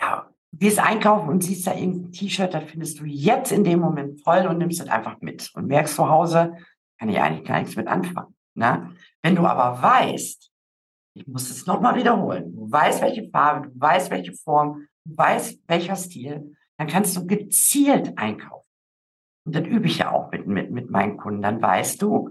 ja, 0.00 0.28
gehst 0.52 0.78
einkaufen 0.78 1.30
und 1.30 1.42
siehst 1.42 1.66
da 1.66 1.74
irgendein 1.74 2.12
T-Shirt, 2.12 2.54
das 2.54 2.64
findest 2.64 3.00
du 3.00 3.04
jetzt 3.06 3.50
in 3.50 3.64
dem 3.64 3.80
Moment 3.80 4.20
voll 4.20 4.46
und 4.46 4.58
nimmst 4.58 4.80
es 4.80 4.88
einfach 4.88 5.20
mit 5.20 5.50
und 5.54 5.66
merkst 5.66 5.96
zu 5.96 6.08
Hause, 6.08 6.52
kann 7.00 7.08
ich 7.08 7.18
eigentlich 7.18 7.44
gar 7.44 7.58
nichts 7.58 7.74
mit 7.74 7.88
anfangen. 7.88 8.36
Ne? 8.54 8.92
Wenn 9.20 9.34
du 9.34 9.44
aber 9.46 9.82
weißt, 9.82 10.51
ich 11.14 11.26
muss 11.26 11.50
es 11.50 11.66
nochmal 11.66 11.96
wiederholen. 11.96 12.54
Du 12.54 12.70
weißt, 12.70 13.02
welche 13.02 13.28
Farbe, 13.28 13.68
du 13.68 13.80
weißt, 13.80 14.10
welche 14.10 14.32
Form, 14.32 14.86
du 15.04 15.16
weißt, 15.16 15.60
welcher 15.66 15.96
Stil. 15.96 16.56
Dann 16.78 16.86
kannst 16.86 17.16
du 17.16 17.26
gezielt 17.26 18.16
einkaufen. 18.16 18.66
Und 19.44 19.56
das 19.56 19.66
übe 19.66 19.86
ich 19.86 19.98
ja 19.98 20.10
auch 20.10 20.30
mit, 20.30 20.46
mit, 20.46 20.70
mit 20.70 20.90
meinen 20.90 21.16
Kunden. 21.16 21.42
Dann 21.42 21.60
weißt 21.60 22.00
du, 22.00 22.30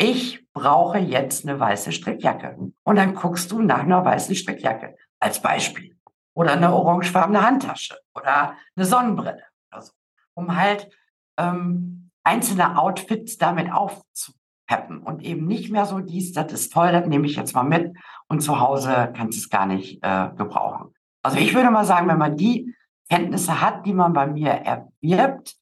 ich 0.00 0.46
brauche 0.52 0.98
jetzt 0.98 1.46
eine 1.46 1.58
weiße 1.58 1.92
Strickjacke. 1.92 2.56
Und 2.82 2.96
dann 2.96 3.14
guckst 3.14 3.50
du 3.50 3.60
nach 3.60 3.80
einer 3.80 4.04
weißen 4.04 4.34
Strickjacke 4.34 4.96
als 5.20 5.40
Beispiel. 5.40 5.96
Oder 6.34 6.52
eine 6.52 6.72
orangefarbene 6.72 7.42
Handtasche 7.42 7.98
oder 8.14 8.56
eine 8.76 8.84
Sonnenbrille 8.84 9.44
oder 9.70 9.82
so. 9.82 9.92
Um 10.34 10.56
halt 10.56 10.88
ähm, 11.36 12.10
einzelne 12.22 12.78
Outfits 12.78 13.38
damit 13.38 13.72
aufzu 13.72 14.32
peppen 14.68 14.98
und 14.98 15.24
eben 15.24 15.46
nicht 15.46 15.70
mehr 15.70 15.86
so 15.86 15.98
dies, 15.98 16.32
das 16.32 16.52
ist 16.52 16.72
toll, 16.72 16.92
das 16.92 17.06
nehme 17.06 17.26
ich 17.26 17.36
jetzt 17.36 17.54
mal 17.54 17.64
mit 17.64 17.96
und 18.28 18.40
zu 18.40 18.60
Hause 18.60 19.12
kannst 19.16 19.38
du 19.38 19.42
es 19.42 19.50
gar 19.50 19.66
nicht 19.66 20.04
äh, 20.04 20.28
gebrauchen. 20.36 20.94
Also 21.22 21.38
ich 21.38 21.54
würde 21.54 21.70
mal 21.70 21.84
sagen, 21.84 22.06
wenn 22.08 22.18
man 22.18 22.36
die 22.36 22.74
Kenntnisse 23.10 23.60
hat, 23.60 23.86
die 23.86 23.94
man 23.94 24.12
bei 24.12 24.26
mir 24.26 24.50
erwirbt, 24.50 25.56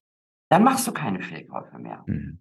dann 0.50 0.64
machst 0.64 0.86
du 0.86 0.92
keine 0.92 1.22
Fehlkäufe 1.22 1.78
mehr. 1.78 2.02
Mhm. 2.06 2.40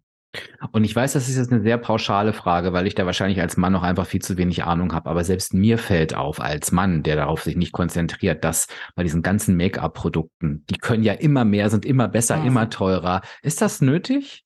Und 0.72 0.84
ich 0.84 0.96
weiß, 0.96 1.14
das 1.14 1.30
ist 1.30 1.38
jetzt 1.38 1.52
eine 1.52 1.62
sehr 1.62 1.78
pauschale 1.78 2.34
Frage, 2.34 2.74
weil 2.74 2.88
ich 2.88 2.96
da 2.96 3.06
wahrscheinlich 3.06 3.40
als 3.40 3.58
Mann 3.58 3.74
noch 3.74 3.84
einfach 3.84 4.06
viel 4.06 4.22
zu 4.22 4.38
wenig 4.38 4.64
Ahnung 4.64 4.94
habe. 4.94 5.10
Aber 5.10 5.24
selbst 5.24 5.54
mir 5.54 5.78
fällt 5.78 6.16
auf 6.16 6.42
als 6.42 6.72
Mann, 6.72 7.04
der 7.04 7.16
darauf 7.16 7.44
sich 7.44 7.56
nicht 7.56 7.72
konzentriert, 7.72 8.44
dass 8.44 8.68
bei 8.96 9.04
diesen 9.04 9.22
ganzen 9.22 9.56
Make-up-Produkten, 9.56 10.66
die 10.70 10.78
können 10.78 11.04
ja 11.04 11.14
immer 11.14 11.46
mehr, 11.46 11.70
sind 11.70 11.86
immer 11.86 12.08
besser, 12.08 12.38
mhm. 12.38 12.48
immer 12.48 12.70
teurer. 12.70 13.22
Ist 13.42 13.62
das 13.62 13.82
nötig? 13.82 14.45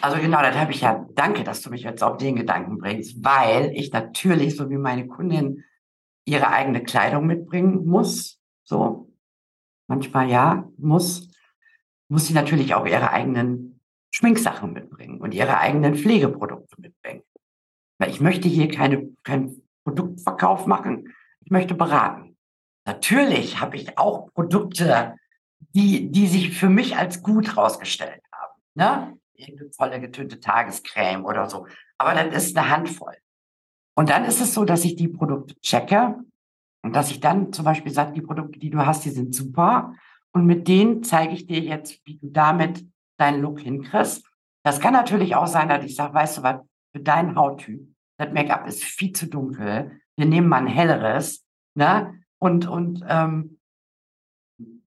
Also 0.00 0.18
genau, 0.18 0.42
das 0.42 0.56
habe 0.56 0.72
ich 0.72 0.80
ja, 0.80 1.06
danke, 1.14 1.44
dass 1.44 1.62
du 1.62 1.70
mich 1.70 1.82
jetzt 1.82 2.02
auf 2.02 2.16
den 2.16 2.36
Gedanken 2.36 2.78
bringst, 2.78 3.24
weil 3.24 3.70
ich 3.74 3.92
natürlich, 3.92 4.56
so 4.56 4.68
wie 4.70 4.76
meine 4.76 5.06
Kundin, 5.06 5.64
ihre 6.24 6.48
eigene 6.48 6.82
Kleidung 6.82 7.26
mitbringen 7.26 7.86
muss. 7.86 8.40
So, 8.64 9.12
manchmal 9.86 10.28
ja, 10.28 10.68
muss, 10.76 11.28
muss 12.08 12.26
sie 12.26 12.34
natürlich 12.34 12.74
auch 12.74 12.86
ihre 12.86 13.10
eigenen 13.10 13.80
Schminksachen 14.12 14.72
mitbringen 14.72 15.20
und 15.20 15.32
ihre 15.32 15.58
eigenen 15.58 15.94
Pflegeprodukte 15.94 16.80
mitbringen. 16.80 17.22
Weil 17.98 18.10
ich 18.10 18.20
möchte 18.20 18.48
hier 18.48 18.68
keine, 18.68 19.08
keinen 19.22 19.62
Produktverkauf 19.84 20.66
machen, 20.66 21.14
ich 21.40 21.50
möchte 21.50 21.74
beraten. 21.74 22.36
Natürlich 22.84 23.60
habe 23.60 23.76
ich 23.76 23.96
auch 23.98 24.32
Produkte, 24.32 25.16
die, 25.74 26.10
die 26.10 26.26
sich 26.26 26.58
für 26.58 26.68
mich 26.68 26.96
als 26.96 27.22
gut 27.22 27.56
rausgestellt 27.56 28.22
haben. 28.32 28.60
Ne? 28.74 29.18
Irgendeine 29.38 29.70
tolle 29.70 30.00
getönte 30.00 30.40
Tagescreme 30.40 31.24
oder 31.24 31.48
so. 31.48 31.66
Aber 31.98 32.14
das 32.14 32.46
ist 32.46 32.56
eine 32.56 32.70
Handvoll. 32.70 33.16
Und 33.94 34.10
dann 34.10 34.24
ist 34.24 34.40
es 34.40 34.54
so, 34.54 34.64
dass 34.64 34.84
ich 34.84 34.96
die 34.96 35.08
Produkte 35.08 35.58
checke 35.60 36.16
und 36.82 36.94
dass 36.94 37.10
ich 37.10 37.20
dann 37.20 37.52
zum 37.52 37.64
Beispiel 37.64 37.92
sage, 37.92 38.12
die 38.12 38.20
Produkte, 38.20 38.58
die 38.58 38.70
du 38.70 38.84
hast, 38.84 39.04
die 39.04 39.10
sind 39.10 39.34
super. 39.34 39.94
Und 40.32 40.46
mit 40.46 40.68
denen 40.68 41.02
zeige 41.02 41.32
ich 41.32 41.46
dir 41.46 41.60
jetzt, 41.60 42.00
wie 42.04 42.18
du 42.18 42.28
damit 42.28 42.84
deinen 43.18 43.40
Look 43.40 43.60
hinkriegst. 43.60 44.24
Das 44.62 44.80
kann 44.80 44.92
natürlich 44.92 45.34
auch 45.34 45.46
sein, 45.46 45.68
dass 45.68 45.84
ich 45.84 45.96
sage, 45.96 46.12
weißt 46.12 46.38
du 46.38 46.42
was, 46.42 46.60
für 46.92 47.00
deinen 47.00 47.36
Hauttyp, 47.36 47.86
das 48.18 48.32
Make-up 48.32 48.66
ist 48.66 48.84
viel 48.84 49.12
zu 49.12 49.26
dunkel. 49.26 50.00
Wir 50.16 50.26
nehmen 50.26 50.48
mal 50.48 50.58
ein 50.58 50.66
helleres. 50.66 51.46
Ne? 51.74 52.22
Und, 52.38 52.66
und 52.66 53.04
ähm, 53.08 53.58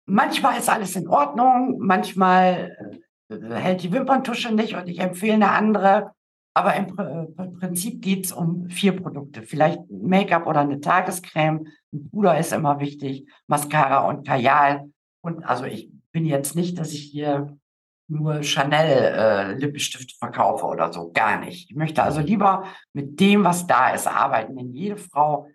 manchmal 0.07 0.59
ist 0.59 0.69
alles 0.69 0.97
in 0.97 1.09
Ordnung, 1.09 1.79
manchmal 1.79 2.77
äh, 2.79 2.99
hält 3.29 3.83
die 3.83 3.93
Wimperntusche 3.93 4.55
nicht 4.55 4.75
und 4.75 4.89
ich 4.89 5.01
empfehle 5.01 5.35
eine 5.35 5.51
andere. 5.51 6.13
Aber 6.55 6.75
im, 6.75 6.99
äh, 6.99 7.47
Prinzip 7.59 8.03
geht's 8.03 8.33
um 8.33 8.69
vier 8.69 9.01
Produkte. 9.01 9.43
Vielleicht 9.43 9.79
Make-up 9.91 10.47
oder 10.47 10.61
eine 10.61 10.81
Tagescreme. 10.81 11.69
Ein 11.93 12.11
Puder 12.11 12.39
ist 12.39 12.53
immer 12.53 12.81
wichtig, 12.81 13.29
Mascara 13.47 14.09
und 14.09 14.27
Kajal. 14.27 14.91
Und 15.21 15.45
also 15.45 15.65
ich 15.65 15.91
bin 16.11 16.25
jetzt 16.25 16.57
nicht, 16.57 16.79
dass 16.79 16.93
ich 16.93 17.03
hier 17.03 17.57
nur 18.09 18.43
Chanel 18.43 19.59
äh, 19.61 19.81
verkaufe 20.19 20.67
oder 20.67 20.93
so. 20.93 21.13
Gar 21.13 21.41
nicht. 21.41 21.71
Ich 21.71 21.77
möchte 21.77 22.03
also 22.03 22.21
lieber 22.21 22.65
mit 22.93 23.21
dem, 23.21 23.45
was 23.45 23.67
da 23.67 23.91
ist, 23.91 24.07
arbeiten. 24.07 24.57
Denn 24.57 24.73
jede 24.73 24.97
Frau 24.97 25.47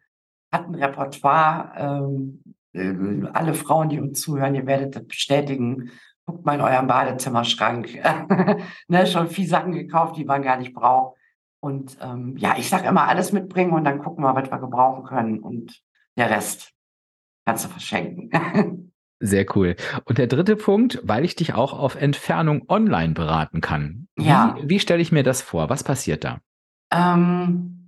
hat 0.51 0.67
ein 0.67 0.75
Repertoire. 0.75 1.73
Ähm, 1.75 2.43
äh, 2.73 3.27
alle 3.33 3.55
Frauen, 3.55 3.89
die 3.89 3.99
uns 3.99 4.21
zuhören, 4.21 4.55
ihr 4.55 4.67
werdet 4.67 4.95
das 4.95 5.05
bestätigen. 5.05 5.91
Guckt 6.25 6.45
mal 6.45 6.55
in 6.55 6.61
eurem 6.61 6.87
Badezimmerschrank. 6.87 7.89
ne, 8.87 9.07
schon 9.07 9.27
viel 9.27 9.47
Sachen 9.47 9.73
gekauft, 9.73 10.17
die 10.17 10.25
man 10.25 10.41
gar 10.41 10.57
nicht 10.57 10.73
braucht. 10.73 11.17
Und 11.59 11.97
ähm, 12.01 12.35
ja, 12.37 12.55
ich 12.57 12.69
sage 12.69 12.87
immer, 12.87 13.07
alles 13.07 13.31
mitbringen 13.31 13.71
und 13.71 13.85
dann 13.85 13.99
gucken 13.99 14.23
wir, 14.23 14.35
was 14.35 14.51
wir 14.51 14.59
gebrauchen 14.59 15.03
können. 15.05 15.39
Und 15.39 15.81
der 16.17 16.29
Rest 16.29 16.73
kannst 17.45 17.65
du 17.65 17.69
verschenken. 17.69 18.91
Sehr 19.19 19.45
cool. 19.55 19.77
Und 20.03 20.17
der 20.17 20.27
dritte 20.27 20.57
Punkt, 20.57 20.99
weil 21.03 21.23
ich 21.23 21.35
dich 21.37 21.53
auch 21.53 21.71
auf 21.71 21.95
Entfernung 21.95 22.65
online 22.67 23.13
beraten 23.13 23.61
kann. 23.61 24.07
Ja. 24.17 24.57
Wie, 24.59 24.69
wie 24.71 24.79
stelle 24.79 25.01
ich 25.01 25.13
mir 25.13 25.23
das 25.23 25.41
vor? 25.41 25.69
Was 25.69 25.85
passiert 25.85 26.25
da? 26.25 26.39
Ähm, 26.91 27.82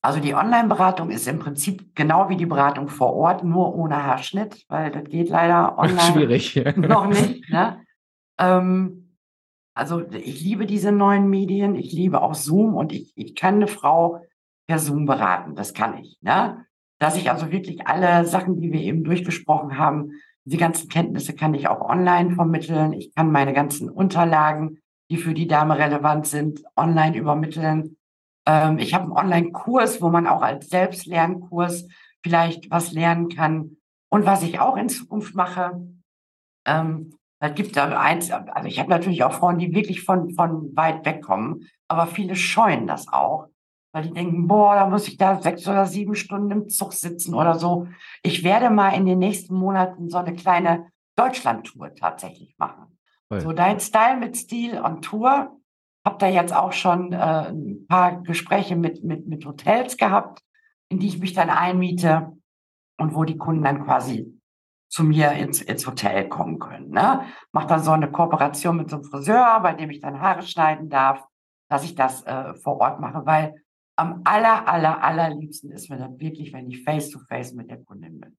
also 0.00 0.20
die 0.20 0.34
Online-Beratung 0.34 1.10
ist 1.10 1.26
im 1.26 1.38
Prinzip 1.38 1.94
genau 1.94 2.28
wie 2.28 2.36
die 2.36 2.46
Beratung 2.46 2.88
vor 2.88 3.14
Ort, 3.14 3.42
nur 3.42 3.74
ohne 3.74 4.04
Haarschnitt, 4.04 4.64
weil 4.68 4.90
das 4.90 5.04
geht 5.04 5.28
leider 5.28 5.76
online 5.78 6.00
Schwierig. 6.00 6.62
noch 6.76 7.06
nicht. 7.06 7.50
Ne? 7.50 7.80
Ähm, 8.38 9.16
also 9.74 10.02
ich 10.10 10.40
liebe 10.40 10.66
diese 10.66 10.92
neuen 10.92 11.28
Medien, 11.28 11.74
ich 11.74 11.92
liebe 11.92 12.20
auch 12.20 12.34
Zoom 12.34 12.74
und 12.74 12.92
ich, 12.92 13.12
ich 13.16 13.34
kann 13.34 13.56
eine 13.56 13.68
Frau 13.68 14.22
per 14.68 14.78
Zoom 14.78 15.06
beraten, 15.06 15.54
das 15.54 15.74
kann 15.74 15.98
ich. 15.98 16.18
Ne? 16.20 16.64
Dass 17.00 17.16
ich 17.16 17.30
also 17.30 17.50
wirklich 17.50 17.86
alle 17.86 18.24
Sachen, 18.26 18.60
die 18.60 18.72
wir 18.72 18.80
eben 18.80 19.04
durchgesprochen 19.04 19.78
haben, 19.78 20.12
die 20.44 20.56
ganzen 20.56 20.88
Kenntnisse 20.88 21.34
kann 21.34 21.54
ich 21.54 21.68
auch 21.68 21.80
online 21.80 22.34
vermitteln. 22.34 22.92
Ich 22.92 23.14
kann 23.14 23.30
meine 23.30 23.52
ganzen 23.52 23.90
Unterlagen, 23.90 24.78
die 25.10 25.18
für 25.18 25.34
die 25.34 25.46
Dame 25.46 25.78
relevant 25.78 26.26
sind, 26.26 26.62
online 26.74 27.16
übermitteln. 27.16 27.96
Ähm, 28.48 28.78
ich 28.78 28.94
habe 28.94 29.04
einen 29.04 29.12
Online-Kurs, 29.12 30.02
wo 30.02 30.08
man 30.08 30.26
auch 30.26 30.42
als 30.42 30.68
Selbstlernkurs 30.68 31.86
vielleicht 32.22 32.70
was 32.70 32.92
lernen 32.92 33.28
kann. 33.28 33.76
Und 34.10 34.26
was 34.26 34.42
ich 34.42 34.58
auch 34.58 34.76
in 34.76 34.88
Zukunft 34.88 35.36
mache, 35.36 35.80
ähm, 36.66 37.14
da 37.40 37.48
gibt 37.48 37.76
da 37.76 38.00
eins, 38.00 38.32
also 38.32 38.66
ich 38.66 38.80
habe 38.80 38.90
natürlich 38.90 39.22
auch 39.22 39.34
Frauen, 39.34 39.58
die 39.58 39.72
wirklich 39.72 40.02
von, 40.02 40.30
von 40.34 40.74
weit 40.74 41.06
weg 41.06 41.22
kommen, 41.22 41.68
aber 41.86 42.08
viele 42.08 42.34
scheuen 42.34 42.88
das 42.88 43.06
auch 43.06 43.48
weil 43.92 44.02
die 44.02 44.12
denken, 44.12 44.46
boah, 44.46 44.74
da 44.74 44.86
muss 44.86 45.08
ich 45.08 45.16
da 45.16 45.40
sechs 45.40 45.66
oder 45.66 45.86
sieben 45.86 46.14
Stunden 46.14 46.50
im 46.50 46.68
Zug 46.68 46.92
sitzen 46.92 47.34
oder 47.34 47.58
so. 47.58 47.88
Ich 48.22 48.44
werde 48.44 48.70
mal 48.70 48.90
in 48.90 49.06
den 49.06 49.18
nächsten 49.18 49.54
Monaten 49.54 50.08
so 50.08 50.18
eine 50.18 50.34
kleine 50.34 50.90
Deutschland-Tour 51.16 51.94
tatsächlich 51.94 52.54
machen. 52.58 52.98
Cool. 53.30 53.40
So 53.40 53.52
dein 53.52 53.80
Style 53.80 54.18
mit 54.18 54.36
Stil 54.36 54.80
on 54.80 55.02
Tour. 55.02 55.57
Hab 56.08 56.18
da 56.20 56.26
jetzt 56.26 56.54
auch 56.54 56.72
schon 56.72 57.12
äh, 57.12 57.50
ein 57.50 57.86
paar 57.86 58.22
Gespräche 58.22 58.76
mit, 58.76 59.04
mit, 59.04 59.26
mit 59.26 59.44
Hotels 59.44 59.98
gehabt, 59.98 60.40
in 60.88 60.98
die 60.98 61.08
ich 61.08 61.18
mich 61.18 61.34
dann 61.34 61.50
einmiete 61.50 62.32
und 62.96 63.14
wo 63.14 63.24
die 63.24 63.36
Kunden 63.36 63.62
dann 63.62 63.84
quasi 63.84 64.40
zu 64.88 65.04
mir 65.04 65.32
ins, 65.32 65.60
ins 65.60 65.86
Hotel 65.86 66.26
kommen 66.30 66.58
können. 66.58 66.88
Ne? 66.88 67.26
Mach 67.52 67.66
dann 67.66 67.82
so 67.82 67.90
eine 67.90 68.10
Kooperation 68.10 68.78
mit 68.78 68.88
so 68.88 68.96
einem 68.96 69.04
Friseur, 69.04 69.60
bei 69.60 69.74
dem 69.74 69.90
ich 69.90 70.00
dann 70.00 70.18
Haare 70.18 70.40
schneiden 70.40 70.88
darf, 70.88 71.26
dass 71.68 71.84
ich 71.84 71.94
das 71.94 72.22
äh, 72.22 72.54
vor 72.54 72.80
Ort 72.80 73.00
mache, 73.00 73.26
weil 73.26 73.62
am 73.96 74.22
aller, 74.24 74.66
aller, 74.66 75.04
allerliebsten 75.04 75.72
ist 75.72 75.90
mir 75.90 75.98
das 75.98 76.18
wirklich, 76.18 76.54
wenn 76.54 76.70
ich 76.70 76.84
face 76.84 77.10
to 77.10 77.18
face 77.18 77.52
mit 77.52 77.68
der 77.68 77.84
Kundin 77.84 78.18
bin. 78.18 78.34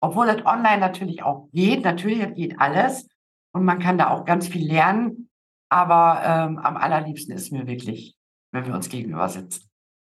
Obwohl 0.00 0.26
das 0.26 0.44
online 0.44 0.80
natürlich 0.80 1.22
auch 1.22 1.48
geht. 1.52 1.84
Natürlich 1.84 2.34
geht 2.34 2.58
alles. 2.58 3.08
Und 3.52 3.64
man 3.64 3.78
kann 3.78 3.98
da 3.98 4.10
auch 4.10 4.24
ganz 4.24 4.48
viel 4.48 4.66
lernen. 4.66 5.30
Aber 5.74 6.22
ähm, 6.24 6.58
am 6.58 6.76
allerliebsten 6.76 7.34
ist 7.34 7.50
mir 7.50 7.66
wirklich, 7.66 8.14
wenn 8.52 8.64
wir 8.64 8.74
uns 8.74 8.88
gegenüber 8.88 9.28
sitzen. 9.28 9.68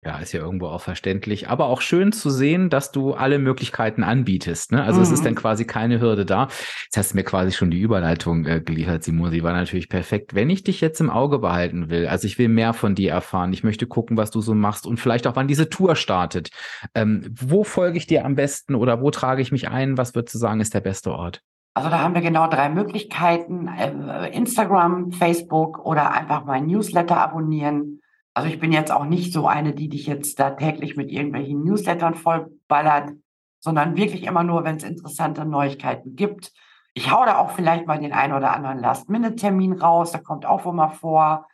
Ja, 0.05 0.21
ist 0.21 0.31
ja 0.31 0.39
irgendwo 0.39 0.69
auch 0.69 0.81
verständlich. 0.81 1.49
Aber 1.49 1.67
auch 1.67 1.81
schön 1.81 2.13
zu 2.13 2.31
sehen, 2.31 2.71
dass 2.71 2.93
du 2.93 3.15
alle 3.15 3.41
Möglichkeiten 3.41 4.05
anbietest. 4.05 4.71
Ne? 4.71 4.85
Also 4.85 4.99
mhm. 4.99 5.03
es 5.03 5.11
ist 5.11 5.25
dann 5.25 5.33
mhm. 5.33 5.39
quasi 5.39 5.65
keine 5.65 6.01
Hürde 6.01 6.25
da. 6.25 6.47
Jetzt 6.85 6.97
hast 6.97 7.11
du 7.11 7.17
mir 7.17 7.25
quasi 7.25 7.51
schon 7.51 7.73
die 7.73 7.81
Überleitung 7.81 8.47
äh, 8.47 8.61
geliefert, 8.61 9.03
Simon. 9.03 9.33
Sie 9.33 9.43
war 9.43 9.53
natürlich 9.53 9.89
perfekt. 9.89 10.33
Wenn 10.33 10.49
ich 10.49 10.63
dich 10.63 10.81
jetzt 10.81 11.01
im 11.01 11.11
Auge 11.11 11.41
behalten 11.41 11.91
will, 11.91 12.07
also 12.07 12.29
ich 12.29 12.39
will 12.39 12.47
mehr 12.47 12.73
von 12.73 12.95
dir 12.95 13.11
erfahren, 13.11 13.53
ich 13.53 13.65
möchte 13.65 13.89
gucken, 13.89 14.17
was 14.17 14.31
du 14.31 14.41
so 14.41 14.55
machst 14.55 14.87
und 14.87 15.01
vielleicht 15.01 15.27
auch, 15.27 15.35
wann 15.35 15.49
diese 15.49 15.69
Tour 15.69 15.97
startet. 15.97 16.51
Ähm, 16.95 17.29
wo 17.37 17.65
folge 17.65 17.99
ich 17.99 18.07
dir 18.07 18.25
am 18.25 18.37
besten 18.37 18.77
oder 18.77 19.01
wo 19.01 19.11
trage 19.11 19.43
ich 19.43 19.51
mich 19.51 19.69
ein? 19.69 19.99
Was 19.99 20.15
würdest 20.15 20.37
du 20.37 20.39
sagen, 20.39 20.61
ist 20.61 20.75
der 20.75 20.83
beste 20.83 21.11
Ort? 21.11 21.43
Also 21.75 21.91
da 21.91 22.01
haben 22.01 22.15
wir 22.15 22.23
genau 22.23 22.49
drei 22.49 22.69
Möglichkeiten. 22.69 23.69
Äh, 23.69 24.31
Instagram, 24.31 25.13
Facebook 25.13 25.85
oder 25.85 26.13
einfach 26.13 26.45
mein 26.45 26.67
Newsletter 26.67 27.17
abonnieren. 27.19 28.01
Also 28.35 28.49
ich 28.49 28.59
bin 28.59 28.73
jetzt 28.73 28.93
auch 28.93 29.05
nicht 29.05 29.33
so 29.33 29.47
eine, 29.47 29.75
die 29.75 29.89
dich 29.89 30.07
jetzt 30.07 30.39
da 30.39 30.51
täglich 30.51 30.97
mit 30.97 31.11
irgendwelchen 31.11 31.65
Newslettern 31.65 32.15
vollballert, 32.15 33.13
sondern 33.61 33.97
wirklich 33.97 34.25
immer 34.25 34.45
nur, 34.45 34.65
wenn 34.65 34.77
es 34.77 34.85
interessante 34.85 35.45
Neuigkeiten 35.45 36.15
gibt. 36.15 36.53
Ich 36.95 37.11
hau 37.11 37.25
da 37.25 37.39
auch 37.39 37.51
vielleicht 37.51 37.87
mal 37.87 37.99
den 37.99 38.13
einen 38.13 38.33
oder 38.33 38.55
anderen 38.55 38.79
Last-Minute-Termin 38.79 39.75
raus, 39.75 40.13
da 40.13 40.19
kommt 40.19 40.47
auch 40.47 40.65
wohl 40.65 40.73
mal 40.73 40.91
vor. 40.91 41.47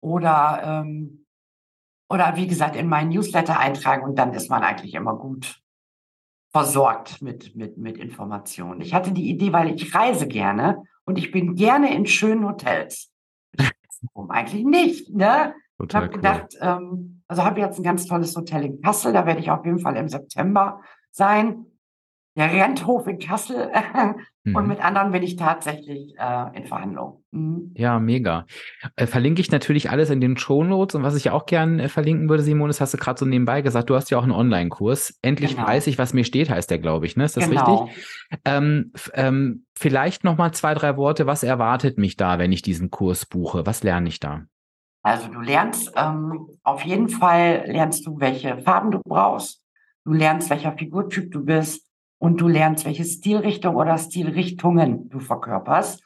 Oder, 0.00 0.62
ähm, 0.64 1.26
oder 2.08 2.36
wie 2.36 2.46
gesagt, 2.46 2.74
in 2.76 2.88
meinen 2.88 3.10
Newsletter 3.10 3.58
eintragen 3.58 4.04
und 4.04 4.18
dann 4.18 4.32
ist 4.32 4.50
man 4.50 4.62
eigentlich 4.62 4.94
immer 4.94 5.14
gut 5.14 5.60
versorgt 6.50 7.22
mit, 7.22 7.54
mit, 7.54 7.78
mit 7.78 7.96
Informationen. 7.96 8.80
Ich 8.80 8.92
hatte 8.92 9.12
die 9.12 9.30
Idee, 9.30 9.52
weil 9.52 9.74
ich 9.74 9.94
reise 9.94 10.26
gerne 10.26 10.82
und 11.04 11.16
ich 11.18 11.30
bin 11.30 11.54
gerne 11.54 11.94
in 11.94 12.06
schönen 12.06 12.46
Hotels. 12.46 13.10
Warum 14.14 14.30
eigentlich 14.30 14.64
nicht, 14.64 15.10
ne? 15.10 15.54
Ich 15.82 15.94
habe 15.94 16.08
gedacht, 16.08 16.56
ähm, 16.60 17.22
also 17.26 17.44
habe 17.44 17.60
jetzt 17.60 17.78
ein 17.78 17.82
ganz 17.82 18.06
tolles 18.06 18.36
Hotel 18.36 18.64
in 18.64 18.80
Kassel, 18.82 19.12
da 19.12 19.24
werde 19.24 19.40
ich 19.40 19.50
auf 19.50 19.64
jeden 19.64 19.78
Fall 19.78 19.96
im 19.96 20.08
September 20.08 20.82
sein. 21.10 21.66
Der 22.36 22.52
Renthof 22.52 23.06
in 23.06 23.18
Kassel 23.18 23.70
mhm. 24.44 24.56
und 24.56 24.68
mit 24.68 24.84
anderen 24.84 25.12
bin 25.12 25.22
ich 25.22 25.36
tatsächlich 25.36 26.14
äh, 26.18 26.56
in 26.56 26.66
Verhandlung. 26.66 27.19
Mhm. 27.32 27.72
Ja, 27.76 28.00
mega. 28.00 28.46
Äh, 28.96 29.06
verlinke 29.06 29.40
ich 29.40 29.50
natürlich 29.50 29.90
alles 29.90 30.10
in 30.10 30.20
den 30.20 30.36
Show 30.36 30.64
Notes 30.64 30.96
und 30.96 31.02
was 31.02 31.14
ich 31.14 31.30
auch 31.30 31.46
gerne 31.46 31.84
äh, 31.84 31.88
verlinken 31.88 32.28
würde, 32.28 32.42
Simon, 32.42 32.68
das 32.68 32.80
hast 32.80 32.94
du 32.94 32.98
gerade 32.98 33.18
so 33.18 33.26
nebenbei 33.26 33.62
gesagt, 33.62 33.88
du 33.88 33.94
hast 33.94 34.10
ja 34.10 34.18
auch 34.18 34.24
einen 34.24 34.32
Online-Kurs. 34.32 35.18
Endlich 35.22 35.54
genau. 35.54 35.68
weiß 35.68 35.86
ich, 35.86 35.98
was 35.98 36.12
mir 36.12 36.24
steht, 36.24 36.50
heißt 36.50 36.70
der, 36.70 36.78
glaube 36.78 37.06
ich, 37.06 37.16
ne? 37.16 37.24
Ist 37.24 37.36
das 37.36 37.48
genau. 37.48 37.84
richtig? 37.84 38.04
Ähm, 38.44 38.92
ähm, 39.14 39.64
vielleicht 39.74 40.24
noch 40.24 40.36
mal 40.36 40.52
zwei, 40.52 40.74
drei 40.74 40.96
Worte. 40.96 41.26
Was 41.26 41.42
erwartet 41.42 41.98
mich 41.98 42.16
da, 42.16 42.38
wenn 42.38 42.52
ich 42.52 42.62
diesen 42.62 42.90
Kurs 42.90 43.26
buche? 43.26 43.64
Was 43.66 43.82
lerne 43.82 44.08
ich 44.08 44.18
da? 44.18 44.42
Also 45.02 45.28
du 45.28 45.40
lernst 45.40 45.92
ähm, 45.96 46.48
auf 46.62 46.82
jeden 46.82 47.08
Fall 47.08 47.64
lernst 47.66 48.06
du, 48.06 48.20
welche 48.20 48.58
Farben 48.58 48.90
du 48.90 49.00
brauchst. 49.02 49.62
Du 50.04 50.12
lernst, 50.12 50.50
welcher 50.50 50.72
Figurtyp 50.72 51.30
du 51.30 51.44
bist 51.44 51.86
und 52.18 52.40
du 52.40 52.48
lernst, 52.48 52.84
welche 52.84 53.04
Stilrichtung 53.04 53.76
oder 53.76 53.96
Stilrichtungen 53.98 55.08
du 55.08 55.20
verkörperst. 55.20 56.02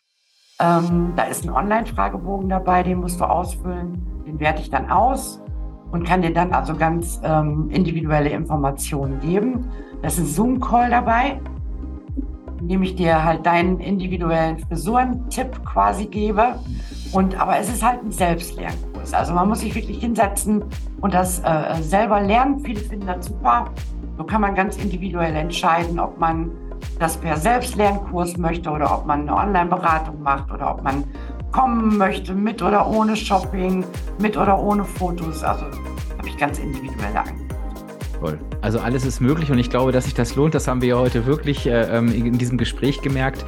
Ähm, 0.61 1.13
da 1.17 1.25
ist 1.25 1.45
ein 1.45 1.51
Online-Fragebogen 1.51 2.49
dabei, 2.49 2.83
den 2.83 3.01
musst 3.01 3.21
du 3.21 3.25
ausfüllen. 3.25 4.01
Den 4.27 4.39
werte 4.39 4.63
ich 4.63 4.71
dann 4.71 4.89
aus 4.91 5.41
und 5.91 6.05
kann 6.05 6.23
dir 6.23 6.33
dann 6.33 6.53
also 6.53 6.77
ganz 6.77 7.21
ähm, 7.25 7.69
individuelle 7.71 8.31
Informationen 8.31 9.21
geben. 9.21 9.71
Da 10.01 10.09
ist 10.09 10.19
ein 10.19 10.27
Zoom-Call 10.27 10.91
dabei, 10.91 11.41
in 12.61 12.69
dem 12.69 12.83
ich 12.83 12.95
dir 12.95 13.25
halt 13.25 13.45
deinen 13.45 13.81
individuellen 13.81 14.59
Frisurentipp 14.59 15.65
quasi 15.65 16.07
gebe. 16.07 16.61
Und, 17.13 17.41
aber 17.41 17.59
es 17.59 17.69
ist 17.69 17.85
halt 17.85 18.03
ein 18.03 18.13
Selbstlernkurs. 18.13 19.13
Also 19.13 19.35
man 19.35 19.49
muss 19.49 19.61
sich 19.61 19.75
wirklich 19.75 19.99
hinsetzen 19.99 20.65
und 21.01 21.15
das 21.15 21.41
äh, 21.41 21.83
selber 21.83 22.21
lernen. 22.21 22.61
Viele 22.61 22.81
finden 22.81 23.07
das 23.07 23.27
super. 23.27 23.71
So 24.17 24.25
kann 24.25 24.41
man 24.41 24.55
ganz 24.55 24.77
individuell 24.77 25.35
entscheiden, 25.35 25.99
ob 25.99 26.19
man 26.19 26.51
das 26.99 27.17
per 27.17 27.37
Selbstlernkurs 27.37 28.37
möchte 28.37 28.71
oder 28.71 28.99
ob 28.99 29.07
man 29.07 29.23
eine 29.23 29.35
Online-Beratung 29.35 30.23
macht 30.23 30.51
oder 30.51 30.73
ob 30.73 30.83
man 30.83 31.05
kommen 31.53 31.97
möchte 31.97 32.35
mit 32.35 32.63
oder 32.63 32.87
ohne 32.87 33.17
Shopping, 33.17 33.85
mit 34.19 34.37
oder 34.37 34.59
ohne 34.59 34.85
Fotos. 34.85 35.43
Also 35.43 35.65
habe 35.65 36.29
ich 36.29 36.37
ganz 36.37 36.59
individuelle 36.59 37.21
Angebote. 37.21 37.44
Toll. 38.25 38.39
Also 38.63 38.79
alles 38.79 39.05
ist 39.05 39.21
möglich 39.21 39.51
und 39.51 39.59
ich 39.59 39.69
glaube, 39.69 39.93
dass 39.93 40.05
sich 40.05 40.15
das 40.15 40.35
lohnt. 40.35 40.55
Das 40.55 40.67
haben 40.67 40.81
wir 40.81 40.89
ja 40.89 40.97
heute 40.97 41.27
wirklich 41.27 41.67
äh, 41.67 41.95
ähm, 41.95 42.09
in 42.09 42.39
diesem 42.39 42.57
Gespräch 42.57 43.03
gemerkt. 43.03 43.45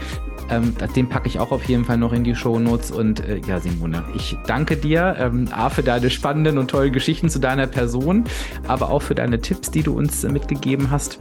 Ähm, 0.50 0.74
den 0.94 1.08
packe 1.08 1.28
ich 1.28 1.40
auch 1.40 1.50
auf 1.50 1.64
jeden 1.64 1.84
Fall 1.84 1.96
noch 1.96 2.12
in 2.12 2.24
die 2.24 2.34
Shownotes. 2.34 2.90
Und 2.90 3.26
äh, 3.26 3.40
ja, 3.46 3.58
Simone, 3.58 4.04
ich 4.14 4.36
danke 4.46 4.76
dir 4.76 5.16
ähm, 5.18 5.48
A, 5.50 5.70
für 5.70 5.82
deine 5.82 6.10
spannenden 6.10 6.58
und 6.58 6.70
tollen 6.70 6.92
Geschichten 6.92 7.30
zu 7.30 7.38
deiner 7.38 7.66
Person, 7.66 8.24
aber 8.68 8.90
auch 8.90 9.00
für 9.00 9.14
deine 9.14 9.40
Tipps, 9.40 9.70
die 9.70 9.82
du 9.82 9.96
uns 9.96 10.24
äh, 10.24 10.28
mitgegeben 10.28 10.90
hast. 10.90 11.20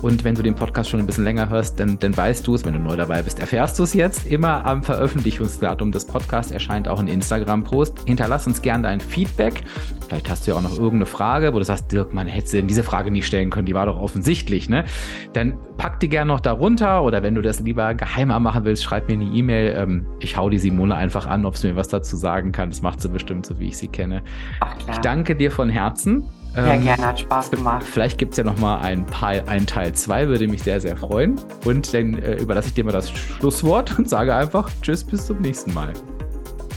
Und 0.00 0.24
wenn 0.24 0.34
du 0.34 0.42
den 0.42 0.54
Podcast 0.54 0.88
schon 0.88 1.00
ein 1.00 1.06
bisschen 1.06 1.24
länger 1.24 1.50
hörst, 1.50 1.78
dann, 1.78 1.98
dann 1.98 2.16
weißt 2.16 2.46
du 2.46 2.54
es. 2.54 2.64
Wenn 2.64 2.72
du 2.72 2.80
neu 2.80 2.96
dabei 2.96 3.22
bist, 3.22 3.38
erfährst 3.38 3.78
du 3.78 3.82
es 3.82 3.92
jetzt. 3.92 4.26
Immer 4.26 4.64
am 4.64 4.82
Veröffentlichungsdatum 4.82 5.92
des 5.92 6.06
Podcasts 6.06 6.50
erscheint 6.50 6.88
auch 6.88 7.00
ein 7.00 7.08
Instagram-Post. 7.08 8.04
Hinterlass 8.06 8.46
uns 8.46 8.62
gerne 8.62 8.84
dein 8.84 9.00
Feedback. 9.00 9.62
Vielleicht 10.08 10.30
hast 10.30 10.46
du 10.46 10.52
ja 10.52 10.56
auch 10.56 10.62
noch 10.62 10.72
irgendeine 10.72 11.06
Frage, 11.06 11.52
wo 11.52 11.58
du 11.58 11.64
sagst, 11.64 11.90
Dirk, 11.92 12.14
man 12.14 12.26
hätte 12.26 12.62
diese 12.62 12.82
Frage 12.82 12.93
nicht 13.02 13.26
stellen 13.26 13.50
können, 13.50 13.66
die 13.66 13.74
war 13.74 13.86
doch 13.86 13.98
offensichtlich. 13.98 14.68
Ne? 14.68 14.84
Dann 15.32 15.54
pack 15.76 16.00
die 16.00 16.08
gerne 16.08 16.32
noch 16.32 16.40
darunter 16.40 17.02
oder 17.02 17.22
wenn 17.22 17.34
du 17.34 17.42
das 17.42 17.60
lieber 17.60 17.94
geheimer 17.94 18.40
machen 18.40 18.64
willst, 18.64 18.84
schreib 18.84 19.08
mir 19.08 19.14
eine 19.14 19.24
E-Mail. 19.24 19.74
Ähm, 19.76 20.06
ich 20.20 20.36
hau 20.36 20.48
die 20.48 20.58
Simone 20.58 20.94
einfach 20.94 21.26
an, 21.26 21.44
ob 21.46 21.56
sie 21.56 21.68
mir 21.68 21.76
was 21.76 21.88
dazu 21.88 22.16
sagen 22.16 22.52
kann. 22.52 22.70
Das 22.70 22.82
macht 22.82 23.00
sie 23.00 23.08
bestimmt, 23.08 23.46
so 23.46 23.58
wie 23.58 23.68
ich 23.68 23.76
sie 23.76 23.88
kenne. 23.88 24.22
Ach, 24.60 24.74
ich 24.88 24.98
danke 24.98 25.34
dir 25.34 25.50
von 25.50 25.68
Herzen. 25.68 26.24
Ja, 26.54 26.74
ähm, 26.74 26.84
gerne, 26.84 27.04
hat 27.04 27.20
Spaß 27.20 27.50
gemacht. 27.50 27.82
Vielleicht 27.82 28.16
gibt 28.18 28.32
es 28.32 28.38
ja 28.38 28.44
noch 28.44 28.58
mal 28.58 28.78
ein, 28.78 29.04
ein 29.46 29.66
Teil 29.66 29.92
2, 29.92 30.28
würde 30.28 30.46
mich 30.46 30.62
sehr, 30.62 30.80
sehr 30.80 30.96
freuen. 30.96 31.40
Und 31.64 31.92
dann 31.92 32.18
äh, 32.18 32.36
überlasse 32.36 32.68
ich 32.68 32.74
dir 32.74 32.84
mal 32.84 32.92
das 32.92 33.10
Schlusswort 33.10 33.98
und 33.98 34.08
sage 34.08 34.34
einfach 34.34 34.70
Tschüss, 34.80 35.02
bis 35.02 35.26
zum 35.26 35.40
nächsten 35.40 35.74
Mal. 35.74 35.92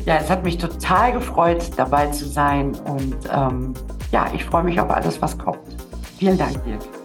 Ja, 0.06 0.18
es 0.18 0.30
hat 0.30 0.44
mich 0.44 0.58
total 0.58 1.12
gefreut, 1.12 1.70
dabei 1.76 2.08
zu 2.08 2.26
sein. 2.26 2.74
Und 2.86 3.18
ähm, 3.32 3.74
ja, 4.12 4.28
ich 4.34 4.46
freue 4.46 4.64
mich 4.64 4.80
auf 4.80 4.90
alles, 4.90 5.22
was 5.22 5.38
kommt. 5.38 5.60
Vielen 6.18 6.38
Dank, 6.38 6.64
Dirk. 6.66 6.97